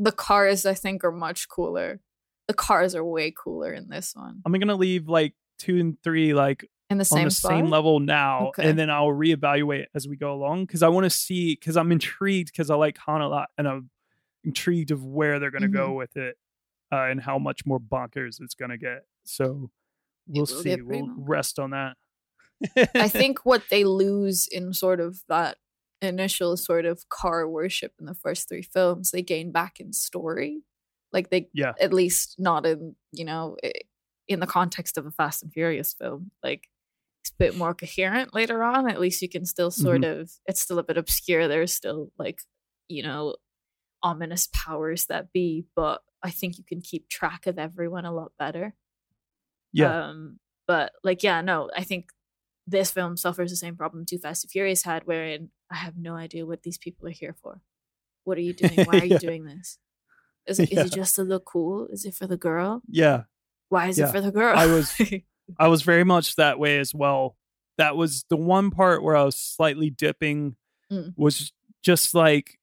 [0.00, 2.00] The cars, I think, are much cooler.
[2.48, 4.40] The cars are way cooler in this one.
[4.44, 7.50] I'm gonna leave like two and three like In the on same the spot.
[7.52, 8.68] same level now, Okay.
[8.68, 11.92] and then I'll reevaluate as we go along because I want to see because I'm
[11.92, 13.90] intrigued because I like Han a lot, and I'm
[14.44, 15.74] intrigued of where they're gonna Mm-hmm.
[15.76, 16.36] go with it
[16.92, 19.02] uh, and how much more bonkers it's gonna get.
[19.24, 19.70] So
[20.26, 20.80] we'll see.
[20.80, 21.96] We'll rest on that.
[22.94, 25.58] I think what they lose in sort of that
[26.02, 30.62] initial sort of car worship in the first three films, they gain back in story.
[31.12, 31.72] Like they, Yeah.
[31.80, 33.56] at least not in you know,
[34.30, 36.30] in the context of a Fast and Furious film.
[36.42, 36.68] Like
[37.22, 38.88] it's a bit more coherent later on.
[38.88, 40.30] At least you can still sort of.
[40.46, 41.48] It's still a bit obscure.
[41.48, 42.40] There's still like
[42.88, 43.36] you know,
[44.02, 48.32] ominous powers that be, but I think you can keep track of everyone a lot
[48.38, 48.74] better.
[49.72, 52.06] yeah, Um, but like, yeah, no, I think
[52.66, 56.14] this film suffers the same problem Too Fast and Furious had, wherein I have no
[56.16, 57.60] idea what these people are here for.
[58.24, 58.74] What are you doing?
[58.86, 59.14] Why are Yeah.
[59.14, 59.78] you doing this?
[60.46, 60.84] Is it, is Yeah.
[60.86, 61.86] it just to look cool?
[61.92, 62.82] Is it for the girl?
[62.88, 63.24] yeah.
[63.70, 64.08] Why is Yeah.
[64.08, 64.54] it for the girl?
[64.56, 64.94] I was-
[65.58, 67.36] I was very much that way as well.
[67.78, 70.56] That was the one part where I was slightly dipping
[70.92, 71.14] Mm.
[71.16, 71.52] was
[71.82, 72.58] just like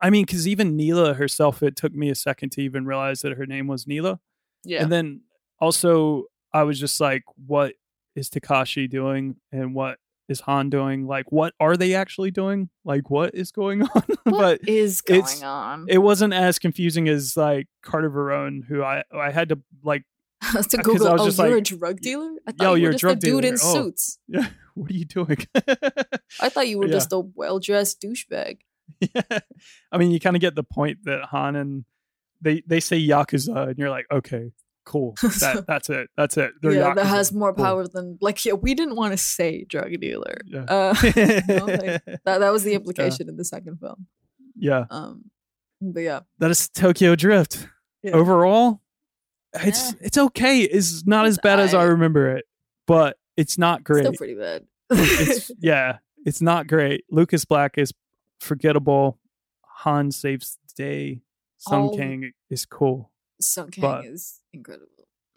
[0.00, 3.32] I mean, because even Neela herself, it took me a second to even realize that
[3.38, 4.20] her name was Neela.
[4.64, 4.82] yeah.
[4.82, 5.22] And then
[5.60, 7.74] also I was just like, what
[8.14, 9.98] is Takashi doing and what
[10.28, 11.06] is Han doing?
[11.06, 12.70] Like what are they actually doing?
[12.84, 14.02] Like what is going on?
[14.24, 15.86] but what is going on?
[15.88, 20.04] it wasn't as confusing as like Carter Verone, who I I had to like
[20.42, 22.30] to I uh, Google, was oh, just you're a like, drug dealer?
[22.46, 23.54] I thought yo, you you're were a just a dude dealer.
[23.54, 23.74] in Oh.
[23.74, 24.18] suits.
[24.28, 25.38] yeah, what are you doing?
[26.40, 26.92] I thought you were Yeah.
[26.92, 28.58] just a well dressed douchebag.
[29.00, 29.38] yeah.
[29.92, 31.84] I mean, you kind of get the point that Han and
[32.40, 34.52] they they say yakuza, and you're like, okay,
[34.84, 35.14] cool.
[35.40, 36.08] That that's it.
[36.16, 36.52] That's it.
[36.62, 37.64] They're yeah, that has more Cool.
[37.64, 38.44] power than like.
[38.44, 40.36] Yeah, we didn't want to say drug dealer.
[40.46, 40.64] Yeah.
[40.64, 44.06] Uh, like, that that was the implication in the second film.
[44.56, 45.30] yeah, Um,
[45.80, 47.68] but yeah, that is Tokyo Drift.
[48.02, 48.12] Yeah.
[48.12, 48.80] Overall,
[49.54, 49.98] it's Yeah.
[50.02, 50.60] it's okay.
[50.60, 52.44] It's not as bad as I remember it,
[52.86, 54.02] but it's not great.
[54.04, 54.64] still pretty bad.
[54.90, 57.04] it's yeah, it's not great.
[57.10, 57.92] Lucas Black is
[58.40, 59.18] forgettable.
[59.84, 61.20] Han saves the day.
[61.58, 63.10] Sun All- King is cool.
[63.40, 64.88] Sung Kang but- is incredible.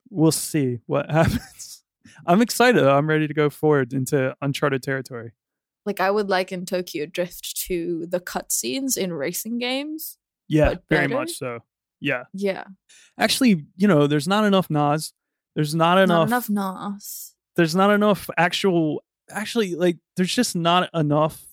[0.09, 1.83] We'll see what happens.
[2.25, 2.81] I'm excited.
[2.83, 5.33] I'm ready to go forward into uncharted territory.
[5.85, 10.17] Like I would liken Tokyo Drift to the cutscenes in racing games.
[10.47, 11.59] Yeah, very much so.
[11.99, 12.23] Yeah.
[12.33, 12.65] Yeah,
[13.17, 15.11] Actually, you know, there's not enough NOS.
[15.55, 16.29] There's not enough.
[16.29, 17.33] not enough NOS.
[17.55, 19.03] There's not enough actual.
[19.29, 21.43] Actually, like, there's just not enough.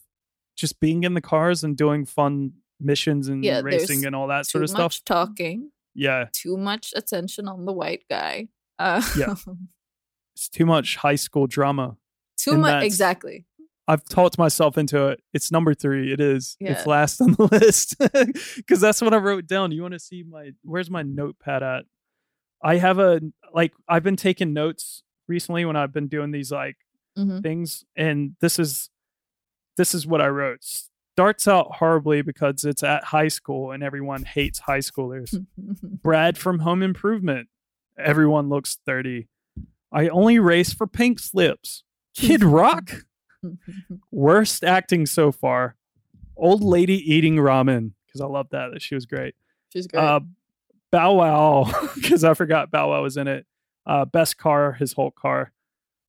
[0.56, 4.46] Just being in the cars and doing fun missions and Yeah, racing and all that
[4.46, 5.04] sort of much stuff.
[5.04, 5.70] talking.
[5.94, 8.48] Yeah, Too much attention on the white guy.
[8.78, 9.34] Uh, Yeah.
[10.34, 11.96] it's too much high school drama.
[12.36, 12.82] too much.
[12.84, 13.46] Exactly.
[13.86, 15.20] I've talked myself into it.
[15.34, 16.10] It's number three.
[16.12, 16.56] It is.
[16.58, 17.96] It's last on the list
[18.56, 19.72] because that's what I wrote down.
[19.72, 20.52] You want to see my?
[20.62, 21.84] Where's my notepad at?
[22.62, 23.20] I have a
[23.52, 23.74] like.
[23.86, 26.76] I've been taking notes recently when I've been doing these like
[27.18, 27.42] Mhm.
[27.42, 28.88] things, and this is
[29.76, 30.64] this is what I wrote.
[31.14, 35.44] Starts out horribly because it's at high school and everyone hates high schoolers.
[35.56, 37.48] Brad from Home Improvement.
[37.96, 39.28] Everyone looks 30.
[39.92, 41.84] I only race for pink slips.
[42.16, 43.04] Kid Rock.
[44.10, 45.76] Worst acting so far.
[46.36, 48.82] Old lady eating ramen because I love that.
[48.82, 49.36] She was great.
[49.72, 50.02] She's great.
[50.02, 50.20] Uh,
[50.90, 53.46] Bow Wow because I forgot Bow Wow was in it.
[53.86, 55.52] Uh, best car, his whole car.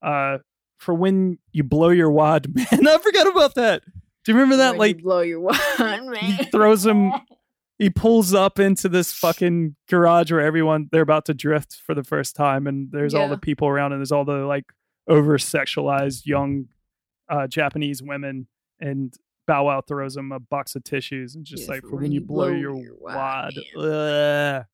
[0.01, 0.39] Uh,
[0.77, 2.87] for when you blow your wad, man.
[2.87, 3.83] I forgot about that.
[4.25, 4.71] Do you remember that?
[4.71, 5.39] When like you blow your
[5.79, 7.11] wand, he throws him
[7.77, 12.03] he pulls up into this fucking garage where everyone they're about to drift for the
[12.03, 14.65] first time and there's all the people around and there's all the like
[15.07, 16.65] over sexualized young
[17.29, 18.47] uh japanese women
[18.79, 19.15] and
[19.45, 22.21] bow wow throws him a box of tissues and just Yeah, like for when you
[22.21, 23.83] blow, your, wad, man.
[23.85, 24.65] Ugh.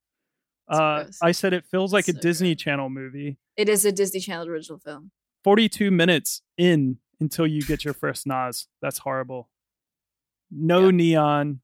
[0.68, 2.62] uh i said it feels like a disney gross.
[2.62, 5.10] channel movie It is a Disney Channel original film.
[5.44, 8.66] 42 minutes in until you get your first NOS.
[8.82, 9.48] That's horrible.
[10.50, 10.90] No Yeah.
[10.90, 11.60] neon.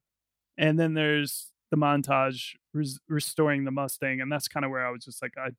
[0.56, 4.20] And then there's the montage res- restoring the Mustang.
[4.20, 5.50] And that's kind of where I was just like, I,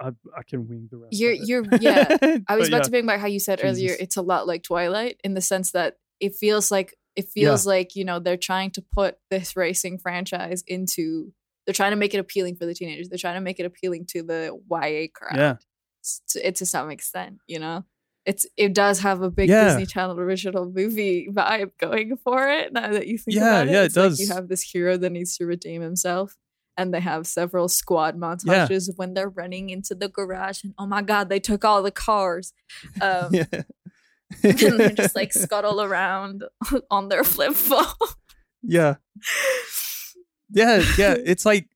[0.00, 1.12] I, I can wing the rest.
[1.18, 2.16] You're, you're, yeah.
[2.48, 2.82] I was about yeah.
[2.82, 3.96] to bring back how you said earlier.
[3.98, 7.96] It's a lot like Twilight in the sense that it feels like it feels like
[7.96, 11.32] you know they're trying to put this racing franchise into.
[11.66, 13.08] They're trying to make it appealing for the teenagers.
[13.08, 15.36] They're trying to make it appealing to the YA crowd.
[15.36, 15.56] Yeah.
[16.28, 17.84] to, to some extent, you know.
[18.30, 19.64] It's it does have a big Yeah.
[19.64, 22.72] Disney Channel original movie vibe going for it.
[22.72, 24.20] Now that you think Yeah, about it, yeah, it It's like does.
[24.20, 26.36] you have this hero that needs to redeem himself,
[26.76, 30.86] and they have several squad montages of when they're running into the garage and oh
[30.86, 32.52] my god, they took all the cars.
[33.00, 33.46] Um, yeah.
[34.44, 36.44] and they just like scuttle around
[36.90, 37.86] on their flip phone.
[38.62, 38.96] yeah.
[40.50, 41.14] Yeah, yeah.
[41.24, 41.68] It's like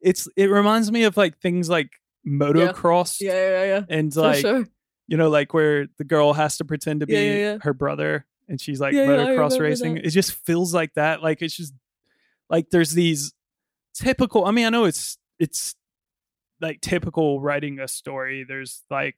[0.00, 1.90] it's it reminds me of like things like
[2.26, 3.82] motocross yeah, yeah, yeah.
[3.88, 4.66] and For like sure.
[5.08, 8.24] You know, like where the girl has to pretend to be Yeah, yeah, her brother
[8.48, 9.94] and she's like motocross racing.
[9.96, 10.06] that.
[10.06, 11.22] It just feels like that.
[11.22, 11.74] Like it's just
[12.48, 13.32] like there's these
[13.94, 15.74] typical I mean, I know it's it's
[16.60, 18.44] like typical writing a story.
[18.46, 19.16] There's like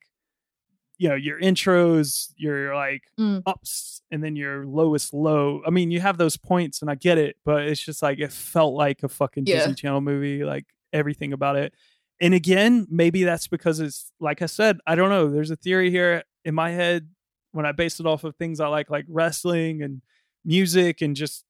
[0.98, 3.42] you know, your intros, your like Mm.
[3.46, 5.62] ups and then your lowest low.
[5.66, 8.30] I mean, you have those points and I get it, but it's just like it
[8.32, 9.58] felt like a fucking Yeah.
[9.60, 11.72] Disney Channel movie, like everything about it.
[12.20, 15.30] And again, maybe that's because it's like I said, I don't know.
[15.30, 17.08] There's a theory here in my head
[17.52, 20.02] when I base it off of things I like, like wrestling and
[20.44, 21.44] music and just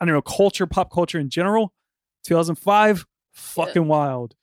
[0.00, 1.72] I don't know, culture, pop culture in general.
[2.24, 4.34] 2005, fucking wild.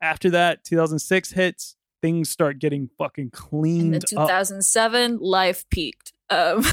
[0.00, 4.02] After that, 2006 hits, things start getting fucking In cleaned up.
[4.04, 6.12] 2007, life peaked.
[6.30, 6.64] Um,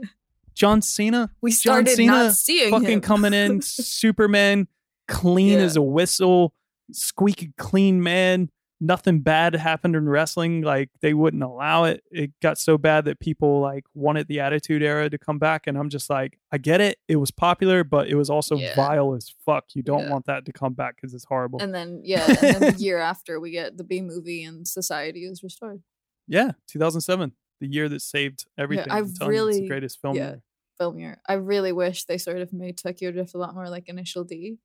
[0.54, 3.00] John Cena, we John started Cena not seeing fucking him.
[3.00, 4.68] coming in, Superman,
[5.06, 5.64] clean Yeah.
[5.64, 6.54] as a whistle,
[6.92, 8.50] squeaky clean man.
[8.78, 10.60] Nothing bad happened in wrestling.
[10.60, 12.02] Like they wouldn't allow it.
[12.10, 15.78] It got so bad that people like wanted the Attitude Era to come back, and
[15.78, 16.98] I'm just like, I get it.
[17.08, 18.74] It was popular, but it was also Yeah.
[18.76, 19.64] vile as fuck.
[19.74, 20.10] You don't Yeah.
[20.10, 21.62] want that to come back because it's horrible.
[21.62, 25.24] And then yeah, and then the year after we get the B movie and society
[25.24, 25.82] is restored.
[26.28, 27.32] yeah, 2007,
[27.62, 28.90] the year that saved everything.
[28.90, 30.16] I telling you, it's the really- greatest film.
[30.16, 30.22] yeah.
[30.28, 30.42] ever.
[30.76, 31.18] Film year.
[31.26, 34.58] I really wish they sort of made Tokyo Drift a lot more like Initial D.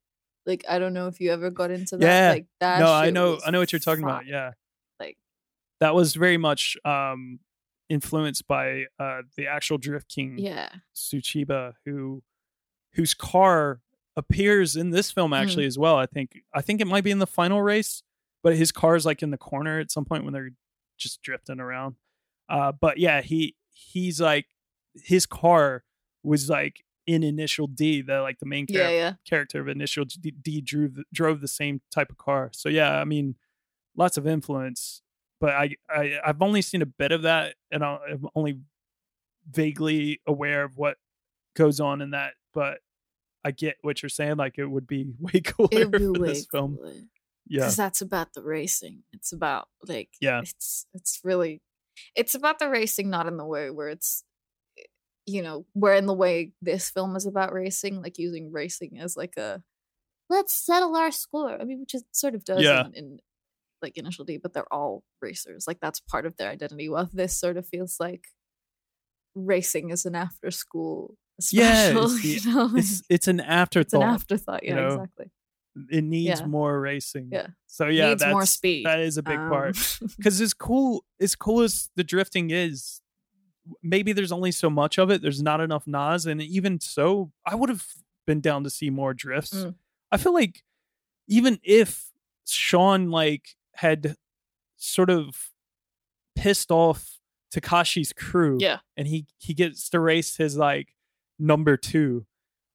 [0.45, 2.05] Like I don't know if you ever got into that.
[2.05, 2.31] Yeah.
[2.31, 2.79] Like that.
[2.79, 4.25] no, I know, I know what you're talking about.
[4.25, 4.51] Yeah,
[4.99, 5.17] Like
[5.79, 7.39] that was very much um
[7.89, 10.37] influenced by uh the actual Drift King.
[10.37, 10.69] yeah.
[10.95, 12.23] Tsuchiya, who
[12.93, 13.81] whose car
[14.17, 15.41] appears in this film Mm.
[15.41, 15.95] actually as well.
[15.97, 18.03] I think I think it might be in the final race,
[18.43, 20.51] but his car's like in the corner at some point when they're
[20.97, 21.95] just drifting around.
[22.49, 24.47] Uh, but yeah, he he's like
[24.95, 25.83] his car
[26.23, 29.13] was like in Initial D, the like the main char- yeah.
[29.27, 32.49] character of Initial D, D drove the, drove the same type of car.
[32.53, 33.35] So yeah, I mean,
[33.95, 35.01] lots of influence.
[35.39, 38.59] But I, I I've only seen a bit of that, and I'm only
[39.49, 40.97] vaguely aware of what
[41.55, 42.33] goes on in that.
[42.53, 42.79] But
[43.43, 44.37] I get what you're saying.
[44.37, 46.77] Like it would be way cooler It'd be for way this film.
[46.77, 46.93] cooler.
[47.47, 49.03] Yeah, because that's about the racing.
[49.13, 50.41] It's about like Yeah.
[50.41, 51.61] it's it's really
[52.15, 54.23] it's about the racing, not in the way where it's
[55.31, 59.15] you know where in the way this film is about racing, like using racing as
[59.17, 59.61] like a
[60.29, 61.59] let's settle our score.
[61.59, 62.85] I mean, which it sort of does Yeah.
[62.87, 63.19] in, in
[63.81, 65.65] like Initial D, but they're all racers.
[65.67, 66.87] Like that's part of their identity.
[66.89, 68.25] Well, this sort of feels like
[69.35, 71.15] racing is an after school
[71.51, 71.89] yeah.
[71.91, 72.03] special.
[72.15, 72.69] It's, the- you know?
[72.75, 73.85] it's it's an afterthought.
[73.85, 74.63] It's an afterthought.
[74.63, 74.87] you Yeah, know?
[74.93, 75.31] exactly.
[75.89, 76.45] It needs Yeah.
[76.47, 77.29] more racing.
[77.31, 77.47] Yeah.
[77.67, 78.85] So yeah, Needs that's more speed.
[78.85, 79.77] That is a big part.
[80.01, 83.01] Um, because as cool as cool as the drifting is
[83.83, 87.53] maybe there's only so much of it there's not enough NOS and even so i
[87.55, 87.85] would have
[88.25, 89.75] been down to see more drifts Mm.
[90.11, 90.63] i feel like
[91.27, 92.11] even if
[92.45, 94.15] sean like had
[94.77, 95.51] sort of
[96.35, 97.19] pissed off
[97.53, 98.79] takashi's crew Yeah.
[98.97, 100.95] and he he gets to race his like
[101.37, 102.25] number two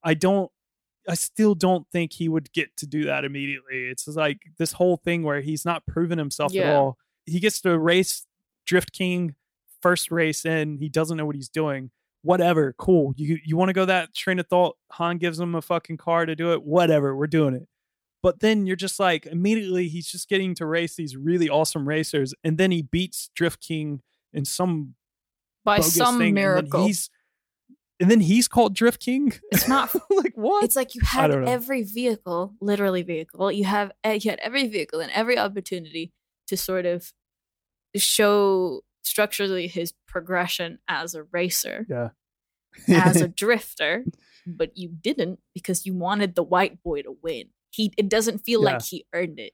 [0.04, 0.50] i don't
[1.08, 4.96] i still don't think he would get to do that immediately it's like this whole
[4.98, 8.26] thing where he's not proven himself at all he gets to race
[8.66, 9.34] drift king
[9.86, 11.90] first race in he doesn't know what he's doing
[12.22, 15.62] whatever cool you you want to go that train of thought han gives him a
[15.62, 17.68] fucking car to do it whatever we're doing it
[18.20, 22.34] but then you're just like immediately he's just getting to race these really awesome racers
[22.42, 24.00] and then he beats drift king
[24.32, 24.94] in some
[25.64, 26.84] by some thing, and miracle.
[26.84, 27.08] he's
[28.00, 29.94] and then he's called drift king It's not.
[30.10, 33.50] like what It's like you had every vehicle, literally vehicle.
[33.50, 36.12] You have eh, you had every vehicle and every opportunity
[36.48, 37.12] to sort of
[37.96, 42.08] show structurally his progression as a racer, yeah.
[42.88, 44.04] As a drifter,
[44.46, 47.46] but you didn't because you wanted the white boy to win.
[47.70, 48.72] He it doesn't feel Yeah.
[48.72, 49.52] like he earned it.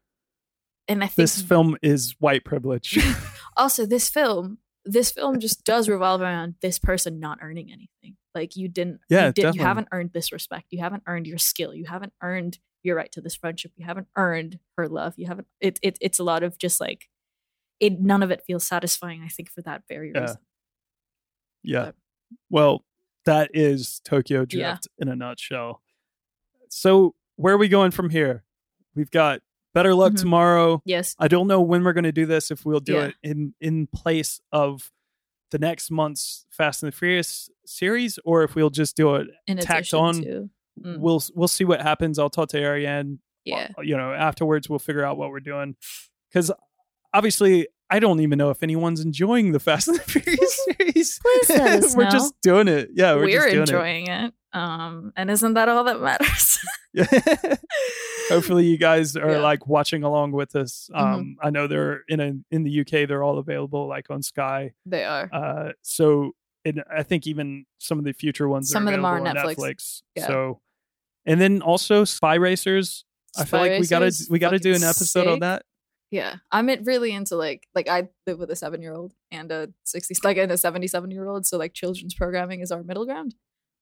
[0.88, 2.98] And I think this film is white privilege.
[3.54, 8.16] Also this film this film just does revolve around this person not earning anything.
[8.34, 10.68] Like you didn't Yeah, you, did, you haven't earned this respect.
[10.70, 11.74] You haven't earned your skill.
[11.74, 13.72] You haven't earned your right to this friendship.
[13.76, 15.14] You haven't earned her love.
[15.18, 17.08] You haven't it, it it's a lot of just like
[17.82, 20.20] it none of it feels satisfying i think for that very Yeah.
[20.22, 20.36] reason
[21.62, 21.84] Yeah.
[21.86, 21.94] But-
[22.50, 22.84] Well,
[23.26, 24.76] that is Tokyo Drift Yeah.
[24.98, 25.82] in a nutshell.
[26.68, 28.42] So, where are we going from here?
[28.94, 29.42] We've got
[29.74, 30.20] Better Luck Mhm.
[30.20, 30.82] Tomorrow.
[30.84, 33.04] yes I don't know when we're going to do this if we'll do Yeah.
[33.06, 34.90] it in in place of
[35.50, 39.58] the next month's Fast and the Furious series or if we'll just do it in
[39.58, 40.14] tacked on.
[40.22, 40.50] to
[40.80, 40.98] Mm.
[41.00, 42.18] We'll we'll see what happens.
[42.18, 43.70] I'll talk to Ariane Yeah.
[43.82, 45.76] you know, afterwards we'll figure out what we're doing.
[46.28, 46.50] Because
[47.14, 51.18] obviously, I don't even know if anyone's enjoying the Fast and the Furious series.
[51.20, 52.10] Please let us we're know.
[52.10, 52.90] just doing it.
[52.94, 54.32] Yeah, we're, We're, enjoying it.
[54.54, 56.58] Um, and isn't that all that matters?
[56.94, 57.60] it.
[58.28, 59.38] Hopefully, you guys are Yeah.
[59.38, 60.88] like watching along with us.
[60.94, 60.98] Mhm.
[61.00, 63.08] Um, I know they're in a, in the UK.
[63.08, 64.72] They're all available like on Sky.
[64.86, 65.28] they are.
[65.32, 66.32] Uh, so
[66.64, 69.24] it, I think even some of the future ones Some are of them are on
[69.34, 69.56] Netflix.
[69.56, 70.02] Netflix.
[70.16, 70.26] Yeah.
[70.28, 70.60] So,
[71.26, 73.04] and then also Spy Racers.
[73.36, 75.64] I feel Spy like we gotta we gotta do an episode on that.
[76.12, 79.70] Yeah, I'm really into like like I live with a seven year old and a
[79.84, 83.06] sixty like and a seventy seven year old, so like children's programming is our middle
[83.06, 83.34] ground.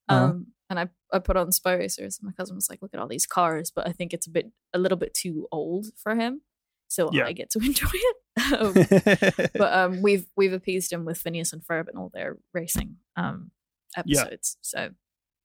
[0.08, 0.24] Uh-huh.
[0.26, 2.18] Um, and I I put on Spy Racers.
[2.20, 4.30] And my cousin was like, "Look at all these cars," but I think it's a
[4.30, 6.42] bit a little bit too old for him,
[6.88, 7.26] so Yeah.
[7.26, 8.16] I get to enjoy it.
[8.52, 12.96] Um, but um, we've we've appeased him with Phineas and Ferb and all their racing
[13.16, 13.50] um
[14.06, 14.20] Yeah.
[14.22, 14.56] episodes.
[14.60, 14.90] So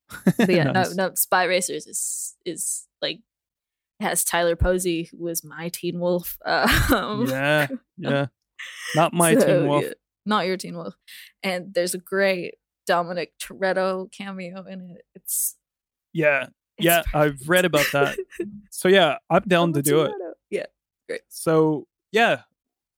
[0.38, 0.94] but yeah, Nice.
[0.94, 3.22] no, no, Spy Racers is is like
[4.00, 6.38] has Tyler Posey, who was my Teen Wolf.
[6.46, 7.66] Um, yeah,
[7.98, 8.26] yeah.
[8.94, 9.84] Not my so, Teen Wolf.
[9.84, 9.92] yeah,
[10.24, 10.94] not your Teen Wolf.
[11.42, 12.54] And there's a great
[12.86, 15.02] Dominic Toretto cameo in it.
[15.14, 15.56] It's,
[16.12, 16.44] Yeah,
[16.78, 17.02] it's yeah.
[17.14, 18.16] I've read about that.
[18.70, 20.12] So yeah, I'm down to do it.
[20.50, 20.66] Yeah,
[21.08, 21.22] great.
[21.28, 22.42] So yeah,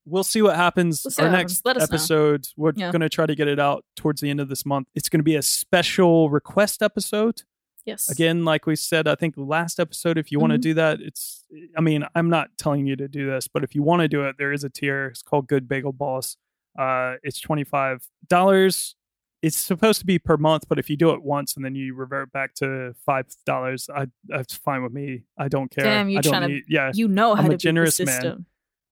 [0.04, 1.02] we'll see what happens.
[1.04, 1.82] We'll see Our next happens.
[1.84, 1.94] Us know.
[1.94, 2.90] episode, we're Yeah.
[2.90, 4.88] gonna try to get it out towards the end of this month.
[4.96, 7.42] It's gonna be a special request episode.
[7.88, 8.08] Yes.
[8.10, 11.44] Again, like we said, I think last episode, if you want to do that, it's,
[11.76, 14.24] I mean, I'm not telling you to do this, but if you want to do
[14.24, 15.06] it, there is a tier.
[15.06, 16.36] It's called Good Bagel Boss.
[16.78, 18.94] Uh, it's $25.
[19.40, 21.94] It's supposed to be per month, but if you do it once and then you
[21.94, 25.22] revert back to $5, I, that's fine with me.
[25.38, 25.84] I don't care.
[25.84, 26.90] Damn, you I don't tryna- need, yeah.
[26.92, 28.46] You know how I'm a to the generous man.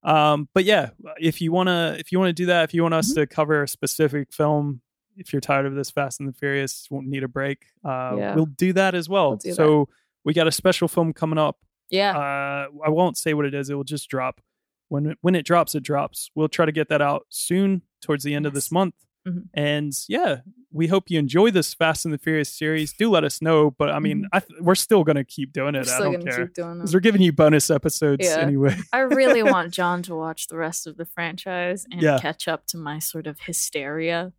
[0.05, 3.11] Um, but yeah, if you wanna if you wanna do that, if you want us
[3.11, 3.23] Mm-hmm.
[3.23, 4.81] to cover a specific film,
[5.17, 8.35] if you're tired of this Fast and the Furious, won't need a break, uh, Yeah.
[8.35, 9.31] we'll do that as well.
[9.31, 9.57] We'll do that.
[9.57, 9.89] so
[10.25, 11.59] we got a special film coming up.
[11.91, 12.17] Yeah.
[12.17, 14.41] Uh, I won't say what it is; it will just drop
[14.89, 15.75] when it, when it drops.
[15.75, 16.31] It drops.
[16.35, 18.73] We'll try to get that out soon, towards the end of this Yes.
[18.73, 18.95] month.
[19.27, 19.43] Mhm.
[19.55, 20.41] And yeah,
[20.73, 22.93] we hope you enjoy this Fast and the Furious series.
[22.93, 23.73] Do let us know.
[23.73, 24.29] But I mean, Mhm.
[24.33, 25.89] I th- we're still gonna keep doing it.
[25.89, 28.39] I don't care keep doing because we're giving you bonus episodes Yeah.
[28.39, 28.77] anyway.
[28.93, 32.19] I really want John to watch the rest of the franchise and Yeah.
[32.21, 34.33] catch up to my sort of hysteria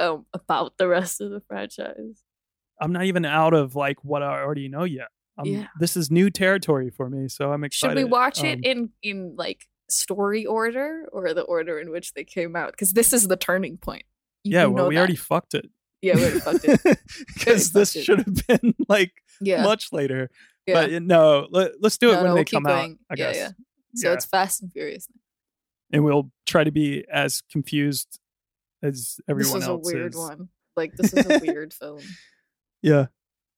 [0.00, 2.22] um, about the rest of the franchise.
[2.80, 5.08] I'm not even out of like what I already know yet.
[5.44, 5.66] Yeah.
[5.78, 7.94] This is new territory for me, so I'm excited.
[7.96, 12.12] Should we watch Um, it in in like story order or the order in which
[12.14, 12.72] they came out?
[12.72, 14.04] Because this is the turning point.
[14.44, 14.98] You yeah, well, we that.
[15.00, 15.70] already fucked it.
[16.02, 16.98] Yeah, we already fucked it.
[17.34, 20.30] Because this should have been like Yeah, much later.
[20.66, 20.74] yeah.
[20.86, 22.84] But no, let, us do it No, when no, they we'll come out.
[22.84, 23.36] I Yeah, guess.
[23.36, 23.48] yeah.
[23.94, 24.14] So Yeah.
[24.14, 25.08] it's Fast and Furious.
[25.92, 28.19] and we'll try to be as confused
[28.82, 30.18] as everyone this is else a weird is.
[30.18, 30.48] one.
[30.76, 32.00] Like this is a weird film.
[32.82, 33.06] Yeah.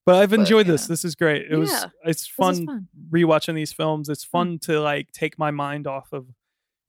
[0.05, 0.83] But I've But, enjoyed this.
[0.83, 0.87] yeah.
[0.89, 1.49] This is great.
[1.49, 1.71] It was
[2.03, 2.87] it's fun, fun.
[3.09, 4.09] rewatching these films.
[4.09, 4.29] It's Hmm.
[4.31, 6.27] fun to like take my mind off of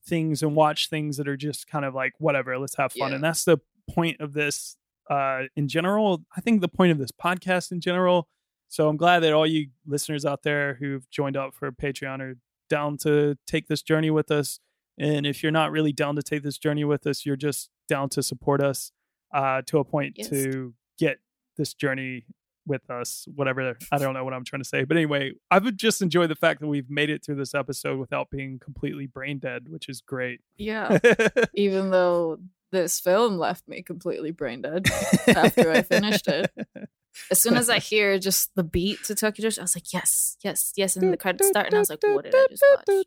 [0.07, 3.11] things and watch things that are just kind of like whatever, let's have fun.
[3.11, 3.15] Yeah.
[3.17, 3.59] And that's the
[3.91, 4.77] point of this
[5.11, 6.25] uh in general.
[6.37, 8.29] I think the point of this podcast in general.
[8.69, 12.35] So I'm glad that all you listeners out there who've joined up for Patreon are
[12.69, 14.59] down to take this journey with us.
[14.99, 18.09] And if you're not really down to take this journey with us, you're just down
[18.11, 18.93] to support us
[19.33, 20.29] uh to a point Yes.
[20.31, 21.19] to get
[21.57, 22.25] this journey
[22.67, 23.77] with us, whatever.
[23.93, 24.85] I don't know what I'm trying to say.
[24.85, 27.99] But anyway, I would just enjoy the fact that we've made it through this episode
[27.99, 30.41] without being completely brain dead, which is great.
[30.57, 30.99] Yeah.
[31.55, 32.39] Even though
[32.73, 34.87] this film left me completely brain dead
[35.29, 36.51] after I finished it.
[37.31, 40.37] As soon as I hear just the beat to Tokyo Drift, I was like, yes,
[40.43, 40.97] yes, yes.
[40.97, 43.07] And the credits start, and I was like, what did I just watch?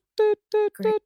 [0.75, 1.01] Great.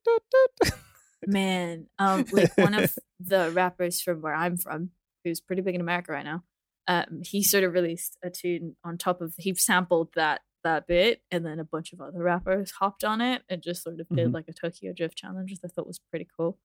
[1.28, 4.90] Man, um, like one of the rappers from where I'm from,
[5.24, 6.44] who's pretty big in America right now,
[6.88, 11.22] um, he sort of released a tune on top of he sampled that that bit,
[11.32, 14.28] and then a bunch of other rappers hopped on it and just sort of did
[14.30, 14.34] Mhm.
[14.34, 16.58] like a Tokyo Drift challenge, which I thought was pretty cool.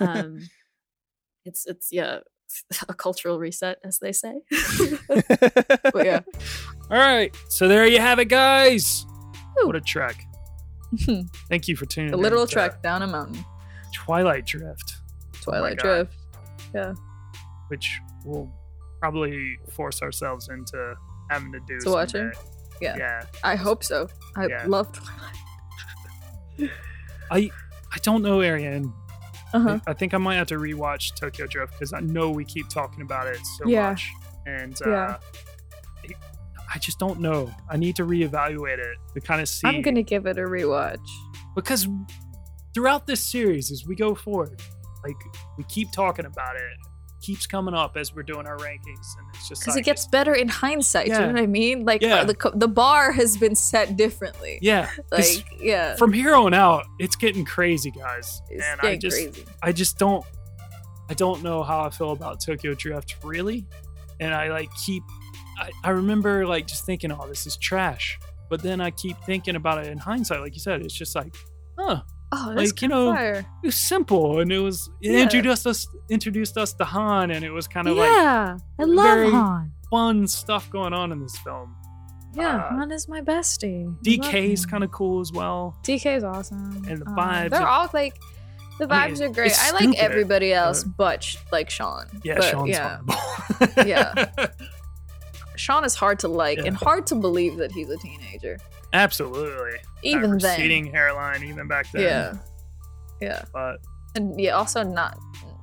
[0.00, 0.48] Um,
[1.44, 2.20] it's it's yeah,
[2.88, 4.40] a cultural reset, as they say.
[5.08, 6.20] but yeah,
[6.90, 7.34] All right.
[7.48, 9.04] So there you have it, guys.
[9.56, 9.66] Woo.
[9.66, 10.16] What a trek.
[11.04, 11.22] Hmm.
[11.48, 13.44] Thank you for tuning a literal trek down a mountain,
[13.92, 16.08] Twilight Drift, oh Twilight God.
[16.08, 16.16] Drift.
[16.74, 16.94] Yeah,
[17.68, 18.48] which we'll
[19.00, 20.94] probably force ourselves into
[21.30, 21.78] having to do.
[21.80, 22.32] To watching?
[22.80, 22.96] Yeah.
[22.96, 23.22] Yeah.
[23.42, 24.08] I hope so.
[24.36, 24.64] I Yeah.
[24.66, 25.36] love Twilight.
[27.30, 27.50] I
[27.92, 28.92] I don't know, Ariane.
[29.56, 29.80] Uh-huh.
[29.86, 33.02] I, think I might have to rewatch Tokyo Drift because I know we keep talking
[33.02, 33.90] about it so Yeah.
[33.90, 34.10] much,
[34.46, 34.92] and Yeah.
[34.92, 35.18] uh,
[36.04, 36.16] it-
[36.74, 37.50] I just don't know.
[37.70, 41.06] I need to reevaluate it to kind of see I'm gonna give it a rewatch.
[41.54, 41.88] because
[42.74, 44.60] throughout this series, as we go forward,
[45.04, 45.16] like
[45.56, 46.76] we keep talking about it,
[47.26, 50.06] keeps coming up as we're doing our rankings, and it's just Because like, it gets
[50.06, 51.08] better in hindsight.
[51.08, 51.18] Yeah.
[51.18, 51.84] Do you know what I mean?
[51.84, 52.24] Like Yeah.
[52.24, 54.58] the the bar has been set differently.
[54.62, 54.88] yeah.
[55.10, 59.16] Like yeah, from here on out, it's getting crazy, guys, it's and I getting just
[59.16, 59.44] crazy.
[59.62, 60.24] I just don't
[61.10, 63.66] I don't know how I feel about Tokyo Drift really.
[64.20, 65.02] And I like keep
[65.58, 68.18] I, I remember like just thinking, oh, this is trash.
[68.48, 71.34] But then I keep thinking about it in hindsight, like you said, it's just like,
[71.78, 73.46] huh, Oh, like, you know, fire.
[73.62, 75.22] it was simple and it was it Yeah.
[75.22, 79.32] introduced us introduced us to Han and it was kind of like Yeah, I love
[79.32, 79.72] Han.
[79.90, 81.74] fun stuff going on in this film.
[82.34, 83.84] Yeah, uh, Han is my bestie.
[83.84, 85.76] I love DK's kind of cool as well.
[85.84, 86.84] DK is awesome.
[86.88, 88.18] And the Um, vibes they're of- all like
[88.78, 89.52] the I mean, vibes are great.
[89.58, 92.06] I like stupid, everybody else, but- but like Sean.
[92.24, 92.98] Yeah, But, Sean's yeah.
[93.86, 94.26] Yeah.
[95.56, 96.64] Sean is hard to like Yeah.
[96.66, 98.58] and hard to believe that he's a teenager.
[98.92, 99.78] Absolutely.
[100.02, 100.50] Even that then.
[100.58, 102.02] receding hairline, even back then.
[102.02, 102.34] Yeah.
[103.20, 103.42] Yeah.
[103.52, 103.78] But
[104.14, 105.18] And yeah, also not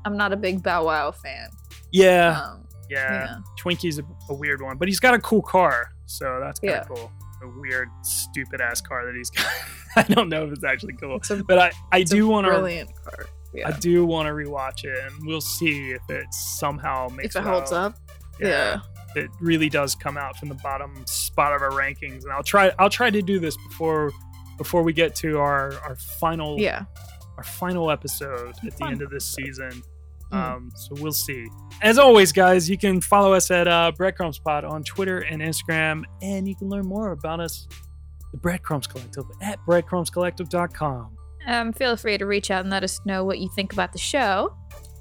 [0.06, 1.50] I'm not a big Bow Wow fan.
[1.92, 3.12] yeah, Um, yeah.
[3.12, 3.36] yeah.
[3.58, 6.82] Twinkie's a, a weird one, but he's got a cool car, so that's kind Yeah.
[6.82, 7.12] of cool.
[7.42, 9.46] A weird, stupid ass car that he's got.
[9.96, 12.52] I don't know if it's actually cool, It's a, but I I do want to
[12.52, 13.28] brilliant car.
[13.54, 13.68] Yeah.
[13.68, 17.48] I do want to rewatch it, and we'll see if it somehow makes if it
[17.48, 17.86] holds well.
[17.86, 17.96] up.
[18.40, 18.80] Yeah.
[19.16, 22.72] It really does come out from the bottom spot of our rankings, and I'll try
[22.80, 24.12] I'll try to do this before
[24.58, 26.86] before we get to our our final Yeah.
[27.38, 29.82] our final episode at the end of this season.
[30.32, 30.56] Mm.
[30.56, 31.46] Um, so we'll see.
[31.82, 36.04] As always, guys, you can follow us at uh, Breadcrumbs Pod on Twitter and Instagram,
[36.24, 37.68] and you can learn more about us,
[38.32, 41.18] the Breadcrumbs Collective, at breadcrumbscollective.com.
[41.46, 44.00] Um, feel free to reach out and let us know what you think about the
[44.00, 44.56] show.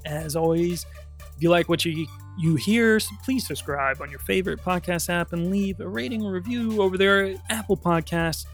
[0.04, 0.84] As always,
[1.20, 2.06] if you like what you
[2.38, 6.82] you hear, please subscribe on your favorite podcast app and leave a rating or review
[6.82, 8.46] over there at Apple Podcasts.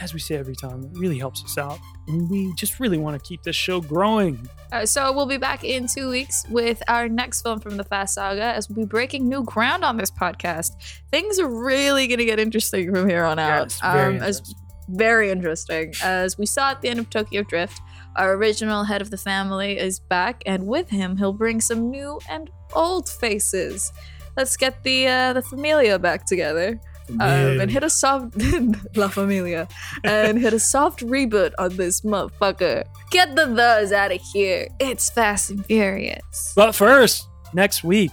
[0.00, 1.78] As we say every time, it really helps us out,
[2.08, 4.48] and we just really want to keep this show growing.
[4.84, 8.42] So we'll be back in two weeks with our next film from the Fast Saga
[8.42, 10.72] as we'll be breaking new ground on this podcast.
[11.12, 13.66] Things are really going to get interesting from here on out.
[13.66, 14.54] Yes, very Um, as
[14.88, 15.94] very interesting.
[16.02, 17.80] As we saw at the end of Tokyo Drift,
[18.16, 22.18] our original head of the family is back, and with him, he'll bring some new
[22.28, 23.92] and old faces.
[24.36, 26.80] Let's get the uh, the familia back together.
[27.10, 28.34] Um, and hit a soft
[28.96, 29.68] La Familia
[30.04, 32.84] and hit a soft reboot on this motherfucker.
[33.10, 34.68] Get the those out of here.
[34.78, 36.52] It's Fast and Furious.
[36.56, 38.12] But first, next week,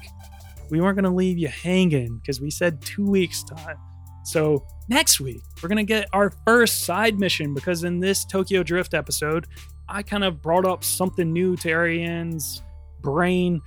[0.70, 3.78] we weren't going to leave you hanging because we said two weeks' time.
[4.26, 8.64] So next week, we're going to get our first side mission because in this Tokyo
[8.64, 9.48] Drift episode,
[9.88, 12.62] I kind of brought up something new to Ariane's
[13.02, 13.62] brain,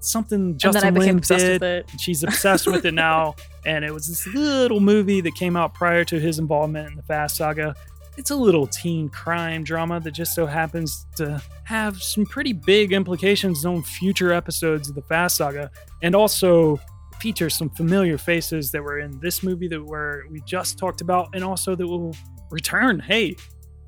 [0.00, 1.60] something Justin and then I became Lin obsessed did.
[1.60, 2.00] with it.
[2.00, 3.34] She's obsessed with it now.
[3.66, 7.02] And it was this little movie that came out prior to his involvement in the
[7.02, 7.74] Fast Saga.
[8.16, 12.94] It's a little teen crime drama that just so happens to have some pretty big
[12.94, 15.70] implications on future episodes of the Fast Saga,
[16.02, 16.80] and also
[17.20, 21.28] features some familiar faces that were in this movie that were we just talked about,
[21.34, 22.16] and also that will
[22.50, 22.98] return.
[22.98, 23.36] Hey,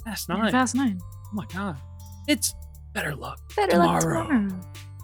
[0.04, 0.52] Fast Nine!
[0.52, 1.00] Fast Nine.
[1.02, 1.78] Oh my god,
[2.28, 2.54] it's
[2.92, 3.40] better luck.
[3.56, 4.48] Better luck Tomorrow.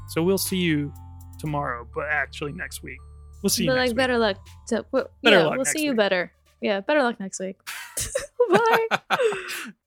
[0.09, 0.93] So we'll see you
[1.39, 2.99] tomorrow, but actually next week.
[3.43, 3.97] We'll see you But next like week.
[3.97, 4.37] better luck.
[4.69, 5.99] To, well, Better yeah, luck we'll see you week.
[5.99, 6.33] better.
[6.61, 7.57] Yeah, better luck next week.
[8.51, 8.87] Bye.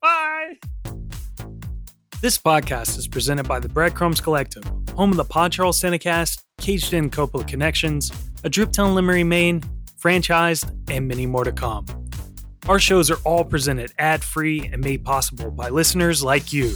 [0.02, 0.58] Bye.
[2.22, 4.64] This podcast is presented by the Breadcrumbs Collective,
[4.96, 8.12] home of the Pod Charles Cinecast, Caged In Coppola Connections,
[8.44, 9.62] a Driptown Limerick, Maine,
[10.00, 11.86] franchised, and many more to come.
[12.70, 16.76] Our shows are all presented ad free and made possible by listeners like you.